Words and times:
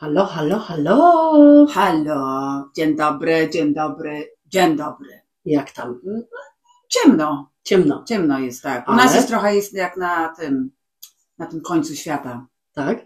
Halo, 0.00 0.24
halo, 0.24 0.58
halo. 0.58 1.66
Halo, 1.66 2.70
dzień 2.76 2.96
dobry, 2.96 3.50
dzień 3.52 3.74
dobry, 3.74 4.32
dzień 4.46 4.76
dobry. 4.76 5.22
Jak 5.44 5.70
tam? 5.70 6.00
Ciemno, 6.88 7.50
Ciemno, 7.62 8.04
ciemno 8.08 8.38
jest 8.38 8.62
tak. 8.62 8.88
U 8.88 8.90
Ale? 8.92 9.04
nas 9.04 9.14
jest 9.14 9.28
trochę 9.28 9.56
jest 9.56 9.72
jak 9.72 9.96
na 9.96 10.28
tym, 10.28 10.70
na 11.38 11.46
tym 11.46 11.60
końcu 11.60 11.94
świata. 11.96 12.46
tak? 12.74 12.98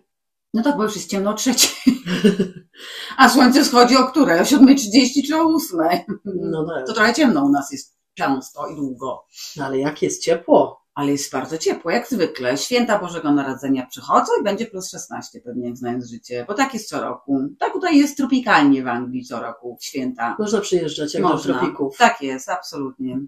No 0.55 0.63
tak, 0.63 0.77
bo 0.77 0.83
już 0.83 0.97
jest 0.97 1.11
ciemno 1.11 1.31
o 1.31 1.35
trzeciej. 1.35 1.71
A 3.17 3.29
słońce 3.29 3.65
schodzi 3.65 3.97
o 3.97 4.05
której? 4.07 4.41
O 4.41 4.43
7.30 4.43 5.27
czy 5.27 5.37
o 5.37 5.45
8.00? 5.45 5.99
No 6.25 6.67
tak. 6.67 6.87
To 6.87 6.93
trochę 6.93 7.15
ciemno 7.15 7.45
u 7.45 7.49
nas 7.49 7.73
jest 7.73 7.99
często 8.15 8.67
i 8.67 8.77
długo. 8.77 9.27
No 9.57 9.65
ale 9.65 9.79
jak 9.79 10.03
jest 10.03 10.23
ciepło? 10.23 10.84
Ale 10.95 11.13
jest 11.13 11.33
bardzo 11.33 11.59
ciepło, 11.59 11.91
jak 11.91 12.09
zwykle. 12.09 12.59
Święta 12.59 12.99
Bożego 12.99 13.33
Narodzenia 13.33 13.87
przychodzą 13.87 14.33
i 14.41 14.45
będzie 14.45 14.67
plus 14.67 14.91
16 14.91 15.41
pewnie, 15.41 15.67
jak 15.67 15.77
znając 15.77 16.11
życie. 16.11 16.45
Bo 16.49 16.55
tak 16.55 16.75
jest 16.75 16.89
co 16.89 17.01
roku. 17.01 17.41
Tak 17.59 17.73
tutaj 17.73 17.99
jest 17.99 18.17
tropikalnie 18.17 18.83
w 18.83 18.89
Anglii 18.89 19.25
co 19.25 19.41
roku, 19.41 19.77
w 19.81 19.85
święta. 19.85 20.37
Można 20.39 20.61
przyjeżdżać 20.61 21.15
jak 21.15 21.23
do 21.23 21.29
Można. 21.29 21.59
tropików. 21.59 21.97
Tak 21.99 22.23
jest, 22.23 22.49
absolutnie. 22.49 23.21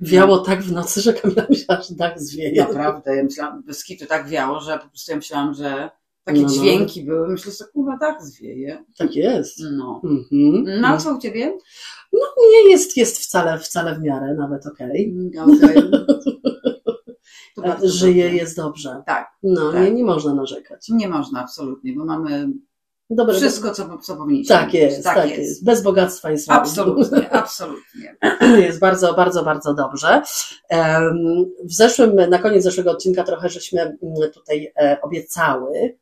Wiało 0.00 0.38
tak 0.38 0.62
w 0.62 0.72
nocy, 0.72 1.00
że 1.00 1.12
Kamila 1.14 1.46
myślała, 1.50 1.82
że 1.82 1.94
dach 1.94 2.20
zwieje. 2.20 2.64
Naprawdę, 2.64 3.16
ja 3.16 3.24
myślałam, 3.24 3.62
bez 3.62 3.84
kitu 3.84 4.06
tak 4.06 4.28
wiało, 4.28 4.60
że 4.60 4.78
po 4.78 4.88
prostu 4.88 5.10
ja 5.12 5.16
myślałam, 5.16 5.54
że 5.54 5.90
takie 6.24 6.40
No, 6.40 6.46
no. 6.48 6.54
dźwięki 6.54 7.04
były. 7.04 7.28
Myślę 7.28 7.52
sobie, 7.52 7.70
kurwa, 7.72 7.98
tak 7.98 8.22
zwieje. 8.22 8.84
Tak 8.98 9.16
jest. 9.16 9.58
No. 9.72 10.02
Mhm. 10.04 10.80
No, 10.80 10.88
a 10.88 10.96
co 10.96 11.14
u 11.14 11.18
ciebie? 11.18 11.58
No 12.12 12.20
nie 12.50 12.70
jest, 12.70 12.96
jest 12.96 13.18
wcale, 13.18 13.58
wcale 13.58 13.94
w 13.94 14.02
miarę, 14.02 14.34
nawet 14.38 14.66
okej. 14.66 15.14
Okej. 15.40 15.74
To 15.74 16.04
Żyje, 17.82 18.34
jest 18.34 18.56
dobrze. 18.56 19.02
Tak, 19.06 19.30
No, 19.42 19.72
Tak. 19.72 19.82
Nie, 19.82 19.90
nie 19.90 20.04
można 20.04 20.34
narzekać. 20.34 20.88
nie 20.88 21.08
można 21.08 21.40
absolutnie, 21.40 21.92
bo 21.92 22.04
mamy 22.04 22.48
Dobre, 23.10 23.34
wszystko, 23.34 23.70
co, 23.70 23.98
co 23.98 24.16
powinniśmy. 24.16 24.56
Tak 24.56 24.74
jest, 24.74 25.04
tak, 25.04 25.38
jest. 25.38 25.64
Bez 25.64 25.82
bogactwa 25.82 26.30
jest 26.30 26.44
słabo. 26.44 26.60
Absolutnie, 26.60 27.32
absolutnie. 27.42 28.16
Jest 28.40 28.78
bardzo, 28.78 29.14
bardzo, 29.14 29.42
bardzo 29.42 29.74
dobrze. 29.74 30.22
W 31.64 31.72
zeszłym, 31.72 32.16
na 32.30 32.38
koniec 32.38 32.62
zeszłego 32.62 32.90
odcinka 32.90 33.24
trochę 33.24 33.48
żeśmy 33.48 33.80
mm, 33.80 33.98
tutaj 34.34 34.72
e, 34.76 35.00
obiecały 35.02 35.96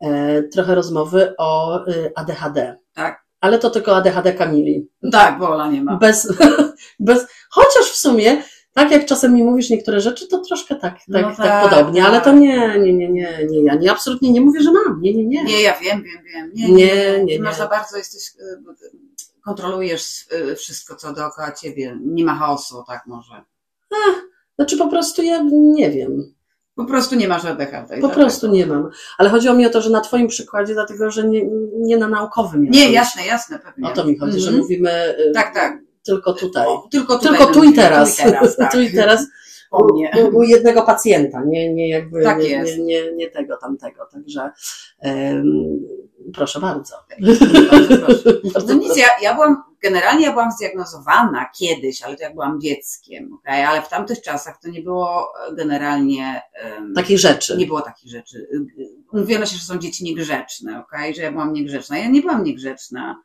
e, 0.00 0.42
trochę 0.42 0.74
rozmowy 0.74 1.34
o 1.38 1.80
y, 1.88 2.12
ADHD. 2.14 2.76
Tak. 2.94 3.24
Ale 3.40 3.58
to 3.58 3.70
tylko 3.70 3.96
ADHD 3.96 4.32
Kamili. 4.32 4.88
Tak, 5.12 5.38
bo 5.38 5.50
Ola 5.50 5.68
nie 5.68 5.82
ma. 5.82 5.96
Bez, 5.96 6.32
bez, 6.98 7.26
chociaż 7.50 7.84
w 7.92 7.96
sumie, 7.96 8.42
tak 8.74 8.90
jak 8.90 9.06
czasem 9.06 9.34
mi 9.34 9.44
mówisz 9.44 9.70
niektóre 9.70 10.00
rzeczy, 10.00 10.28
to 10.28 10.38
troszkę 10.38 10.74
tak, 10.74 10.94
tak, 10.94 11.02
No 11.08 11.22
tak, 11.22 11.36
tak, 11.36 11.70
podobnie, 11.70 12.04
ale 12.04 12.18
to 12.18 12.24
tak. 12.24 12.36
nie, 12.40 12.78
nie, 12.78 12.92
nie, 12.92 13.08
nie, 13.08 13.38
nie, 13.50 13.64
ja 13.64 13.74
nie, 13.74 13.90
absolutnie 13.92 14.32
nie 14.32 14.40
mówię, 14.40 14.60
że 14.62 14.72
mam, 14.72 15.00
nie, 15.02 15.14
nie, 15.14 15.24
nie. 15.26 15.44
Nie, 15.44 15.62
ja 15.62 15.74
wiem, 15.82 16.02
wiem, 16.02 16.22
wiem. 16.34 16.50
Nie, 16.54 16.68
Nie, 16.72 17.24
nie, 17.24 17.38
masz 17.40 17.56
za 17.56 17.68
bardzo, 17.68 17.96
jesteś, 17.96 18.22
y, 18.40 18.58
kontrolujesz 19.44 20.26
y, 20.52 20.56
wszystko, 20.56 20.96
co 20.96 21.12
dookoła 21.12 21.52
ciebie. 21.52 21.98
Nie 22.04 22.24
ma 22.24 22.34
chaosu, 22.34 22.84
tak 22.86 23.06
może. 23.06 23.42
Znaczy 24.56 24.76
po 24.78 24.88
prostu 24.88 25.22
ja 25.22 25.40
nie 25.52 25.90
wiem. 25.90 26.34
Po 26.76 26.84
prostu 26.84 27.14
nie 27.14 27.28
masz 27.28 27.44
ADHD. 27.44 27.72
Po 27.88 28.00
dlatego. 28.00 28.08
prostu 28.08 28.46
nie 28.50 28.66
mam. 28.66 28.90
Ale 29.18 29.30
chodziło 29.30 29.54
mi 29.54 29.66
o 29.66 29.70
to, 29.70 29.80
że 29.80 29.90
na 29.90 30.00
Twoim 30.00 30.28
przykładzie, 30.28 30.74
dlatego 30.74 31.10
że 31.10 31.28
nie, 31.28 31.42
nie 31.76 31.96
na 31.96 32.08
naukowym. 32.08 32.70
Nie, 32.70 32.92
jasne, 32.92 33.26
jasne, 33.26 33.58
pewnie. 33.58 33.88
O 33.88 33.92
to 33.92 34.04
mi 34.04 34.18
chodzi, 34.18 34.40
że 34.40 34.48
Mhm. 34.48 34.62
mówimy 34.62 35.16
y, 35.18 35.32
Tak, 35.34 35.54
tak. 35.54 35.78
Tylko 36.04 36.32
tutaj. 36.32 36.66
O, 36.66 36.88
tylko 36.90 37.18
tutaj 37.18 37.38
Tylko 37.38 37.52
tu 37.52 37.64
i 37.64 37.72
teraz. 37.72 38.16
Tu 38.16 38.22
i 38.22 38.24
teraz, 38.32 38.56
tak. 38.56 38.72
Tu 38.72 38.80
i 38.80 38.92
teraz 38.92 39.26
O 39.70 39.84
mnie. 39.84 40.10
u, 40.32 40.36
u 40.38 40.42
jednego 40.42 40.82
pacjenta, 40.82 41.42
nie, 41.46 41.74
nie 41.74 41.88
jakby 41.88 42.22
Tak 42.22 42.38
nie, 42.38 42.48
jest. 42.48 42.78
nie, 42.78 42.84
nie, 42.84 43.12
nie 43.12 43.30
tego, 43.30 43.56
tamtego. 43.56 44.06
Także 44.12 44.50
em, 45.00 45.44
proszę 46.34 46.60
bardzo. 46.60 46.94
Bardzo 47.70 47.96
proszę. 48.06 48.66
No 48.66 48.74
nic, 48.74 48.96
ja, 48.96 49.06
ja 49.22 49.34
byłam, 49.34 49.62
generalnie 49.82 50.26
ja 50.26 50.32
byłam 50.32 50.50
zdiagnozowana 50.52 51.46
kiedyś, 51.58 52.02
ale 52.02 52.16
to 52.16 52.22
jak 52.22 52.34
byłam 52.34 52.60
dzieckiem, 52.60 53.32
okay? 53.34 53.66
ale 53.68 53.82
w 53.82 53.88
tamtych 53.88 54.20
czasach 54.22 54.60
to 54.62 54.68
nie 54.68 54.82
było 54.82 55.32
generalnie, 55.56 56.42
em, 56.54 56.92
Takich 56.94 57.18
rzeczy. 57.18 57.56
nie 57.56 57.66
było 57.66 57.80
takich 57.80 58.10
rzeczy. 58.10 58.38
Y, 58.38 58.82
y, 58.82 58.88
Mówiono 59.12 59.46
się, 59.46 59.56
że 59.56 59.62
są 59.64 59.78
dzieci 59.78 60.04
niegrzeczne, 60.04 60.80
okay? 60.80 61.14
że 61.14 61.22
ja 61.22 61.32
byłam 61.32 61.52
niegrzeczna. 61.52 61.98
Ja 61.98 62.08
nie 62.08 62.20
byłam 62.20 62.44
niegrzeczna. 62.44 63.22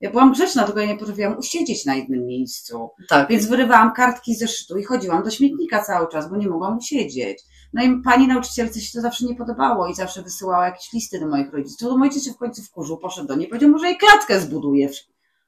Ja 0.00 0.10
byłam 0.10 0.32
grzeczna, 0.32 0.64
tylko 0.64 0.80
ja 0.80 0.86
nie 0.86 0.96
potrafiłam 0.96 1.38
usiedzieć 1.38 1.84
na 1.84 1.94
jednym 1.94 2.26
miejscu. 2.26 2.90
Tak. 3.08 3.28
Więc 3.28 3.46
wyrywałam 3.46 3.92
kartki 3.92 4.34
ze 4.34 4.48
szytu 4.48 4.78
i 4.78 4.84
chodziłam 4.84 5.22
do 5.22 5.30
śmietnika 5.30 5.82
cały 5.84 6.08
czas, 6.08 6.30
bo 6.30 6.36
nie 6.36 6.48
mogłam 6.48 6.78
usiedzieć. 6.78 7.42
No 7.72 7.82
i 7.82 8.02
pani 8.04 8.28
nauczycielce 8.28 8.80
się 8.80 8.92
to 8.92 9.00
zawsze 9.00 9.26
nie 9.26 9.34
podobało 9.34 9.86
i 9.88 9.94
zawsze 9.94 10.22
wysyłała 10.22 10.64
jakieś 10.64 10.92
listy 10.92 11.20
do 11.20 11.28
moich 11.28 11.52
rodziców. 11.52 11.88
To 11.88 11.96
mój 11.96 12.08
ojciec 12.08 12.24
się 12.24 12.32
w 12.32 12.36
końcu 12.36 12.62
wkurzył, 12.62 12.98
poszedł 12.98 13.28
do 13.28 13.34
niej, 13.34 13.48
powiedział, 13.48 13.70
może 13.70 13.86
jej 13.86 13.98
klatkę 13.98 14.40
zbuduje. 14.40 14.88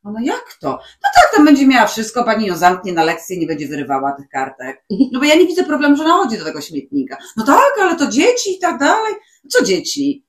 No, 0.05 0.13
no 0.13 0.21
jak 0.23 0.57
to? 0.61 0.69
No 0.71 1.09
tak, 1.15 1.37
tam 1.37 1.45
będzie 1.45 1.67
miała 1.67 1.87
wszystko, 1.87 2.25
pani 2.25 2.47
ją 2.47 2.57
zamknie 2.57 2.93
na 2.93 3.05
lekcję, 3.05 3.39
nie 3.39 3.47
będzie 3.47 3.69
wyrywała 3.69 4.13
tych 4.13 4.29
kartek. 4.29 4.85
No 5.13 5.21
bo 5.21 5.25
ja 5.27 5.35
nie 5.35 5.47
widzę 5.47 5.65
problemu, 5.65 5.97
że 5.97 6.05
ona 6.05 6.15
chodzi 6.15 6.39
do 6.39 6.45
tego 6.45 6.61
śmietnika. 6.61 7.17
No 7.37 7.45
tak, 7.45 7.73
ale 7.81 7.97
to 7.97 8.07
dzieci 8.07 8.57
i 8.57 8.59
tak 8.59 8.79
dalej. 8.79 9.15
Co 9.49 9.65
dzieci? 9.65 10.27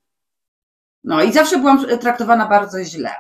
No 1.04 1.24
i 1.24 1.34
zawsze 1.34 1.58
byłam 1.58 1.86
traktowana 2.00 2.48
bardzo 2.48 2.84
źle. 2.84 3.12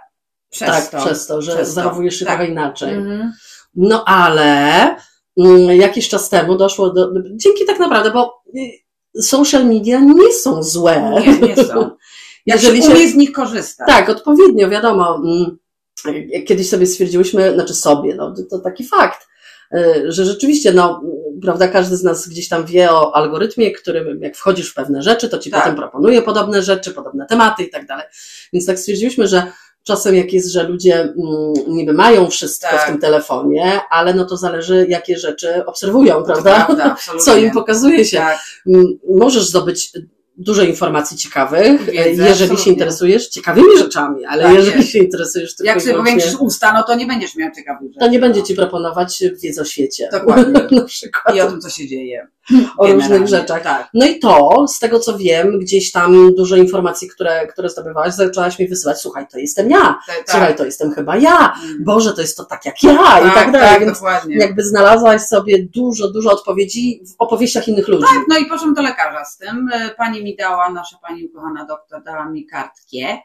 Przez 0.52 0.68
tak, 0.70 0.90
to. 0.90 1.06
przez 1.06 1.28
to, 1.28 1.42
że 1.42 1.56
Przez 1.56 1.70
zachowujesz 1.70 2.20
się 2.20 2.26
Tak. 2.26 2.36
trochę 2.38 2.52
inaczej. 2.52 2.94
Mhm. 2.94 3.32
No 3.76 4.04
ale 4.06 4.56
mm, 5.40 5.60
jakiś 5.78 6.10
czas 6.10 6.30
temu 6.30 6.56
doszło 6.58 6.90
do. 6.94 7.12
Dzięki 7.36 7.66
tak 7.66 7.80
naprawdę, 7.80 8.12
bo 8.12 8.44
y, 9.18 9.22
social 9.24 9.66
media 9.66 10.00
nie 10.00 10.34
są 10.34 10.64
złe. 10.64 11.22
Nie, 11.26 11.48
nie 11.48 11.56
są. 11.56 11.90
Jak 12.46 12.62
Jeżeli 12.64 12.84
się 12.84 12.90
umie 12.90 13.08
z 13.08 13.16
nich 13.16 13.32
korzystać. 13.32 13.88
Tak, 13.88 14.10
odpowiednio, 14.10 14.70
wiadomo. 14.70 15.16
mm, 15.16 15.58
Kiedyś 16.48 16.70
sobie 16.70 16.86
stwierdziłyśmy, 16.88 17.54
znaczy 17.54 17.74
sobie, 17.74 18.16
no 18.16 18.34
to, 18.50 18.60
taki 18.60 18.88
fakt, 18.88 19.28
y, 19.76 20.12
że 20.12 20.26
rzeczywiście, 20.26 20.74
no, 20.74 21.02
prawda, 21.42 21.68
każdy 21.68 21.98
z 21.98 22.04
nas 22.04 22.28
gdzieś 22.28 22.50
tam 22.50 22.66
wie 22.66 22.92
o 22.92 23.16
algorytmie, 23.16 23.72
którym 23.72 24.22
jak 24.22 24.36
wchodzisz 24.38 24.72
w 24.72 24.74
pewne 24.74 25.02
rzeczy, 25.02 25.30
to 25.30 25.38
ci 25.40 25.52
Tak. 25.52 25.62
potem 25.62 25.76
proponuje 25.76 26.22
podobne 26.22 26.62
rzeczy, 26.64 26.92
podobne 26.92 27.26
tematy 27.26 27.64
i 27.64 27.70
tak 27.70 27.86
dalej. 27.88 28.06
Więc 28.54 28.66
tak 28.66 28.80
stwierdziliśmy, 28.80 29.28
że 29.28 29.52
czasem 29.84 30.16
jak 30.16 30.34
jest, 30.34 30.52
że 30.52 30.64
ludzie 30.64 31.02
mm, 31.02 31.14
niby 31.68 31.94
mają 31.94 32.30
wszystko 32.30 32.68
Tak. 32.72 32.84
w 32.84 32.86
tym 32.88 33.00
telefonie, 33.00 33.80
ale 33.90 34.14
no 34.14 34.26
to 34.26 34.38
zależy, 34.38 34.86
jakie 34.90 35.18
rzeczy 35.18 35.66
obserwują, 35.66 36.24
prawda? 36.24 36.66
prawda. 36.66 36.96
Co 37.26 37.38
im 37.38 37.52
pokazuje 37.52 38.06
się. 38.06 38.18
Tak, 38.18 38.40
Mm, 38.68 38.86
Możesz 39.10 39.48
zdobyć 39.50 39.92
dużo 40.38 40.64
informacji 40.64 41.18
ciekawych, 41.18 41.82
Wiedzę, 41.86 42.00
jeżeli 42.10 42.28
się 42.28 42.44
absolutnie. 42.44 42.72
interesujesz 42.74 43.28
ciekawymi 43.28 43.78
rzeczami, 43.78 44.26
ale 44.26 44.44
Tak 44.44 44.54
jeżeli 44.54 44.78
jest. 44.78 44.90
się 44.90 45.00
interesujesz 45.00 45.56
tylko 45.56 45.68
jak 45.74 45.82
sobie 45.82 45.96
powiększysz 45.96 46.36
usta, 46.40 46.74
no 46.74 46.84
to 46.84 46.96
nie 46.96 47.06
będziesz 47.06 47.36
miał 47.36 47.52
ciekawych 47.56 47.88
rzeczy. 47.88 48.00
to 48.00 48.08
nie 48.08 48.20
będzie 48.20 48.40
no. 48.40 48.46
ci 48.46 48.56
proponować 48.56 49.24
wiedzy 49.44 49.62
o 49.62 49.66
świecie. 49.66 50.10
Dokładnie. 50.12 50.68
Na 50.72 50.82
przykład. 50.84 51.36
I 51.36 51.42
o 51.42 51.48
tym, 51.52 51.62
co 51.62 51.70
się 51.70 51.88
dzieje. 51.88 52.28
O 52.78 52.88
różnych 52.88 53.28
rzeczach. 53.28 53.64
Tak. 53.64 53.90
No 53.94 54.06
i 54.06 54.20
to, 54.20 54.66
z 54.68 54.80
tego 54.80 55.00
co 55.00 55.18
wiem, 55.18 55.60
gdzieś 55.60 55.92
tam 55.92 56.36
dużo 56.36 56.56
informacji, 56.56 57.08
które, 57.10 57.48
które 57.48 57.70
zdobywałaś, 57.70 58.14
zaczęłaś 58.14 58.60
mi 58.60 58.68
wysyłać, 58.68 58.98
słuchaj, 59.02 59.28
to 59.32 59.38
jestem 59.40 59.70
ja, 59.70 60.00
słuchaj, 60.28 60.48
tak. 60.48 60.58
to 60.58 60.66
jestem 60.66 60.92
chyba 60.94 61.18
ja, 61.18 61.54
Mm. 61.64 61.84
Boże, 61.84 62.14
to 62.14 62.22
jest 62.22 62.38
to 62.38 62.46
tak 62.46 62.66
jak 62.66 62.84
ja 62.84 63.20
i 63.20 63.34
tak 63.34 63.52
dalej, 63.52 63.70
tak, 63.70 63.80
więc 63.80 63.94
dokładnie. 63.94 64.38
jakby 64.38 64.64
znalazłaś 64.64 65.22
sobie 65.22 65.64
dużo, 65.76 66.12
dużo 66.12 66.32
odpowiedzi 66.32 67.02
w 67.08 67.16
opowieściach 67.22 67.68
innych 67.68 67.88
ludzi. 67.88 68.04
Tak, 68.04 68.24
no 68.30 68.38
i 68.38 68.46
poszłam 68.46 68.74
do 68.74 68.82
lekarza 68.82 69.26
z 69.26 69.38
tym. 69.38 69.70
E, 69.74 69.90
Pani 69.90 70.24
mi 70.24 70.36
dała, 70.36 70.70
nasza 70.70 70.98
pani 71.08 71.26
ukochana 71.26 71.66
doktor 71.66 72.04
dała 72.04 72.30
mi 72.30 72.46
kartkę. 72.46 73.18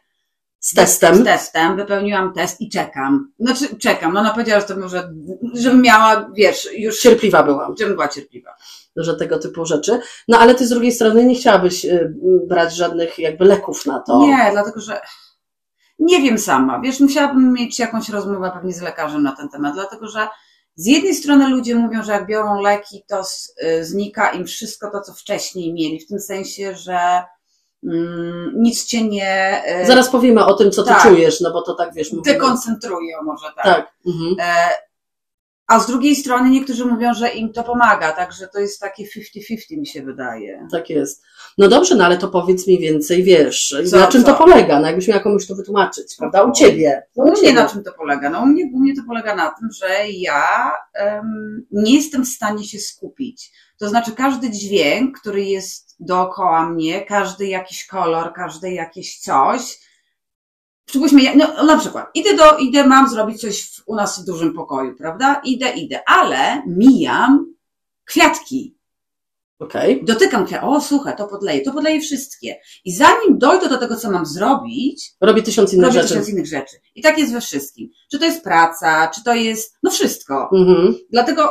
Z 0.61 0.75
testem. 0.75 1.15
Z 1.17 1.25
testem, 1.25 1.77
wypełniłam 1.77 2.33
test 2.33 2.61
i 2.61 2.69
czekam. 2.71 3.33
Znaczy, 3.41 3.77
czekam. 3.79 4.13
No 4.13 4.21
ona 4.21 4.31
powiedziała, 4.35 4.61
że 4.61 4.67
to 4.67 4.77
może, 4.77 5.11
żebym 5.55 5.83
miała, 5.83 6.31
wiesz, 6.35 6.69
już, 6.79 7.01
Cierpliwa 7.01 7.43
byłam. 7.43 7.75
żebym 7.79 7.95
była 7.95 8.09
cierpliwa. 8.09 8.51
Że 8.97 9.17
tego 9.17 9.39
typu 9.39 9.67
rzeczy. 9.67 10.01
No 10.29 10.39
ale 10.39 10.55
ty 10.55 10.67
z 10.67 10.71
drugiej 10.71 10.93
strony 10.93 11.25
nie 11.25 11.35
chciałabyś 11.35 11.85
y, 11.85 12.15
brać 12.49 12.77
żadnych 12.77 13.19
jakby 13.19 13.45
leków 13.45 13.87
na 13.87 14.01
to. 14.01 14.19
Nie, 14.21 14.49
dlatego 14.53 14.81
że 14.81 15.01
nie 15.99 16.23
wiem 16.23 16.39
sama. 16.39 16.81
Wiesz, 16.81 17.01
musiałabym 17.01 17.53
mieć 17.53 17.79
jakąś 17.79 18.09
rozmowę 18.09 18.51
pewnie 18.55 18.73
z 18.73 18.83
lekarzem 18.83 19.23
na 19.23 19.37
ten 19.37 19.49
temat, 19.49 19.75
dlatego 19.75 20.09
że 20.09 20.29
z 20.75 20.87
jednej 20.87 21.15
strony 21.15 21.49
ludzie 21.49 21.75
mówią, 21.75 22.03
że 22.03 22.13
jak 22.13 22.27
biorą 22.27 22.61
leki, 22.61 23.05
to 23.09 23.23
y, 23.63 23.85
znika 23.85 24.31
im 24.31 24.47
wszystko 24.47 24.91
to, 24.91 25.01
co 25.01 25.13
wcześniej 25.13 25.73
mieli, 25.73 26.01
w 26.01 26.09
tym 26.09 26.21
sensie, 26.21 26.75
że 26.75 26.99
mm, 27.85 28.53
nic 28.55 28.85
cię 28.85 29.09
nie 29.09 29.63
y, 29.83 29.87
Zaraz 29.87 30.09
powiemy 30.11 30.45
o 30.45 30.55
tym, 30.55 30.71
co 30.71 30.83
ty 30.83 30.89
Tak. 30.89 31.03
czujesz, 31.03 31.41
no 31.41 31.53
bo 31.53 31.63
to 31.63 31.75
tak 31.75 31.95
wiesz. 31.95 32.11
dekoncentrują, 32.25 33.23
może 33.25 33.47
tak. 33.57 33.65
Tak. 33.65 33.93
Mhm. 34.07 34.37
A 35.67 35.81
z 35.81 35.87
drugiej 35.87 36.17
strony 36.17 36.51
niektórzy 36.51 36.85
mówią, 36.85 37.15
że 37.15 37.29
im 37.29 37.53
to 37.53 37.63
pomaga, 37.63 38.13
także 38.13 38.49
to 38.49 38.61
jest 38.61 38.81
takie 38.81 39.05
50-50 39.05 39.79
mi 39.79 39.87
się 39.87 40.03
wydaje. 40.03 40.67
Tak 40.71 40.91
jest. 40.91 41.23
No 41.59 41.69
dobrze, 41.69 41.95
no 41.95 42.05
ale 42.05 42.19
to 42.19 42.29
powiedz 42.29 42.67
mi 42.67 42.79
więcej, 42.79 43.25
wiesz, 43.25 43.75
Co, 43.91 43.97
na 43.99 44.07
czym 44.07 44.25
co? 44.25 44.33
to 44.33 44.39
polega, 44.39 44.81
no 44.81 44.87
jakbyś 44.87 45.09
miała 45.09 45.21
komuś 45.21 45.47
to 45.47 45.55
wytłumaczyć, 45.55 46.17
prawda? 46.19 46.43
U 46.43 46.53
ciebie. 46.53 47.03
No, 47.17 47.25
U 47.25 47.41
mnie 47.41 47.53
na 47.53 47.69
czym 47.69 47.85
to 47.85 47.93
polega? 47.93 48.31
No 48.31 48.43
u 48.43 48.47
mnie, 48.47 48.71
u 48.75 48.79
mnie 48.79 48.97
to 48.97 49.03
polega 49.07 49.35
na 49.37 49.49
tym, 49.51 49.69
że 49.73 49.89
ja 50.09 50.73
em, 50.95 51.67
nie 51.73 51.95
jestem 51.95 52.25
w 52.25 52.29
stanie 52.29 52.65
się 52.65 52.79
skupić. 52.79 53.53
To 53.79 53.89
znaczy 53.89 54.13
każdy 54.13 54.51
dźwięk, 54.51 55.21
który 55.21 55.45
jest 55.45 55.97
dookoła 56.01 56.69
mnie, 56.69 57.01
każdy 57.05 57.47
jakiś 57.47 57.87
kolor, 57.87 58.33
każdy 58.33 58.73
jakieś 58.73 59.19
coś, 59.19 59.79
przypuśćmy, 60.87 61.21
no 61.37 61.65
na 61.65 61.79
przykład, 61.79 62.07
idę 62.15 62.35
do, 62.37 62.57
idę, 62.57 62.87
mam 62.87 63.09
zrobić 63.09 63.41
coś 63.41 63.63
w, 63.63 63.83
u 63.87 63.95
nas 63.95 64.21
w 64.23 64.25
dużym 64.25 64.55
pokoju, 64.55 64.95
prawda? 64.97 65.41
Idę, 65.45 65.71
idę, 65.71 66.01
ale 66.07 66.63
mijam 66.67 67.55
kwiatki. 68.05 68.77
Okej. 69.59 70.05
Dotykam 70.05 70.47
kwiatki, 70.47 70.67
o 70.67 70.81
słuchaj, 70.81 71.17
to 71.17 71.27
podleję, 71.27 71.61
to 71.63 71.73
podleję 71.73 72.01
wszystkie. 72.01 72.61
I 72.85 72.93
zanim 72.93 73.39
dojdę 73.39 73.69
do 73.69 73.79
tego, 73.79 73.97
co 73.97 74.11
mam 74.11 74.27
zrobić, 74.27 75.13
Robię 75.21 75.43
tysiąc 75.43 75.73
innych 75.73 75.87
robię 75.87 76.01
rzeczy. 76.03 76.09
tysiąc 76.09 76.29
innych 76.29 76.47
rzeczy. 76.47 76.77
I 76.95 77.03
tak 77.03 77.19
jest 77.19 77.33
we 77.33 77.41
wszystkim. 77.41 77.91
Czy 78.11 78.19
to 78.19 78.25
jest 78.25 78.45
praca, 78.45 79.09
czy 79.15 79.25
to 79.25 79.35
jest, 79.35 79.75
no 79.83 79.91
wszystko. 79.91 80.51
Mhm, 80.55 80.95
Dlatego 81.11 81.51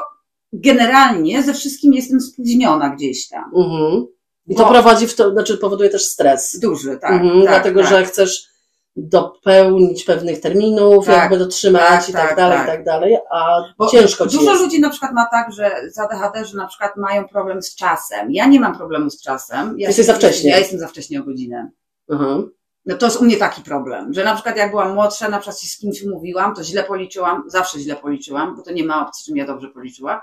generalnie 0.53 1.43
ze 1.43 1.53
wszystkim 1.53 1.93
jestem 1.93 2.21
spóźniona 2.21 2.89
gdzieś 2.89 3.27
tam. 3.29 3.51
mhm. 3.55 4.05
I 4.47 4.55
to 4.55 4.63
Bo- 4.63 4.69
prowadzi 4.69 5.07
w 5.07 5.15
to, 5.15 5.31
znaczy 5.31 5.57
powoduje 5.57 5.89
też 5.89 6.05
stres. 6.05 6.59
Duży, 6.59 6.97
tak. 7.01 7.11
mhm, 7.11 7.33
tak 7.39 7.47
dlatego, 7.47 7.81
tak. 7.81 7.89
że 7.89 8.05
chcesz 8.05 8.47
dopełnić 8.95 10.03
pewnych 10.03 10.41
terminów, 10.41 11.05
Tak, 11.05 11.15
jakby 11.17 11.37
dotrzymać 11.37 12.01
tak, 12.01 12.09
i 12.09 12.13
tak, 12.13 12.27
tak, 12.27 12.37
dalej, 12.37 12.57
tak. 12.57 12.67
i 12.67 12.71
tak 12.71 12.85
dalej, 12.85 13.17
a 13.31 13.63
Bo 13.77 13.87
ciężko 13.87 14.27
ci 14.27 14.37
Dużo 14.37 14.51
jest. 14.51 14.63
ludzi 14.63 14.81
na 14.81 14.89
przykład 14.89 15.11
ma 15.13 15.25
tak, 15.31 15.51
że 15.51 15.71
z 15.91 15.99
ADHD, 15.99 16.45
że 16.45 16.57
na 16.57 16.67
przykład 16.67 16.97
mają 16.97 17.27
problem 17.27 17.61
z 17.61 17.75
czasem. 17.75 18.31
Ja 18.31 18.47
nie 18.47 18.59
mam 18.59 18.77
problemu 18.77 19.09
z 19.09 19.21
czasem. 19.21 19.75
Ja 19.79 19.87
Jesteś 19.87 20.05
za 20.05 20.13
wcześnie. 20.13 20.51
Ja 20.51 20.57
jestem 20.57 20.79
za 20.79 20.87
wcześnie 20.87 21.19
o 21.21 21.23
godzinę. 21.23 21.69
Mhm. 22.09 22.51
No 22.85 22.95
to 22.97 23.05
jest 23.05 23.21
u 23.21 23.25
mnie 23.25 23.37
taki 23.37 23.61
problem, 23.61 24.13
że 24.13 24.23
na 24.23 24.33
przykład 24.33 24.57
jak 24.57 24.71
byłam 24.71 24.93
młodsza, 24.93 25.29
na 25.29 25.37
przykład 25.37 25.59
z 25.59 25.77
kimś 25.77 26.03
umówiłam, 26.03 26.55
to 26.55 26.63
źle 26.63 26.83
policzyłam, 26.83 27.43
zawsze 27.47 27.79
źle 27.79 27.95
policzyłam, 27.95 28.55
bo 28.55 28.61
to 28.61 28.71
nie 28.71 28.83
ma 28.83 29.07
opcji, 29.07 29.23
żebym 29.25 29.37
ja 29.37 29.45
dobrze 29.45 29.67
policzyła. 29.67 30.21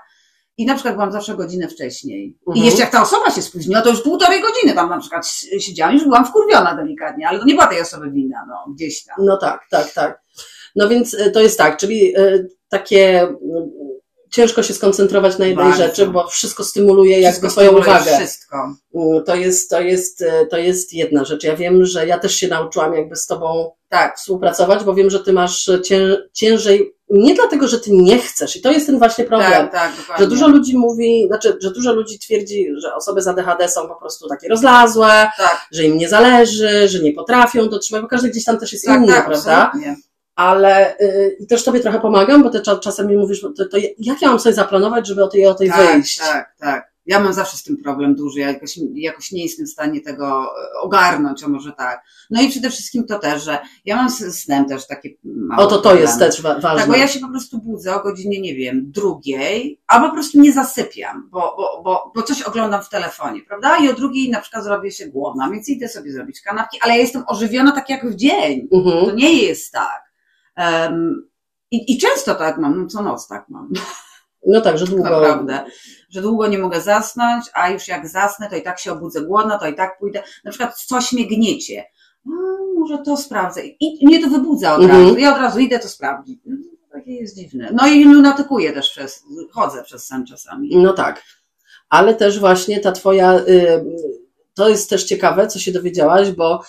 I 0.57 0.67
na 0.67 0.75
przykład 0.75 0.95
byłam 0.95 1.13
zawsze 1.13 1.35
godzinę 1.37 1.69
wcześniej. 1.69 2.39
Mhm. 2.49 2.57
I 2.57 2.67
jeszcze 2.67 2.81
jak 2.81 2.91
ta 2.91 3.03
osoba 3.03 3.31
się 3.31 3.43
spóźniła, 3.43 3.83
to 3.83 3.91
już 3.91 4.03
półtorej 4.03 4.43
godziny 4.43 4.75
tam 4.75 4.91
na 4.91 4.99
przykład 4.99 5.27
siedziałam, 5.59 5.95
już 5.95 6.05
byłam 6.05 6.27
wkurwiona 6.27 6.75
delikatnie, 6.75 7.29
ale 7.29 7.39
to 7.39 7.45
nie 7.45 7.55
była 7.55 7.67
tej 7.67 7.81
osoby 7.81 8.11
wina, 8.11 8.45
no, 8.49 8.73
gdzieś 8.75 9.05
tam. 9.05 9.17
No 9.19 9.37
tak, 9.37 9.67
tak, 9.71 9.93
tak. 9.93 10.23
No 10.77 10.89
więc 10.89 11.15
y, 11.15 11.31
to 11.31 11.41
jest 11.41 11.59
tak, 11.59 11.77
czyli 11.77 12.19
y, 12.19 12.49
takie 12.69 13.25
y, 13.25 13.33
ciężko 14.31 14.63
się 14.63 14.75
skoncentrować 14.75 15.39
na 15.39 15.47
jednej 15.47 15.67
Bardzo. 15.67 15.85
rzeczy, 15.85 16.07
bo 16.07 16.27
wszystko 16.29 16.65
stymuluje 16.65 17.21
jakby 17.21 17.31
Wszystko 17.41 17.49
twoją 17.49 17.69
stymuluje 17.69 17.99
uwagę. 17.99 18.17
Wszystko. 18.17 18.57
Y, 18.95 19.23
To 19.27 19.35
jest, 19.37 19.71
to 19.71 19.81
jest, 19.81 20.23
y, 20.23 20.47
to 20.51 20.59
jest 20.59 20.93
jedna 20.93 21.25
rzecz. 21.25 21.45
Ja 21.45 21.57
wiem, 21.57 21.85
że 21.85 22.07
ja 22.07 22.19
też 22.19 22.35
się 22.37 22.49
nauczyłam 22.49 22.95
jakby 22.95 23.17
z 23.17 23.27
tobą 23.27 23.71
Tak, 23.89 24.17
współpracować, 24.19 24.85
bo 24.85 24.95
wiem, 24.95 25.11
że 25.11 25.21
ty 25.21 25.33
masz 25.33 25.71
cię, 25.85 26.17
ciężej, 26.33 26.93
nie 27.13 27.35
dlatego, 27.35 27.69
że 27.69 27.81
ty 27.81 27.91
nie 27.93 28.19
chcesz 28.19 28.57
i 28.57 28.61
to 28.61 28.71
jest 28.73 28.87
ten 28.87 28.99
właśnie 28.99 29.25
problem. 29.25 29.51
tak, 29.53 29.73
tak, 29.73 29.97
dokładnie. 29.97 30.25
Że 30.25 30.31
dużo 30.31 30.49
ludzi 30.49 30.79
mówi, 30.79 31.25
znaczy, 31.27 31.59
że 31.61 31.71
dużo 31.71 31.93
ludzi 31.93 32.19
twierdzi, 32.19 32.69
że 32.79 32.95
osoby 32.95 33.23
z 33.23 33.29
ADHD 33.29 33.69
są 33.69 33.89
po 33.89 33.95
prostu 33.95 34.29
takie 34.29 34.49
rozlazłe, 34.49 35.31
Tak, 35.39 35.67
że 35.73 35.85
im 35.85 35.99
nie 35.99 36.09
zależy, 36.09 36.89
że 36.89 36.99
nie 36.99 37.13
potrafią 37.13 37.69
dotrzymać, 37.69 38.03
bo 38.03 38.09
każdy 38.09 38.29
gdzieś 38.29 38.45
tam 38.45 38.59
też 38.59 38.73
jest 38.73 38.87
tak, 38.87 38.99
inny, 38.99 39.13
tak, 39.13 39.27
prawda? 39.27 39.67
absolutnie. 39.67 39.97
Ale 40.35 40.99
y, 41.01 41.37
i 41.41 41.47
też 41.47 41.65
tobie 41.65 41.81
trochę 41.81 42.01
pomagam, 42.01 42.43
bo 42.43 42.51
ty 42.51 42.59
cza- 42.59 42.81
czasem 42.81 43.07
mi 43.07 43.17
mówisz, 43.17 43.41
to, 43.41 43.65
to 43.71 43.77
jak 43.99 44.23
ja 44.23 44.29
mam 44.29 44.41
sobie 44.41 44.55
zaplanować, 44.55 45.07
żeby 45.07 45.25
o 45.25 45.29
tej 45.29 45.47
o 45.47 45.55
tej 45.55 45.69
tak, 45.69 45.93
wyjść? 45.93 46.19
Tak, 46.19 46.55
tak. 46.61 46.92
Ja 47.07 47.21
mam 47.21 47.33
zawsze 47.33 47.57
z 47.57 47.63
tym 47.63 47.77
problem 47.77 48.15
duży. 48.15 48.41
Ja 48.41 48.49
jakoś, 48.49 48.79
jakoś 48.95 49.33
nie 49.33 49.43
jestem 49.43 49.67
w 49.67 49.71
stanie 49.71 50.01
tego 50.01 50.45
e, 50.45 50.81
ogarnąć, 50.81 51.43
a 51.43 51.49
może 51.49 51.73
tak. 51.73 52.05
No 52.31 52.43
i 52.43 52.49
przede 52.49 52.71
wszystkim 52.71 53.05
to 53.07 53.19
też, 53.19 53.45
że 53.45 53.59
ja 53.85 53.97
mam 53.97 54.11
z 54.11 54.39
snem 54.43 54.69
też 54.69 54.87
takie 54.87 55.11
O 55.57 55.67
to 55.67 55.79
to 55.79 55.95
jest 55.95 56.19
też 56.19 56.43
wa- 56.43 56.59
ważne. 56.59 56.81
Tak, 56.81 56.89
bo 56.89 56.97
ja 56.97 57.09
się 57.09 57.21
po 57.21 57.29
prostu 57.29 57.59
budzę 57.59 57.95
o 57.95 58.03
godzinie, 58.03 58.41
nie 58.41 58.55
wiem, 58.55 58.91
drugiej, 58.91 59.81
albo 59.87 60.09
po 60.09 60.15
prostu 60.15 60.41
nie 60.41 60.53
zasypiam, 60.53 61.29
bo, 61.31 61.55
bo, 61.57 61.83
bo, 61.85 62.13
bo 62.15 62.23
coś 62.23 62.43
oglądam 62.43 62.83
w 62.83 62.89
telefonie, 62.89 63.41
prawda? 63.49 63.77
I 63.77 63.89
o 63.89 63.95
drugiej 63.95 64.31
na 64.31 64.41
przykład 64.41 64.65
zrobię 64.65 64.91
się 64.91 65.07
głodna, 65.07 65.51
więc 65.51 65.69
idę 65.69 65.89
sobie 65.89 66.13
zrobić 66.13 66.41
kanapki, 66.41 66.79
ale 66.83 66.95
ja 66.95 67.01
jestem 67.01 67.23
ożywiona 67.27 67.73
tak 67.73 67.91
jak 67.91 68.07
w 68.11 68.15
dzień. 68.15 68.69
Mhm. 68.73 69.07
To 69.07 69.13
nie 69.15 69.43
jest 69.43 69.73
tak. 69.73 70.13
Em, 70.57 71.29
i, 71.71 71.93
I 71.93 71.99
często 71.99 72.35
tak 72.35 72.59
mam, 72.59 72.83
no 72.83 72.87
co 72.87 73.03
noc 73.03 73.29
tak 73.29 73.49
mam. 73.49 73.69
No 74.47 74.61
tak, 74.61 74.79
że 74.79 74.87
długo. 74.87 75.03
Naprawdę. 75.11 75.65
Że 76.11 76.23
długo 76.23 76.47
nie 76.47 76.59
mogę 76.59 76.81
zasnąć, 76.81 77.45
a 77.55 77.71
już 77.71 77.89
jak 77.89 78.09
zasnę, 78.09 78.49
to 78.51 78.57
i 78.57 78.63
tak 78.63 78.79
się 78.79 78.93
obudzę 78.93 79.21
głodna, 79.23 79.59
to 79.59 79.67
i 79.69 79.75
tak 79.75 79.99
pójdę. 79.99 80.23
Na 80.45 80.51
przykład 80.51 80.77
coś 80.81 81.13
mnie 81.13 81.27
gniecie. 81.27 81.85
A, 82.27 82.31
może 82.79 82.99
to 82.99 83.17
sprawdzę. 83.17 83.63
I 83.81 84.07
mnie 84.07 84.23
to 84.23 84.29
wybudza 84.31 84.75
od 84.75 84.83
Mhm. 84.83 85.03
razu. 85.05 85.19
Ja 85.19 85.35
od 85.35 85.41
razu 85.41 85.59
idę 85.59 85.79
to 85.79 85.89
sprawdzić. 85.89 86.41
No, 86.47 86.57
Takie 86.93 87.13
jest 87.15 87.37
dziwne. 87.37 87.71
No 87.73 87.87
i 87.89 88.05
lunatykuję 88.05 88.73
też 88.73 88.91
przez, 88.91 89.23
chodzę 89.53 89.83
przez 89.83 90.07
sen 90.07 90.27
czasami. 90.27 90.77
No 90.77 90.93
tak. 90.93 91.23
Ale 91.89 92.15
też 92.15 92.39
właśnie 92.41 92.81
ta 92.81 92.93
twoja, 92.93 93.39
y, 93.39 93.85
to 94.55 94.69
jest 94.69 94.91
też 94.91 95.05
ciekawe, 95.05 95.47
co 95.47 95.59
się 95.59 95.73
dowiedziałaś, 95.73 96.31
bo 96.31 96.63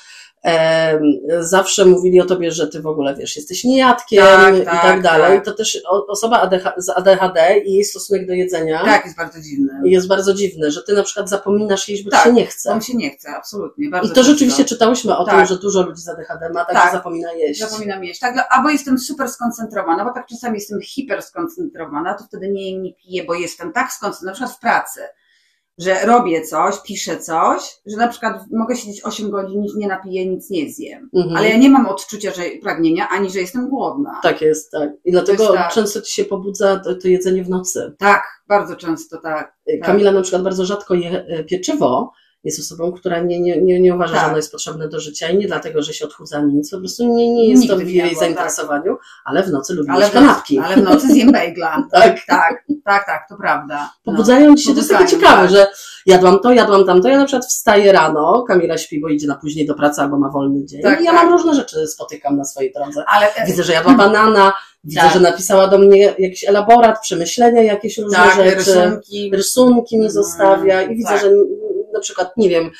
zawsze 1.39 1.85
mówili 1.85 2.21
o 2.21 2.25
tobie, 2.25 2.51
że 2.51 2.67
ty 2.67 2.81
w 2.81 2.87
ogóle 2.87 3.15
wiesz, 3.15 3.35
jesteś 3.35 3.63
niejadkiem 3.63 4.23
Tak, 4.23 4.55
i 4.57 4.61
tak, 4.65 4.81
tak 4.81 5.01
dalej. 5.01 5.35
tak. 5.37 5.45
To 5.45 5.51
też 5.53 5.81
osoba 6.07 6.41
ADH, 6.41 6.73
z 6.77 6.89
ADHD 6.89 7.59
i 7.59 7.73
jej 7.73 7.85
stosunek 7.85 8.27
do 8.27 8.33
jedzenia 8.33 8.83
Tak, 8.85 9.05
jest 9.05 9.17
bardzo 9.17 9.41
dziwne. 9.41 9.81
jest 9.85 10.07
bardzo 10.07 10.33
dziwny, 10.33 10.71
że 10.71 10.83
ty 10.83 10.93
na 10.93 11.03
przykład 11.03 11.29
zapominasz 11.29 11.89
jeść, 11.89 12.03
bo 12.03 12.11
Tak, 12.11 12.19
ci 12.23 12.27
się 12.29 12.33
nie 12.33 12.45
To 12.45 12.51
chce. 12.51 12.75
mi 12.75 12.83
się 12.83 12.93
nie 12.97 13.09
chce, 13.09 13.29
absolutnie. 13.29 13.85
I 13.85 13.89
Bardzo 13.89 14.09
to 14.09 14.15
często. 14.15 14.31
rzeczywiście 14.31 14.65
czytałyśmy 14.65 15.17
o 15.17 15.25
tym, 15.25 15.33
Tak. 15.33 15.47
że 15.47 15.57
dużo 15.57 15.81
ludzi 15.81 16.01
z 16.01 16.09
ADHD 16.09 16.49
ma 16.53 16.65
tak, 16.65 16.73
Tak. 16.75 16.91
zapomina 16.93 17.31
jeść. 17.33 17.59
Zapominam 17.59 18.03
jeść. 18.03 18.19
Tak, 18.19 18.47
albo 18.49 18.69
jestem 18.69 18.99
super 18.99 19.29
skoncentrowana, 19.29 20.05
bo 20.05 20.11
tak 20.13 20.27
czasami 20.27 20.55
jestem 20.55 20.81
hiper 20.81 21.21
skoncentrowana, 21.21 22.13
to 22.13 22.23
wtedy 22.23 22.49
nie 22.51 22.79
nie 22.79 22.93
piję, 22.93 23.23
bo 23.23 23.33
jestem 23.33 23.73
tak 23.73 23.91
skoncentrowana, 23.91 24.31
na 24.31 24.33
przykład 24.35 24.57
w 24.57 24.59
pracy, 24.59 25.01
że 25.77 26.05
robię 26.05 26.41
coś, 26.41 26.75
piszę 26.85 27.17
coś, 27.19 27.61
że 27.85 27.97
na 27.97 28.07
przykład 28.07 28.43
mogę 28.51 28.75
siedzieć 28.75 29.05
8 29.05 29.29
godzin, 29.29 29.61
nic 29.61 29.75
nie 29.75 29.87
napiję, 29.87 30.25
nic 30.25 30.49
nie 30.49 30.71
zjem. 30.71 31.09
Mhm. 31.13 31.37
Ale 31.37 31.49
ja 31.49 31.57
nie 31.57 31.69
mam 31.69 31.85
odczucia, 31.87 32.31
że 32.31 32.43
pragnienia, 32.61 33.09
ani 33.09 33.29
że 33.29 33.39
jestem 33.39 33.69
głodna. 33.69 34.19
Tak 34.23 34.41
jest, 34.41 34.71
tak. 34.71 34.89
I 35.05 35.11
dlatego 35.11 35.53
tak. 35.53 35.73
często 35.73 36.01
ci 36.01 36.13
się 36.13 36.25
pobudza 36.25 36.79
to, 36.79 36.95
to 36.95 37.07
jedzenie 37.07 37.43
w 37.43 37.49
nocy. 37.49 37.95
Tak, 37.97 38.23
bardzo 38.47 38.75
często 38.75 39.17
tak. 39.17 39.55
Kamila 39.83 40.11
na 40.11 40.21
przykład 40.21 40.43
bardzo 40.43 40.65
rzadko 40.65 40.93
je 40.93 41.25
e, 41.27 41.43
pieczywo. 41.43 42.11
Jest 42.43 42.59
osobą, 42.59 42.91
która 42.91 43.19
nie, 43.19 43.39
nie, 43.39 43.61
nie, 43.61 43.79
nie 43.81 43.95
uważa, 43.95 44.13
Tak. 44.13 44.21
że 44.21 44.27
ono 44.27 44.37
jest 44.37 44.51
potrzebne 44.51 44.89
do 44.89 44.99
życia 44.99 45.29
i 45.29 45.37
nie 45.37 45.47
dlatego, 45.47 45.81
że 45.81 45.93
się 45.93 46.05
odchudza 46.05 46.41
nic, 46.41 46.71
po 46.71 46.79
prostu 46.79 47.15
nie, 47.15 47.33
nie 47.33 47.49
jest 47.49 47.61
Nigdy 47.61 47.75
to 47.75 47.81
w 47.81 47.89
jej 47.89 47.95
jadła, 47.95 48.19
zainteresowaniu, 48.19 48.97
ale 49.25 49.43
w 49.43 49.51
nocy 49.51 49.73
lubi 49.73 49.89
Ale 49.89 49.99
jeść 49.99 50.11
w, 50.11 50.15
nocy, 50.15 50.27
kanapki. 50.27 50.59
ale 50.59 50.75
w 50.75 50.83
nocy 50.83 51.07
zjem 51.07 51.31
bejgla. 51.31 51.83
Tak. 51.91 52.19
tak, 52.27 52.62
tak, 52.85 53.05
tak, 53.05 53.25
to 53.29 53.35
prawda. 53.37 53.89
No. 54.05 54.13
Pobudzają 54.13 54.55
ci 54.55 54.63
się, 54.63 54.71
to 54.71 54.77
jest 54.77 54.91
takie 54.91 55.07
ciekawe, 55.07 55.41
tak. 55.41 55.49
że 55.51 55.67
jadłam 56.05 56.39
to, 56.39 56.51
jadłam 56.51 56.85
tamto. 56.85 57.07
Ja 57.07 57.17
na 57.17 57.25
przykład 57.25 57.45
wstaję 57.45 57.91
rano, 57.91 58.43
Kamila 58.47 58.77
śpi, 58.77 59.01
bo 59.01 59.09
idzie 59.09 59.27
na 59.27 59.35
później 59.35 59.65
do 59.65 59.73
pracy 59.73 60.01
albo 60.01 60.19
ma 60.19 60.29
wolny 60.29 60.65
dzień. 60.65 60.81
Tak, 60.81 61.01
I 61.01 61.03
ja 61.03 61.11
tak. 61.11 61.23
mam 61.23 61.31
różne 61.33 61.53
rzeczy, 61.55 61.87
spotykam 61.87 62.37
na 62.37 62.45
swojej 62.45 62.73
drodze. 62.73 63.03
Ale 63.07 63.35
e, 63.35 63.45
Widzę, 63.45 63.63
że 63.63 63.73
jadła 63.73 63.93
banana, 63.93 64.53
widzę, 64.83 65.01
Tak. 65.01 65.13
że 65.13 65.19
napisała 65.19 65.67
do 65.67 65.77
mnie 65.77 66.13
jakiś 66.19 66.43
elaborat, 66.49 67.01
przemyślenia, 67.01 67.63
jakieś 67.63 67.97
różne 67.97 68.17
tak, 68.17 68.35
rzeczy. 68.35 68.55
rysunki. 68.55 69.31
rysunki 69.33 69.95
mi 69.95 70.01
Mm, 70.03 70.11
zostawia 70.11 70.81
i 70.81 70.95
widzę, 70.95 71.09
tak. 71.09 71.21
że 71.21 71.27
przykład, 72.03 72.37
nie 72.37 72.49
wiem, 72.49 72.71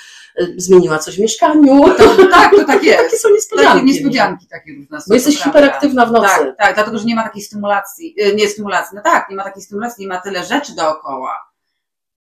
zmieniła 0.58 1.00
coś 1.00 1.16
w 1.18 1.20
mieszkaniu. 1.20 1.84
To, 1.98 2.16
tak, 2.32 2.52
to 2.56 2.66
tak 2.66 2.84
jest. 2.84 3.04
Takie 3.04 3.18
są 3.18 3.30
Takie 3.30 3.34
niespodzianki. 3.36 3.86
niespodzianki 3.86 4.48
takie 4.48 4.74
różne 4.76 5.02
są, 5.02 5.06
Bo 5.08 5.14
jesteś 5.14 5.38
prawda. 5.38 5.60
hiperaktywna 5.60 6.06
w 6.06 6.12
nocy. 6.12 6.28
Tak, 6.28 6.58
tak, 6.58 6.76
dlatego, 6.76 6.98
że 6.98 7.06
nie 7.06 7.16
ma 7.16 7.24
takiej 7.24 7.42
stymulacji, 7.42 8.16
y, 8.22 8.36
nie 8.36 8.48
stymulacji, 8.48 8.96
no 8.96 9.02
tak, 9.02 9.30
nie 9.30 9.36
ma 9.36 9.44
takiej 9.44 9.64
stymulacji, 9.64 10.02
nie 10.02 10.08
ma 10.08 10.22
tyle 10.22 10.44
rzeczy 10.46 10.76
dookoła. 10.76 11.34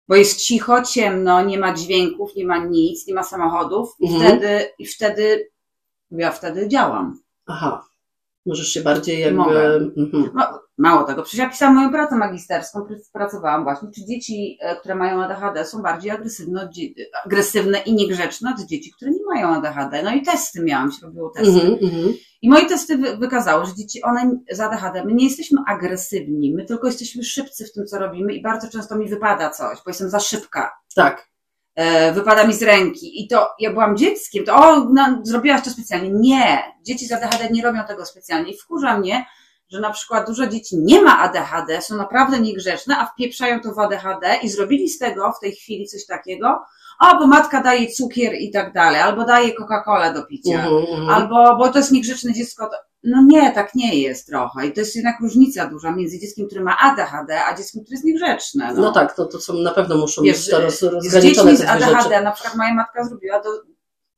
Bo 0.07 0.15
jest 0.15 0.41
cicho, 0.41 0.81
ciemno, 0.81 1.41
nie 1.41 1.59
ma 1.59 1.73
dźwięków, 1.73 2.35
nie 2.35 2.45
ma 2.45 2.57
nic, 2.57 3.07
nie 3.07 3.13
ma 3.13 3.23
samochodów 3.23 3.95
i 3.99 4.07
Mhm. 4.13 4.31
wtedy, 4.31 4.69
i 4.79 4.85
wtedy, 4.85 5.49
ja 6.11 6.31
wtedy 6.31 6.67
działam. 6.67 7.19
Aha. 7.47 7.83
Możesz 8.45 8.67
się 8.67 8.81
bardziej 8.81 9.19
jakby... 9.19 9.37
Mogę. 9.37 9.75
Mhm. 9.75 10.29
No, 10.35 10.59
mało 10.77 11.03
tego, 11.03 11.23
przecież 11.23 11.39
ja 11.39 11.49
pisałam 11.49 11.75
moją 11.75 11.91
pracę 11.91 12.15
magisterską, 12.15 12.79
pr- 12.79 13.11
pracowałam 13.13 13.63
właśnie, 13.63 13.89
czy 13.95 14.05
dzieci, 14.05 14.57
e, 14.61 14.75
które 14.75 14.95
mają 14.95 15.23
ADHD 15.23 15.65
są 15.65 15.81
bardziej 15.81 16.11
agresywne, 16.11 16.69
agresywne 17.25 17.79
i 17.79 17.93
niegrzeczne 17.93 18.53
od 18.59 18.65
dzieci, 18.67 18.91
które 18.91 19.11
nie 19.11 19.25
mają 19.25 19.55
ADHD. 19.55 20.03
No 20.03 20.11
i 20.15 20.21
testy 20.21 20.63
miałam, 20.63 20.91
się 20.91 20.97
robiło 21.05 21.29
testy. 21.29 21.61
Mhm, 21.61 21.77
mhm. 21.83 22.13
I 22.41 22.49
moje 22.49 22.65
testy 22.65 22.97
wy- 22.97 23.17
wykazały, 23.17 23.65
że 23.65 23.75
dzieci, 23.75 24.03
one 24.03 24.39
z 24.51 24.59
ADHD, 24.59 25.05
my 25.05 25.13
nie 25.13 25.25
jesteśmy 25.25 25.61
agresywni, 25.67 26.53
my 26.53 26.65
tylko 26.65 26.87
jesteśmy 26.87 27.23
szybcy 27.23 27.65
w 27.65 27.73
tym, 27.73 27.85
co 27.85 27.99
robimy 27.99 28.33
i 28.33 28.41
bardzo 28.41 28.69
często 28.69 28.95
mi 28.97 29.09
wypada 29.09 29.49
coś, 29.49 29.77
bo 29.85 29.89
jestem 29.89 30.09
za 30.09 30.19
szybka. 30.19 30.71
Tak. 30.95 31.27
E, 31.75 32.11
wypada 32.13 32.47
mi 32.47 32.53
z 32.53 32.63
ręki. 32.63 33.23
I 33.23 33.27
to 33.27 33.47
ja 33.59 33.71
byłam 33.71 33.97
dzieckiem, 33.97 34.45
to 34.45 34.55
o, 34.55 34.79
no, 34.93 35.21
zrobiłaś 35.23 35.61
to 35.63 35.69
specjalnie. 35.69 36.09
Nie, 36.11 36.63
dzieci 36.85 37.05
z 37.07 37.11
ADHD 37.11 37.49
nie 37.51 37.63
robią 37.63 37.83
tego 37.87 38.05
specjalnie. 38.05 38.51
I 38.51 38.57
wkurza 38.57 38.97
mnie, 38.97 39.25
że 39.69 39.79
na 39.79 39.91
przykład 39.91 40.27
dużo 40.27 40.47
dzieci 40.47 40.77
nie 40.77 41.01
ma 41.01 41.19
ADHD, 41.19 41.81
są 41.81 41.95
naprawdę 41.95 42.39
niegrzeczne, 42.39 42.97
a 42.97 43.05
wpieprzają 43.05 43.59
to 43.59 43.73
w 43.73 43.79
ADHD 43.79 44.35
i 44.43 44.49
zrobili 44.49 44.89
z 44.89 44.99
tego 44.99 45.31
w 45.31 45.39
tej 45.39 45.51
chwili 45.51 45.87
coś 45.87 46.05
takiego, 46.05 46.59
o, 46.99 47.19
bo 47.19 47.27
matka 47.27 47.63
daje 47.63 47.87
cukier 47.87 48.33
i 48.35 48.51
tak 48.51 48.73
dalej, 48.73 49.01
albo 49.01 49.25
daje 49.25 49.53
Coca-Colę 49.53 50.13
do 50.13 50.25
picia. 50.25 50.55
Mhm, 50.55 50.75
mhm. 50.75 51.09
Albo, 51.09 51.57
bo 51.57 51.71
to 51.71 51.77
jest 51.77 51.91
niegrzeczne 51.91 52.33
dziecko. 52.33 52.69
No 53.03 53.23
nie, 53.27 53.51
tak 53.51 53.75
nie 53.75 54.01
jest 54.01 54.27
trochę. 54.27 54.67
I 54.67 54.73
to 54.73 54.79
jest 54.79 54.95
jednak 54.95 55.15
różnica 55.21 55.67
duża 55.67 55.91
między 55.91 56.19
dzieckiem, 56.19 56.47
które 56.47 56.61
ma 56.61 56.77
ADHD, 56.77 57.45
a 57.45 57.55
dzieckiem, 57.57 57.83
które 57.83 57.95
jest 57.95 58.05
niegrzeczne. 58.05 58.73
No, 58.73 58.81
No 58.81 58.91
tak, 58.91 59.15
to, 59.15 59.25
to 59.25 59.39
są 59.39 59.53
na 59.53 59.71
pewno 59.71 59.97
muszą 59.97 60.21
Wiesz, 60.21 60.37
być 60.37 60.49
to 60.49 60.61
roz, 60.61 60.79
z 60.79 60.83
rozgraniczone 60.83 61.55
z 61.55 61.59
rzeczy. 61.59 61.71
ADHD, 61.71 62.21
na 62.21 62.31
przykład 62.31 62.55
moja 62.55 62.73
matka 62.73 63.03
zrobiła 63.03 63.39
do, 63.41 63.49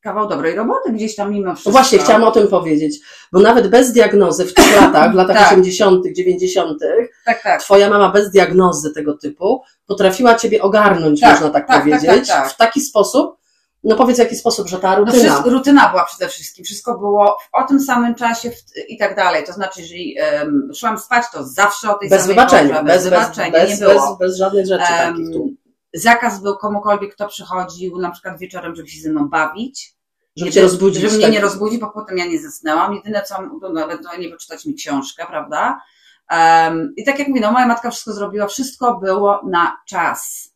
kawał 0.01 0.27
dobrej 0.29 0.55
roboty 0.55 0.91
gdzieś 0.91 1.15
tam 1.15 1.31
mimo 1.31 1.51
wszystko. 1.53 1.69
No 1.69 1.71
właśnie, 1.71 1.99
chciałam 1.99 2.23
o 2.23 2.31
tym 2.31 2.47
powiedzieć, 2.47 2.99
bo 3.31 3.39
nawet 3.39 3.67
bez 3.67 3.91
diagnozy 3.93 4.45
w 4.45 4.53
tych 4.53 4.81
latach, 4.81 5.11
w 5.11 5.15
latach 5.15 5.37
Tak. 5.37 5.51
80., 5.51 6.05
90., 6.15 6.79
Tak, 7.25 7.43
tak. 7.43 7.61
twoja 7.61 7.89
mama 7.89 8.09
bez 8.11 8.31
diagnozy 8.31 8.93
tego 8.93 9.17
typu 9.17 9.61
potrafiła 9.87 10.35
ciebie 10.35 10.61
ogarnąć, 10.61 11.21
Tak, 11.21 11.31
można 11.31 11.49
tak, 11.49 11.67
tak, 11.67 11.75
tak, 11.75 11.83
powiedzieć, 11.99 12.27
tak, 12.27 12.37
tak. 12.43 12.53
w 12.53 12.57
taki 12.57 12.81
sposób, 12.81 13.39
no 13.83 13.95
powiedz 13.95 14.15
w 14.17 14.19
jaki 14.19 14.35
sposób, 14.35 14.67
że 14.67 14.79
ta 14.79 14.91
No 14.91 15.05
rutyna. 15.05 15.23
wszystko, 15.23 15.49
rutyna 15.49 15.89
była 15.89 16.05
przede 16.05 16.27
wszystkim, 16.27 16.65
wszystko 16.65 16.97
było 16.97 17.37
o 17.53 17.63
tym 17.63 17.79
samym 17.79 18.15
czasie 18.15 18.51
w, 18.51 18.55
i 18.89 18.97
tak 18.97 19.15
dalej. 19.15 19.43
To 19.43 19.53
znaczy, 19.53 19.81
jeżeli 19.81 20.15
em, 20.19 20.71
szłam 20.75 20.99
spać, 20.99 21.23
to 21.33 21.43
zawsze 21.43 21.89
o 21.89 21.97
tej 21.97 22.09
bez 22.09 22.21
samej 22.21 22.35
wybaczenia, 22.35 22.69
porze, 22.73 22.83
bez, 22.83 23.03
wybaczenia, 23.03 23.51
bez, 23.51 23.69
nie 23.69 23.85
bez, 23.87 23.95
było. 23.95 24.17
bez 24.19 24.37
żadnych 24.37 24.65
rzeczy 24.67 24.83
Em, 24.93 25.13
takich 25.13 25.33
tu. 25.33 25.49
Zakaz 25.93 26.41
był 26.41 26.57
komukolwiek, 26.57 27.13
kto 27.15 27.27
przychodził 27.27 27.97
na 27.97 28.11
przykład 28.11 28.39
wieczorem, 28.39 28.75
żeby 28.75 28.87
się 28.89 29.01
ze 29.01 29.09
mną 29.11 29.29
bawić. 29.29 29.93
Żeby 30.35 30.51
cię 30.51 30.61
rozbudzić. 30.61 31.01
Żeby 31.01 31.13
mnie 31.13 31.23
tak. 31.23 31.33
nie 31.33 31.39
rozbudzić, 31.39 31.79
bo 31.79 31.89
potem 31.89 32.17
ja 32.17 32.25
nie 32.25 32.39
zasnęłam. 32.39 32.93
Jedyne 32.95 33.21
co, 33.23 33.35
no, 33.61 33.69
nawet 33.69 34.01
no, 34.03 34.17
nie 34.17 34.29
wyczytać 34.29 34.65
mi 34.65 34.73
książkę, 34.73 35.25
prawda? 35.29 35.81
Um, 36.31 36.93
I 36.97 37.03
tak 37.03 37.19
jak 37.19 37.27
mówię, 37.27 37.41
no 37.41 37.51
moja 37.51 37.67
matka 37.67 37.91
wszystko 37.91 38.13
zrobiła, 38.13 38.47
wszystko 38.47 38.99
było 38.99 39.41
na 39.49 39.77
czas. 39.87 40.49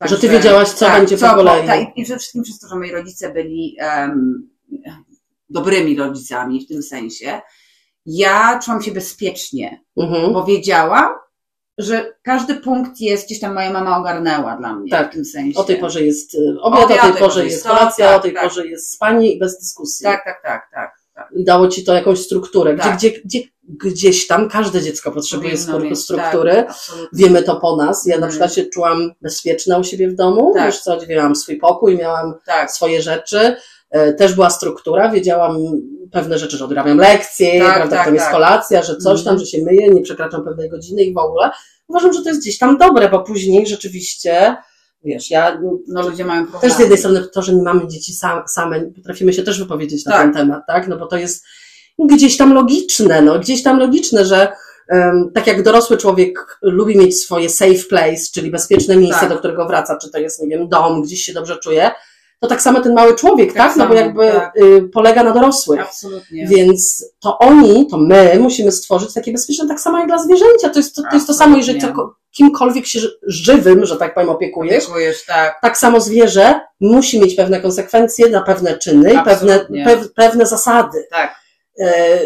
Że 0.00 0.18
ty 0.18 0.28
wiedziałaś, 0.28 0.68
co 0.68 0.90
będzie 0.90 1.18
po 1.18 1.28
kolei. 1.34 1.66
tak, 1.66 1.80
i- 1.96 2.04
przede 2.04 2.18
wszystkim 2.18 2.42
przez 2.42 2.58
to, 2.58 2.68
że 2.68 2.76
moi 2.76 2.90
rodzice 2.92 3.32
byli 3.32 3.76
em, 3.78 4.48
dobrymi 5.50 5.96
rodzicami 5.96 6.64
w 6.64 6.68
tym 6.68 6.82
sensie, 6.82 7.40
ja 8.06 8.58
czułam 8.64 8.82
się 8.82 8.92
bezpiecznie, 8.92 9.80
Mhm. 9.96 10.32
bo 10.32 10.44
wiedziałam, 10.44 11.10
że 11.78 12.14
każdy 12.22 12.54
punkt 12.54 13.00
jest, 13.00 13.26
gdzieś 13.26 13.40
tam 13.40 13.54
moja 13.54 13.70
mama 13.72 13.98
ogarnęła 13.98 14.56
dla 14.56 14.76
mnie 14.76 14.90
Tak. 14.90 15.10
w 15.10 15.14
tym 15.14 15.24
sensie. 15.24 15.58
O 15.60 15.64
tej 15.64 15.76
porze 15.76 16.02
jest 16.02 16.34
y, 16.34 16.56
obiad, 16.60 16.84
o 16.84 16.86
tej 16.86 17.12
porze 17.18 17.44
jest 17.44 17.62
kolacja, 17.66 18.08
tak, 18.08 18.16
o 18.16 18.22
tej 18.22 18.34
tak. 18.34 18.42
porze 18.42 18.66
jest 18.66 18.92
spanie 18.92 19.32
i 19.32 19.38
bez 19.38 19.58
dyskusji. 19.58 20.04
Tak, 20.04 20.24
tak, 20.24 20.42
tak, 20.42 20.62
tak. 20.74 20.92
tak. 21.14 21.28
I 21.36 21.44
dało 21.44 21.68
ci 21.68 21.84
to 21.84 21.94
jakąś 21.94 22.20
strukturę, 22.20 22.74
gdzie, 22.74 22.82
Tak. 22.84 22.96
gdzie, 22.96 23.10
gdzie 23.24 23.40
gdzieś 23.68 24.26
tam 24.26 24.48
każde 24.48 24.82
dziecko 24.82 25.12
potrzebuje 25.12 25.56
Powinno 25.72 25.96
struktury. 25.96 26.52
Tak. 26.52 26.74
Wiemy 27.12 27.42
to 27.42 27.56
po 27.56 27.76
nas. 27.76 28.06
Ja 28.06 28.10
na 28.12 28.16
Mhm. 28.16 28.30
przykład 28.30 28.54
się 28.54 28.64
czułam 28.64 29.12
bezpieczna 29.20 29.78
u 29.78 29.84
siebie 29.84 30.08
w 30.08 30.14
domu. 30.14 30.52
Tak. 30.54 30.66
Wiesz 30.66 30.80
co, 30.80 30.98
miałam 31.08 31.36
swój 31.36 31.56
pokój, 31.58 31.96
miałam 31.96 32.34
swoje 32.68 33.02
rzeczy. 33.02 33.56
E, 33.92 34.12
Też 34.12 34.34
była 34.34 34.50
struktura, 34.50 35.10
wiedziałam 35.10 35.56
pewne 36.12 36.38
rzeczy, 36.38 36.56
że 36.56 36.64
odrabiam 36.64 36.98
lekcje, 36.98 37.60
Tak, 37.60 37.74
prawda, 37.76 37.96
tak, 37.96 38.04
tam 38.04 38.14
jest 38.14 38.26
tak. 38.26 38.34
kolacja, 38.34 38.82
że 38.82 38.96
coś 38.96 39.24
tam, 39.24 39.32
Mhm. 39.32 39.38
że 39.38 39.46
się 39.46 39.62
myję, 39.64 39.88
nie 39.88 40.02
przekraczam 40.02 40.44
pewnej 40.44 40.70
godziny 40.70 41.02
i 41.02 41.14
w 41.14 41.18
ogóle. 41.18 41.50
Uważam, 41.88 42.12
że 42.12 42.22
to 42.22 42.28
jest 42.28 42.40
gdzieś 42.40 42.58
tam 42.58 42.78
dobre, 42.78 43.08
bo 43.08 43.20
później 43.22 43.66
rzeczywiście, 43.66 44.56
wiesz, 45.04 45.30
ja 45.30 45.60
No 45.88 46.02
ludzie 46.08 46.24
mają 46.24 46.42
problemy. 46.42 46.62
też 46.62 46.72
z 46.72 46.78
jednej 46.80 46.98
strony 46.98 47.28
to, 47.34 47.42
że 47.42 47.54
nie 47.54 47.62
mamy 47.62 47.88
dzieci 47.88 48.12
sam, 48.14 48.42
same, 48.48 48.80
potrafimy 48.80 49.32
się 49.32 49.42
też 49.42 49.58
wypowiedzieć 49.58 50.04
na 50.04 50.12
Tak. 50.12 50.22
ten 50.22 50.32
temat, 50.32 50.62
tak? 50.66 50.88
No 50.88 50.96
bo 50.98 51.06
to 51.06 51.16
jest 51.16 51.44
gdzieś 51.98 52.36
tam 52.36 52.52
logiczne, 52.54 53.22
no 53.22 53.38
gdzieś 53.38 53.62
tam 53.62 53.78
logiczne, 53.78 54.24
że 54.24 54.52
em, 54.88 55.30
tak 55.34 55.46
jak 55.46 55.62
dorosły 55.62 55.96
człowiek 55.96 56.58
lubi 56.62 56.98
mieć 56.98 57.20
swoje 57.20 57.48
safe 57.50 57.84
place, 57.88 58.22
czyli 58.34 58.50
bezpieczne 58.50 58.96
miejsce, 58.96 59.20
Tak. 59.20 59.28
do 59.28 59.38
którego 59.38 59.66
wraca, 59.66 59.98
czy 59.98 60.10
to 60.10 60.18
jest, 60.18 60.42
nie 60.42 60.48
wiem, 60.48 60.68
dom, 60.68 61.02
gdzieś 61.02 61.22
się 61.24 61.32
dobrze 61.32 61.56
czuje, 61.56 61.90
to 62.42 62.48
tak 62.48 62.62
samo 62.62 62.80
ten 62.80 62.94
mały 62.94 63.14
człowiek, 63.14 63.52
Tak 63.52 63.56
tak? 63.68 63.76
No 63.76 63.86
bo 63.86 63.94
jakby 63.94 64.32
tak. 64.32 64.56
y, 64.56 64.82
polega 64.92 65.22
na 65.22 65.30
dorosłych. 65.32 65.80
Absolutnie. 65.80 66.46
Więc 66.46 67.04
to 67.20 67.38
oni, 67.38 67.86
to 67.86 67.98
my 67.98 68.36
musimy 68.40 68.72
stworzyć 68.72 69.14
takie 69.14 69.32
bezpieczne, 69.32 69.68
tak 69.68 69.80
samo 69.80 69.98
jak 69.98 70.06
dla 70.08 70.18
zwierzęcia. 70.18 70.68
To 70.68 70.78
jest 70.78 70.94
to, 70.96 71.02
to, 71.02 71.14
jest 71.14 71.26
to 71.26 71.34
samo, 71.34 71.56
jeżeli 71.56 71.80
to, 71.80 72.14
kimkolwiek 72.30 72.86
się 72.86 73.00
ży- 73.00 73.18
żywym, 73.26 73.84
że 73.86 73.96
tak 73.96 74.14
powiem, 74.14 74.28
opiekujesz, 74.30 74.84
Opiekujesz, 74.84 75.24
tak. 75.24 75.58
tak 75.62 75.78
samo 75.78 76.00
zwierzę 76.00 76.60
musi 76.80 77.20
mieć 77.20 77.34
pewne 77.34 77.60
konsekwencje 77.60 78.28
na 78.30 78.42
pewne 78.42 78.78
czyny 78.78 79.12
i 79.14 79.18
pewne, 79.24 79.66
pewne 80.16 80.46
zasady. 80.46 81.06
Tak. 81.10 81.34
E, 81.78 82.18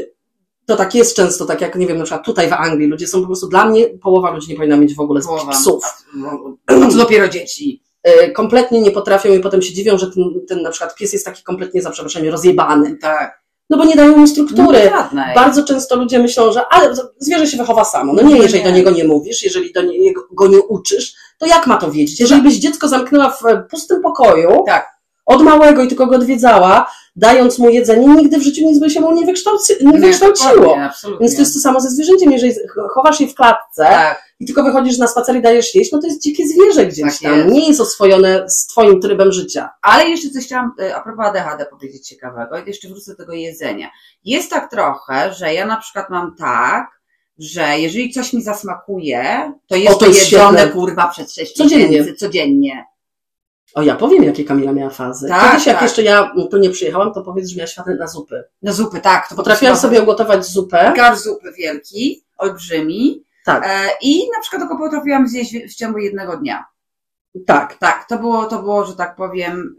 To 0.66 0.76
tak 0.76 0.94
jest 0.94 1.16
często, 1.16 1.44
tak 1.46 1.60
jak, 1.60 1.74
nie 1.74 1.86
wiem, 1.86 1.98
na 1.98 2.04
przykład 2.04 2.24
tutaj 2.24 2.48
w 2.48 2.52
Anglii 2.52 2.88
ludzie 2.88 3.06
są 3.06 3.20
po 3.20 3.26
prostu, 3.26 3.48
dla 3.48 3.64
mnie 3.66 3.86
połowa 4.02 4.30
ludzi 4.30 4.48
nie 4.50 4.56
powinna 4.56 4.76
mieć 4.76 4.94
w 4.94 5.00
ogóle 5.00 5.20
Połowa. 5.20 5.52
psów. 5.52 5.84
A 6.66 6.90
co 6.90 6.96
dopiero 6.96 7.28
dzieci. 7.28 7.82
E, 8.06 8.30
Kompletnie 8.30 8.80
nie 8.80 8.90
potrafią 8.90 9.32
i 9.34 9.40
potem 9.40 9.62
się 9.62 9.74
dziwią, 9.74 9.98
że 9.98 10.06
ten, 10.10 10.24
ten 10.48 10.62
na 10.62 10.70
przykład 10.70 10.94
pies 10.94 11.12
jest 11.12 11.24
taki 11.24 11.42
kompletnie, 11.42 11.82
za 11.82 11.90
przeproszeniem, 11.90 12.32
rozjebany. 12.32 12.96
Tak. 13.00 13.40
No 13.70 13.76
bo 13.78 13.84
nie 13.84 13.96
dają 13.96 14.16
mu 14.16 14.26
struktury. 14.26 14.90
No. 15.12 15.22
Bardzo 15.34 15.64
często 15.64 15.96
ludzie 15.96 16.18
myślą, 16.18 16.52
że 16.52 16.62
ale 16.70 16.94
zwierzę 17.18 17.46
się 17.46 17.56
wychowa 17.56 17.84
samo. 17.84 18.12
No 18.12 18.22
nie, 18.22 18.36
jeżeli 18.38 18.64
Nie. 18.64 18.70
do 18.70 18.76
niego 18.76 18.90
nie 18.90 19.04
mówisz, 19.04 19.42
jeżeli 19.42 19.72
do 19.72 19.82
niego 19.82 20.22
go 20.32 20.46
nie 20.48 20.58
uczysz, 20.58 21.14
to 21.38 21.46
jak 21.46 21.66
ma 21.66 21.76
to 21.76 21.90
wiedzieć? 21.90 22.20
Jeżeli 22.20 22.42
byś 22.42 22.54
dziecko 22.54 22.88
zamknęła 22.88 23.30
w 23.30 23.46
e, 23.46 23.62
pustym 23.70 24.02
pokoju, 24.02 24.62
Tak. 24.66 24.88
od 25.26 25.42
małego 25.42 25.82
i 25.82 25.88
tylko 25.88 26.06
go 26.06 26.16
odwiedzała, 26.16 26.90
dając 27.16 27.58
mu 27.58 27.68
jedzenie, 27.70 28.06
nigdy 28.06 28.38
w 28.38 28.42
życiu 28.42 28.64
nic 28.64 28.78
by 28.78 28.90
się 28.90 29.00
mu 29.00 29.12
nie, 29.12 29.26
wykształci, 29.26 29.72
nie 29.80 29.98
wykształciło. 30.00 30.50
dokładnie, 30.54 30.84
absolutnie. 30.84 31.24
Więc 31.24 31.36
to 31.36 31.42
jest 31.42 31.54
to 31.54 31.60
samo 31.60 31.80
ze 31.80 31.90
zwierzęciem. 31.90 32.32
Jeżeli 32.32 32.54
chowasz 32.94 33.20
je 33.20 33.28
w 33.28 33.34
klatce 33.34 33.82
Tak. 33.84 34.25
I 34.40 34.46
tylko 34.46 34.62
wychodzisz 34.62 34.98
na 34.98 35.06
spacer 35.06 35.36
i 35.36 35.42
dajesz 35.42 35.74
jeść, 35.74 35.92
no 35.92 35.98
to 36.00 36.06
jest 36.06 36.22
dzikie 36.22 36.44
zwierzę 36.48 36.86
gdzieś 36.86 37.12
Tak 37.20 37.22
tam. 37.30 37.38
jest. 37.38 37.48
Nie 37.52 37.68
jest 37.68 37.80
oswojone 37.80 38.50
z 38.50 38.66
twoim 38.66 39.00
trybem 39.00 39.32
życia. 39.32 39.70
Ale 39.82 40.08
jeszcze 40.08 40.30
coś 40.30 40.44
chciałam 40.44 40.72
y, 40.80 40.94
a 40.94 41.00
propos 41.00 41.26
ADHD 41.26 41.66
powiedzieć 41.66 42.08
ciekawego. 42.08 42.58
I 42.58 42.66
jeszcze 42.68 42.88
wrócę 42.88 43.10
do 43.12 43.16
tego 43.16 43.32
jedzenia. 43.32 43.90
Jest 44.24 44.50
tak 44.50 44.70
trochę, 44.70 45.34
że 45.34 45.54
ja 45.54 45.66
na 45.66 45.76
przykład 45.76 46.10
mam 46.10 46.36
tak, 46.36 46.86
że 47.38 47.78
jeżeli 47.78 48.12
coś 48.12 48.32
mi 48.32 48.42
zasmakuje, 48.42 49.52
to 49.66 49.76
jest 49.76 49.96
O, 49.96 49.98
to 49.98 50.06
jest 50.06 50.32
jedzone 50.32 50.58
świetne. 50.58 50.72
kurwa 50.74 51.08
przez 51.08 51.34
6 51.34 51.52
Codziennie. 51.56 51.88
miesięcy, 51.88 52.14
codziennie. 52.14 52.84
O, 53.74 53.82
ja 53.82 53.94
powiem, 53.96 54.24
jakie 54.24 54.44
Kamila 54.44 54.72
miała 54.72 54.90
fazy. 54.90 55.28
Tak, 55.28 55.50
Kiedyś, 55.50 55.66
jak 55.66 55.76
tak. 55.76 55.82
jeszcze 55.82 56.02
ja 56.02 56.30
tu 56.50 56.58
nie 56.58 56.70
przyjechałam, 56.70 57.14
to 57.14 57.22
powiedz, 57.22 57.48
że 57.48 57.56
miała 57.56 57.66
światę 57.66 57.94
na 57.94 58.06
zupy. 58.06 58.44
No 58.62 58.72
zupy, 58.72 59.00
tak. 59.00 59.28
To 59.28 59.34
Potrafiłam 59.34 59.76
sobie 59.76 60.02
ugotować 60.02 60.46
zupę. 60.46 60.92
Gar 60.96 61.18
zupy 61.18 61.52
wielki, 61.58 62.22
olbrzymi. 62.38 63.25
Tak, 63.46 63.64
E, 63.66 63.88
I 64.02 64.18
na 64.36 64.40
przykład 64.40 64.62
tylko 64.62 64.78
potrafiłam 64.78 65.28
zjeść 65.28 65.54
w- 65.72 65.74
ciągu 65.74 65.98
jednego 65.98 66.36
dnia. 66.36 66.64
tak. 67.46 67.74
Tak, 67.78 68.06
to 68.08 68.18
było, 68.18 68.44
to 68.44 68.58
było, 68.62 68.84
że 68.84 68.96
tak 68.96 69.16
powiem, 69.16 69.76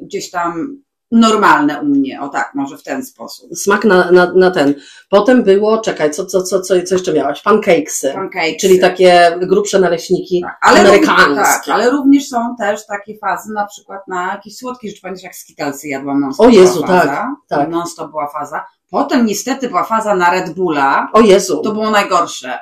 y, 0.00 0.04
gdzieś 0.04 0.30
tam 0.30 0.76
normalne 1.10 1.80
u 1.80 1.84
mnie. 1.84 2.20
O 2.20 2.28
tak, 2.28 2.50
może 2.54 2.78
w 2.78 2.82
ten 2.82 3.04
sposób. 3.04 3.50
Smak 3.54 3.84
na, 3.84 4.10
na, 4.10 4.32
na 4.34 4.50
ten. 4.50 4.74
Potem 5.10 5.42
było, 5.42 5.78
czekaj, 5.80 6.10
co, 6.10 6.26
co, 6.26 6.42
co, 6.42 6.60
co, 6.60 6.74
co 6.82 6.94
jeszcze 6.94 7.12
miałaś? 7.12 7.42
Pancakesy. 7.42 8.12
Pancakes. 8.14 8.56
Czyli 8.60 8.80
takie 8.80 9.38
grubsze 9.42 9.78
naleśniki 9.80 10.40
tak, 10.42 10.58
ale 10.62 10.80
amerykańskie. 10.80 11.26
Również, 11.26 11.46
tak, 11.46 11.68
ale 11.68 11.90
również 11.90 12.28
są 12.28 12.56
też 12.58 12.86
takie 12.86 13.18
fazy, 13.18 13.52
na 13.52 13.66
przykład 13.66 14.08
na 14.08 14.26
jakieś 14.32 14.56
słodkie 14.56 14.88
rzeczy. 14.88 15.00
Pamiętasz, 15.02 15.24
jak 15.24 15.34
skittlesy 15.34 15.88
jadłam 15.88 16.20
non 16.20 16.32
O 16.38 16.48
Jezu, 16.48 16.80
faza. 16.80 17.00
tak, 17.06 17.26
tak. 17.48 17.68
Non 17.70 17.86
stop 17.86 18.10
była 18.10 18.28
faza. 18.28 18.64
Potem 18.90 19.26
niestety 19.26 19.68
była 19.68 19.84
faza 19.84 20.14
na 20.16 20.30
Red 20.30 20.54
Bulla. 20.54 21.08
O 21.12 21.20
Jezu. 21.20 21.60
To 21.62 21.72
było 21.72 21.90
najgorsze. 21.90 22.58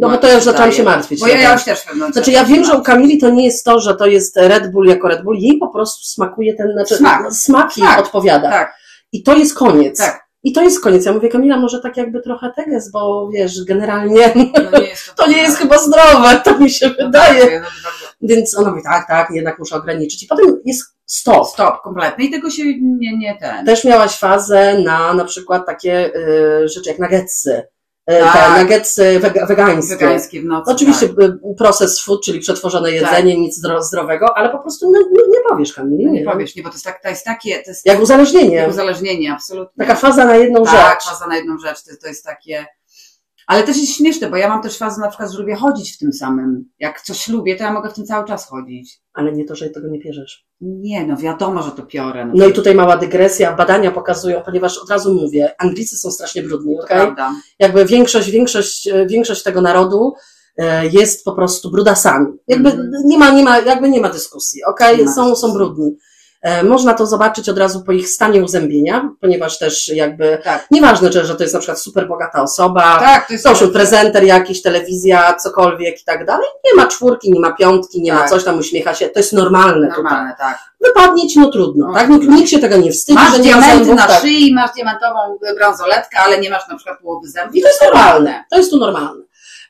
No 0.00 0.10
bo 0.10 0.18
to 0.18 0.26
ja 0.26 0.34
już 0.34 0.44
zaczęłam 0.44 0.72
się 0.72 0.82
martwić. 0.82 1.20
Bo 1.20 1.26
ja, 1.26 1.36
ja 1.40 1.52
już 1.52 1.64
też 1.64 1.86
momencie 1.86 2.12
Znaczy 2.12 2.30
ja 2.30 2.44
wiem, 2.44 2.64
że 2.64 2.78
u 2.78 2.82
Kamili 2.82 3.18
to 3.18 3.30
nie 3.30 3.44
jest 3.44 3.64
to, 3.64 3.80
że 3.80 3.94
to 3.96 4.06
jest 4.06 4.36
Red 4.36 4.72
Bull 4.72 4.86
jako 4.86 5.08
Red 5.08 5.22
Bull, 5.24 5.38
jej 5.38 5.58
po 5.58 5.68
prostu 5.68 6.04
smakuje 6.04 6.54
ten, 6.54 6.72
znaczy 6.72 6.96
Smak. 6.96 7.32
smak 7.32 7.76
jej 7.78 7.86
Tak, 7.86 7.98
odpowiada. 7.98 8.50
Tak, 8.50 8.74
I 9.12 9.22
to 9.22 9.34
jest 9.36 9.54
koniec. 9.54 9.98
tak. 9.98 10.22
I 10.44 10.52
to 10.52 10.62
jest 10.62 10.80
koniec. 10.82 11.06
Ja 11.06 11.12
mówię, 11.12 11.28
Kamila, 11.28 11.56
może 11.56 11.80
tak 11.80 11.96
jakby 11.96 12.22
trochę 12.22 12.52
teges, 12.56 12.90
bo 12.90 13.28
wiesz, 13.32 13.64
generalnie 13.64 14.32
No 14.72 14.78
nie 14.78 14.86
jest 14.86 15.14
to 15.14 15.26
nie 15.30 15.36
jest 15.42 15.58
chyba 15.58 15.78
zdrowe, 15.78 16.40
to 16.44 16.58
mi 16.58 16.70
się 16.70 16.88
No 16.98 17.06
wydaje. 17.06 17.60
tak, 17.60 17.72
Więc 18.22 18.58
ona 18.58 18.70
mówi, 18.70 18.82
tak, 18.82 19.08
tak, 19.08 19.30
jednak 19.30 19.58
muszę 19.58 19.76
ograniczyć. 19.76 20.22
I 20.22 20.26
potem 20.26 20.60
jest 20.64 20.84
stop. 21.06 21.48
Stop, 21.48 21.80
kompletnie. 21.82 22.24
I 22.24 22.30
tego 22.30 22.50
się 22.50 22.62
nie, 22.80 23.18
nie 23.18 23.38
ten. 23.40 23.66
Też 23.66 23.84
miałaś 23.84 24.18
fazę 24.18 24.78
na 24.78 25.14
na 25.14 25.24
przykład 25.24 25.66
takie 25.66 26.10
y, 26.16 26.68
rzeczy 26.68 26.90
jak 26.90 26.98
nuggetsy. 26.98 27.62
Y, 28.10 28.18
Tak. 28.20 28.54
Te 28.56 28.62
nuggetsy 28.62 29.20
wega, 29.20 29.46
wegańskie. 29.46 29.96
Wegańskie 29.96 30.42
w 30.42 30.44
nocy. 30.44 30.70
Oczywiście 30.72 31.08
tak. 31.08 31.16
process 31.58 32.00
food, 32.00 32.24
czyli 32.24 32.40
przetworzone 32.40 32.92
jedzenie, 32.92 33.36
nic 33.38 33.56
zdro, 33.56 33.82
zdrowego, 33.82 34.36
ale 34.36 34.48
po 34.50 34.58
prostu 34.58 34.90
no, 34.90 34.98
nie, 34.98 35.22
nie 35.28 35.38
powiesz 35.48 35.72
Kamili. 35.72 36.06
No 36.06 36.12
Nie, 36.12 36.20
nie 36.20 36.30
powiesz, 36.30 36.56
nie, 36.56 36.62
bo 36.62 36.68
to 36.68 36.74
jest, 36.74 36.84
tak, 36.84 37.02
to 37.02 37.08
jest 37.08 37.24
takie, 37.24 37.62
to 37.62 37.70
jest 37.70 37.86
Jak 37.86 38.00
uzależnienie. 38.00 38.56
jak 38.56 38.70
uzależnienie, 38.70 39.32
absolutnie. 39.32 39.86
Taka 39.86 40.00
faza 40.00 40.24
na 40.24 40.36
jedną 40.36 40.64
tak, 40.64 40.72
rzecz. 40.74 41.10
faza 41.12 41.26
na 41.26 41.36
jedną 41.36 41.58
rzecz, 41.58 41.82
to, 41.82 41.90
to 42.02 42.08
jest 42.08 42.24
takie... 42.24 42.66
Ale 43.52 43.62
też 43.62 43.76
jest 43.76 43.92
śmieszne, 43.92 44.30
bo 44.30 44.36
ja 44.36 44.48
mam 44.48 44.62
też 44.62 44.78
fazę 44.78 45.00
na 45.00 45.08
przykład, 45.08 45.32
że 45.32 45.38
lubię 45.38 45.54
chodzić 45.54 45.94
w 45.94 45.98
tym 45.98 46.12
samym. 46.12 46.64
Jak 46.78 47.00
coś 47.00 47.28
lubię, 47.28 47.56
to 47.56 47.64
ja 47.64 47.72
mogę 47.72 47.90
w 47.90 47.94
tym 47.94 48.06
cały 48.06 48.26
czas 48.28 48.48
chodzić. 48.48 49.00
Ale 49.14 49.32
nie 49.32 49.44
to, 49.44 49.56
że 49.56 49.70
tego 49.70 49.88
nie 49.88 49.98
bierzesz. 49.98 50.46
Nie, 50.60 51.06
no 51.06 51.16
wiadomo, 51.16 51.62
że 51.62 51.70
to 51.70 51.82
piorę. 51.82 52.30
No 52.34 52.46
i 52.46 52.52
tutaj 52.52 52.74
mała 52.74 52.96
dygresja. 52.96 53.52
Badania 53.56 53.90
pokazują, 53.90 54.42
ponieważ 54.42 54.78
od 54.78 54.90
razu 54.90 55.14
mówię, 55.14 55.54
Anglicy 55.58 55.96
są 55.96 56.10
strasznie 56.10 56.42
brudni, 56.42 56.74
okej? 56.80 56.86
prawda. 56.98 57.32
Jakby 57.58 57.84
większość, 57.84 58.30
większość, 58.30 58.88
e, 58.88 59.06
większość 59.06 59.42
tego 59.42 59.60
narodu 59.60 60.14
e, 60.56 60.86
jest 60.86 61.24
po 61.24 61.32
prostu 61.32 61.70
brudasami. 61.70 62.26
Jakby 62.48 62.70
Mhm. 62.70 62.90
nie 63.04 63.18
ma, 63.18 63.30
nie 63.30 63.44
ma, 63.44 63.58
jakby 63.58 63.88
nie 63.88 64.00
ma 64.00 64.08
dyskusji, 64.08 64.64
okej? 64.64 65.04
Ma 65.04 65.14
Są, 65.14 65.36
są 65.36 65.52
brudni. 65.52 65.96
E, 66.42 66.62
Można 66.64 66.94
to 66.94 67.06
zobaczyć 67.06 67.48
od 67.48 67.58
razu 67.58 67.82
po 67.82 67.92
ich 67.92 68.08
stanie 68.08 68.42
uzębienia, 68.42 69.10
ponieważ 69.20 69.58
też 69.58 69.88
jakby, 69.88 70.38
Tak. 70.44 70.66
nieważne, 70.70 71.12
że, 71.12 71.26
że 71.26 71.34
to 71.36 71.42
jest 71.42 71.54
na 71.54 71.60
przykład 71.60 71.80
super 71.80 72.08
bogata 72.08 72.42
osoba, 72.42 72.98
Tak, 73.00 73.26
to 73.26 73.32
jest 73.32 73.44
Social 73.44 73.70
prezenter 73.70 74.24
jakiś, 74.24 74.62
telewizja, 74.62 75.34
cokolwiek 75.34 76.00
i 76.00 76.04
tak 76.04 76.26
dalej. 76.26 76.46
Nie 76.64 76.82
ma 76.82 76.86
czwórki, 76.88 77.32
nie 77.32 77.40
ma 77.40 77.52
piątki, 77.52 78.02
nie 78.02 78.12
ma 78.12 78.20
Tak. 78.20 78.30
coś 78.30 78.44
tam, 78.44 78.58
uśmiecha 78.58 78.94
się. 78.94 79.08
To 79.08 79.18
jest 79.20 79.32
normalne, 79.32 79.86
tutaj. 79.88 80.02
Normalne, 80.02 80.34
tak. 80.38 80.58
Wypadnie 80.80 81.28
ci, 81.28 81.38
no 81.40 81.50
trudno, 81.50 81.86
No, 81.88 81.94
tak? 81.94 82.08
Nikt, 82.08 82.28
nikt 82.28 82.50
się 82.50 82.58
tego 82.58 82.76
nie 82.76 82.92
wstydzi, 82.92 83.18
Masz 83.18 83.32
że 83.36 83.38
nie 83.38 83.50
ma 83.54 83.60
diamenty 83.60 83.84
zębów, 83.84 83.96
na 83.96 84.06
tak. 84.06 84.20
szyi, 84.22 84.54
masz 84.54 84.70
diamentową 84.74 85.18
bransoletkę, 85.58 86.18
ale 86.26 86.38
nie 86.40 86.50
masz 86.50 86.68
na 86.68 86.76
przykład 86.76 86.98
połowy 87.00 87.28
zębów. 87.28 87.56
I 87.56 87.62
to 87.62 87.68
jest 87.68 87.82
normalne. 87.82 88.44
To 88.50 88.56
jest 88.56 88.70
tu 88.70 88.76
normalne. 88.76 89.22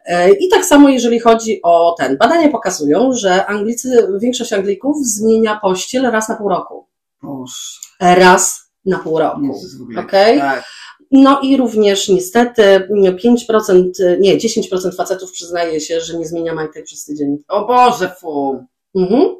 E, 0.07 0.33
I 0.33 0.49
tak 0.49 0.65
samo, 0.65 0.89
jeżeli 0.89 1.21
chodzi 1.21 1.61
o 1.63 1.95
ten. 1.99 2.17
Badania 2.17 2.49
pokazują, 2.49 3.13
że 3.13 3.47
Anglicy, 3.47 4.09
większość 4.19 4.53
Anglików 4.53 4.97
zmienia 5.07 5.59
pościel 5.63 6.11
raz 6.11 6.29
na 6.29 6.37
pół 6.37 6.49
roku. 6.49 6.87
Boże, 7.23 7.55
Raz 8.01 8.71
na 8.87 8.99
pół 8.99 9.19
roku. 9.19 9.43
Jezus. 9.43 9.81
Okej? 9.99 10.39
Tak. 10.39 10.65
No 11.11 11.41
i 11.41 11.57
również 11.57 12.09
niestety 12.09 12.89
5%, 12.91 13.91
nie, 14.21 14.37
10% 14.39 14.97
facetów 14.97 15.33
przyznaje 15.33 15.81
się, 15.81 16.01
że 16.01 16.19
nie 16.19 16.27
zmienia 16.27 16.55
majtek 16.55 16.85
przez 16.85 17.05
tydzień. 17.05 17.37
O 17.49 17.67
Boże, 17.67 18.15
fu. 18.21 18.65
Mhm. 18.95 19.37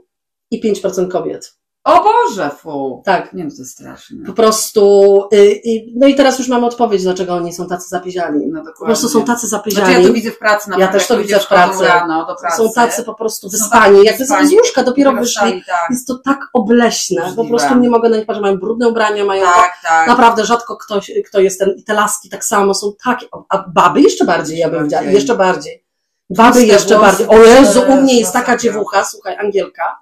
I 0.51 0.63
5% 0.63 1.09
kobiet. 1.09 1.55
O 1.85 2.05
Boże, 2.05 2.51
fu. 2.51 3.03
Tak. 3.05 3.33
Nie 3.33 3.43
wiem, 3.43 3.57
to 3.57 3.65
straszne. 3.65 4.27
Po 4.27 4.33
prostu, 4.33 4.83
y, 5.35 5.37
y, 5.37 5.61
no 5.97 6.07
i 6.07 6.15
teraz 6.15 6.39
już 6.39 6.49
mamy 6.49 6.67
odpowiedź, 6.67 7.03
dlaczego 7.03 7.35
oni 7.35 7.53
są 7.53 7.67
tacy 7.67 7.89
zapieziali. 7.89 8.39
No 8.47 8.59
dokładnie. 8.59 8.75
Po 8.79 8.85
prostu 8.85 9.09
są 9.09 9.25
tacy 9.25 9.47
Znaczy 9.47 9.49
zapieziali. 9.49 10.03
ja 10.03 10.09
to 10.09 10.15
widzę 10.15 10.31
w 10.31 10.39
pracy 10.39 10.71
na 10.71 10.79
Ja 10.79 10.89
też 10.89 11.07
to 11.07 11.15
jak 11.15 11.23
widzę 11.23 11.41
w 11.41 11.47
pracy. 11.49 11.85
Rano 11.85 12.27
do 12.27 12.37
pracy. 12.37 12.57
Są 12.57 12.73
tacy 12.73 13.03
po 13.05 13.15
prostu 13.15 13.51
Są 13.51 13.59
wyspani, 13.59 13.95
tacy 13.97 14.05
jakby 14.07 14.19
wyspani. 14.19 14.49
z 14.49 14.53
łóżka 14.53 14.83
dopiero 14.83 15.13
wyszli. 15.13 15.65
Tak, 15.67 15.91
Jest 15.91 16.07
to 16.09 16.19
tak 16.19 16.39
obleśne, 16.53 17.33
po 17.37 17.45
prostu 17.45 17.75
nie 17.79 17.91
mogę 17.91 18.09
na 18.09 18.17
nich 18.17 18.27
patrzeć, 18.27 18.43
mają 18.43 18.57
brudne 18.59 18.89
ubrania, 18.89 19.25
mają 19.25 19.45
tak, 19.45 19.73
tak. 19.83 20.07
naprawdę 20.09 20.45
rzadko 20.45 20.77
ktoś, 20.77 21.11
kto 21.29 21.41
jest 21.41 21.59
ten, 21.61 21.71
i 21.77 21.85
te 21.85 21.95
laski 21.95 22.29
tak 22.31 22.45
samo 22.45 22.75
są 22.75 22.93
takie, 23.05 23.27
a 23.49 23.59
baby 23.69 24.01
jeszcze 24.01 24.25
bardziej, 24.25 24.59
ja 24.59 24.69
bym 24.71 24.79
Bardziej. 24.79 24.99
widziała, 24.99 25.13
jeszcze 25.13 25.35
bardziej. 25.37 25.85
Baby 26.31 26.65
jeszcze 26.67 26.99
bardziej. 26.99 27.27
O 27.29 27.39
Jezu, 27.39 27.83
u 27.89 27.97
mnie 27.97 28.19
jest 28.21 28.33
taka 28.33 28.53
masakra. 28.53 28.63
dziewucha, 28.63 29.05
słuchaj, 29.05 29.37
Angielka, 29.39 29.99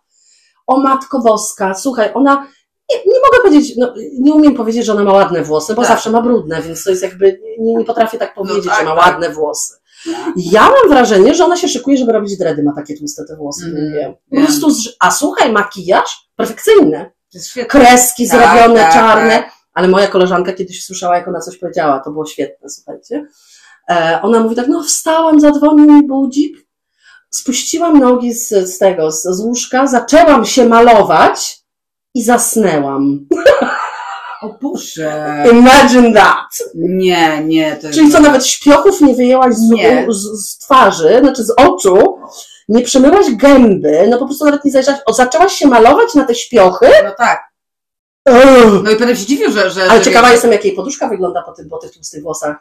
o 0.71 0.81
matko 0.81 1.19
boska, 1.21 1.75
słuchaj, 1.75 2.11
ona, 2.15 2.47
nie, 2.91 2.97
nie 2.97 3.21
mogę 3.21 3.43
powiedzieć, 3.43 3.77
no, 3.77 3.95
nie 4.21 4.33
umiem 4.35 4.55
powiedzieć, 4.55 4.85
że 4.85 4.93
ona 4.93 5.05
ma 5.05 5.13
ładne 5.13 5.43
włosy, 5.43 5.75
bo 5.75 5.83
Tak. 5.83 5.89
zawsze 5.91 6.11
ma 6.11 6.23
brudne, 6.23 6.63
więc 6.63 6.85
to 6.85 6.91
jest 6.91 7.03
jakby, 7.03 7.41
nie, 7.59 7.75
nie 7.75 7.85
potrafię 7.85 8.19
tak 8.19 8.35
powiedzieć, 8.35 8.65
tak, 8.67 8.79
że 8.79 8.85
ma 8.85 8.97
tak. 8.97 9.07
ładne 9.07 9.31
włosy. 9.31 9.75
Tak. 10.05 10.33
Ja 10.37 10.63
mam 10.63 10.89
wrażenie, 10.89 11.35
że 11.35 11.45
ona 11.45 11.57
się 11.57 11.69
szykuje, 11.69 11.97
żeby 11.97 12.13
robić 12.13 12.39
dready, 12.39 12.63
ma 12.63 12.73
takie 12.75 12.99
tłuste 12.99 13.25
te 13.25 13.37
włosy, 13.37 13.67
Mhm, 13.67 13.85
mówię. 13.85 14.15
Po 14.31 14.37
wiem. 14.37 14.47
prostu, 14.47 14.69
a 15.01 15.11
słuchaj, 15.11 15.53
makijaż 15.53 16.29
perfekcyjny, 16.37 17.11
kreski 17.69 18.29
Tak, 18.29 18.41
zrobione, 18.41 18.91
czarne, 18.93 19.43
ale 19.75 19.89
moja 19.89 20.07
koleżanka 20.07 20.53
kiedyś 20.53 20.85
słyszała, 20.85 21.17
jak 21.17 21.29
ona 21.29 21.41
coś 21.41 21.59
powiedziała, 21.59 21.99
to 22.01 22.11
było 22.11 22.27
świetne, 22.27 22.69
słuchajcie. 22.69 23.27
E, 23.91 24.21
ona 24.23 24.41
mówi 24.41 24.57
tak, 24.57 24.69
no 24.69 24.83
wstałam, 24.83 25.41
zadzwonił 25.41 25.93
mi 25.93 26.07
budzik, 26.07 26.67
spuściłam 27.31 27.99
nogi 27.99 28.35
z, 28.35 28.49
z 28.49 28.79
tego, 28.79 29.13
z, 29.13 29.23
z 29.23 29.41
łóżka, 29.41 29.87
zaczęłam 29.87 30.45
się 30.45 30.65
malować 30.65 31.59
i 32.15 32.23
zasnęłam. 32.25 33.27
O 34.43 34.49
Boże. 34.63 35.45
Imagine 35.53 36.13
that! 36.13 36.59
Nie, 36.75 37.45
nie, 37.45 37.77
to. 37.77 37.91
Czyli 37.91 38.13
co, 38.13 38.21
nawet 38.21 38.47
śpiochów 38.47 39.01
nie 39.01 39.15
wyjęłaś 39.15 39.55
z, 39.55 39.71
Nie. 39.71 40.07
z, 40.09 40.47
z 40.49 40.59
twarzy, 40.59 41.19
znaczy 41.21 41.45
z 41.45 41.51
oczu, 41.57 42.19
nie 42.69 42.83
przemyłaś 42.83 43.27
gęby, 43.35 44.07
no 44.11 44.19
po 44.19 44.27
prostu 44.27 44.45
nawet 44.45 44.65
nie 44.65 44.71
zajrzałaś, 44.71 45.01
o, 45.07 45.13
zaczęłaś 45.13 45.53
się 45.53 45.69
malować 45.69 46.15
na 46.15 46.25
te 46.25 46.35
śpiochy? 46.35 46.87
No 47.05 47.11
tak. 47.19 47.41
Ugh. 48.29 48.85
No 48.85 48.91
i 48.91 48.97
potem 48.97 49.17
się 49.17 49.27
dziwię, 49.27 49.51
że... 49.51 49.71
że 49.71 49.83
Ale 49.91 49.99
że 49.99 50.05
ciekawa 50.05 50.27
wiesz- 50.27 50.33
jestem, 50.33 50.53
jak 50.53 50.65
jej 50.65 50.75
poduszka 50.75 51.09
wygląda 51.09 51.43
po, 51.43 51.53
tym, 51.53 51.69
po 51.69 51.79
tych 51.79 51.93
tłustych 51.93 52.23
włosach. 52.23 52.57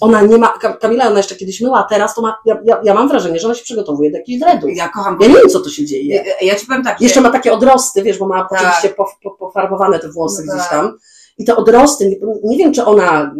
Ona 0.00 0.22
nie 0.22 0.38
ma, 0.38 0.48
Ka- 0.48 0.72
Kamila, 0.76 1.06
ona 1.08 1.16
jeszcze 1.16 1.34
kiedyś 1.36 1.60
myła, 1.60 1.78
a 1.78 1.82
teraz 1.88 2.14
to 2.14 2.22
ma, 2.22 2.36
ja, 2.46 2.58
ja, 2.64 2.80
ja 2.84 2.94
mam 2.94 3.08
wrażenie, 3.08 3.38
że 3.38 3.46
ona 3.46 3.54
się 3.54 3.64
przygotowuje 3.64 4.10
do 4.10 4.16
jakichś 4.16 4.40
dreadów. 4.40 4.70
Ja, 4.70 4.84
Ja 4.84 4.88
kocham... 4.88 5.18
nie 5.20 5.28
wiem, 5.28 5.48
co 5.48 5.60
tu 5.60 5.70
się 5.70 5.84
dzieje. 5.86 6.14
Ja, 6.16 6.22
ja 6.46 6.54
ci 6.54 6.66
powiem 6.66 6.84
tak, 6.84 7.00
Jeszcze 7.00 7.20
ma 7.20 7.30
takie 7.30 7.52
odrosty, 7.52 8.02
wiesz, 8.02 8.18
bo 8.18 8.26
ma 8.26 8.48
Tak. 8.50 8.60
oczywiście 8.60 8.88
po, 8.88 9.06
po, 9.22 9.30
pofarbowane 9.30 9.98
te 9.98 10.08
włosy 10.08 10.42
No 10.46 10.52
gdzieś 10.54 10.68
tak. 10.68 10.78
tam. 10.78 10.98
I 11.38 11.44
te 11.44 11.56
odrosty, 11.56 12.08
nie, 12.08 12.16
nie 12.44 12.58
wiem, 12.58 12.72
czy 12.72 12.84
ona 12.84 13.20
mm, 13.20 13.34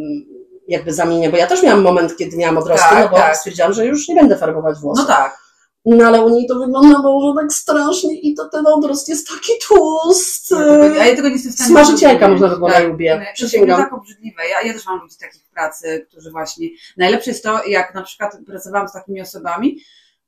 jakby 0.68 0.92
zamienia, 0.92 1.30
bo 1.30 1.36
ja 1.36 1.46
też 1.46 1.62
miałam 1.62 1.82
moment, 1.82 2.16
kiedy 2.16 2.36
miałam 2.36 2.58
odrosty, 2.58 2.86
Tak, 2.90 3.04
no 3.04 3.08
bo 3.10 3.16
tak. 3.16 3.36
stwierdziłam, 3.36 3.72
że 3.72 3.86
już 3.86 4.08
nie 4.08 4.14
będę 4.14 4.36
farbować 4.36 4.78
włosów. 4.78 5.04
No 5.08 5.14
tak. 5.14 5.43
No 5.84 6.06
ale 6.06 6.24
u 6.24 6.28
niej 6.28 6.46
to 6.46 6.58
wyglądało, 6.58 7.28
że 7.28 7.42
tak 7.42 7.52
strasznie 7.52 8.20
i 8.20 8.34
to 8.34 8.48
ten 8.48 8.66
odrost 8.66 9.08
jest 9.08 9.28
taki 9.28 9.52
tłusty. 9.68 10.54
Ja 10.54 10.88
tego, 10.88 11.00
a 11.00 11.06
ja 11.06 11.16
tego 11.16 11.28
nie 11.28 11.34
jestem 11.34 11.52
w 11.52 11.54
stanie 11.54 11.70
Smażycielka 11.70 12.28
można 12.28 12.48
by 12.48 12.72
tak. 12.72 12.88
lubię. 12.88 13.10
No, 13.10 13.16
To 13.16 13.22
jest 13.22 13.34
Przysięgam. 13.34 13.82
tak 13.82 13.92
obrzydliwe. 13.92 14.42
Ja, 14.48 14.62
ja 14.62 14.72
też 14.72 14.86
mam 14.86 15.00
ludzi 15.00 15.16
takich 15.20 15.42
w 15.42 15.50
pracy, 15.50 16.06
którzy 16.10 16.30
właśnie... 16.30 16.68
Najlepsze 16.96 17.30
jest 17.30 17.42
to, 17.44 17.64
jak 17.66 17.94
na 17.94 18.02
przykład 18.02 18.36
pracowałam 18.46 18.88
z 18.88 18.92
takimi 18.92 19.20
osobami, 19.20 19.78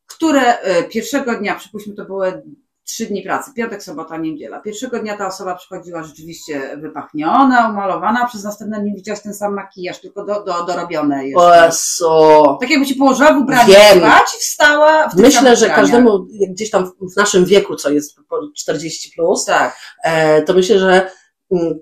które 0.06 0.58
e, 0.58 0.82
pierwszego 0.82 1.34
dnia, 1.34 1.54
przypuśćmy 1.54 1.94
to 1.94 2.04
były 2.04 2.42
trzy 2.86 3.06
dni 3.06 3.22
pracy, 3.22 3.50
piątek, 3.56 3.82
sobota, 3.82 4.16
niedziela. 4.16 4.60
Pierwszego 4.60 4.98
dnia 4.98 5.16
ta 5.16 5.26
osoba 5.26 5.54
przychodziła 5.54 6.02
rzeczywiście 6.02 6.76
wypachniona, 6.76 7.68
umalowana, 7.70 8.26
przez 8.26 8.44
następne 8.44 8.80
dni 8.80 8.94
widziałaś 8.94 9.22
ten 9.22 9.34
sam 9.34 9.54
makijaż, 9.54 10.00
tylko 10.00 10.24
do, 10.24 10.44
do, 10.44 10.64
dorobione 10.64 11.26
jeszcze. 11.28 11.44
O 11.44 11.64
Jezu. 11.64 12.58
Tak 12.60 12.70
jakby 12.70 12.86
ci 12.86 12.94
położyła 12.94 13.32
w 13.32 13.36
ubraniu 13.36 13.68
Wiem. 13.68 13.98
spać 13.98 14.34
i 14.36 14.38
wstała 14.38 15.08
w 15.08 15.14
Myślę, 15.16 15.56
że 15.56 15.70
każdemu 15.70 16.26
gdzieś 16.48 16.70
tam 16.70 16.92
w 17.14 17.16
naszym 17.16 17.44
wieku, 17.44 17.76
co 17.76 17.90
jest 17.90 18.16
po 18.28 18.36
40 18.56 19.12
plus, 19.16 19.44
Tak, 19.44 19.76
e, 20.02 20.42
to 20.42 20.54
myślę, 20.54 20.78
że 20.78 21.10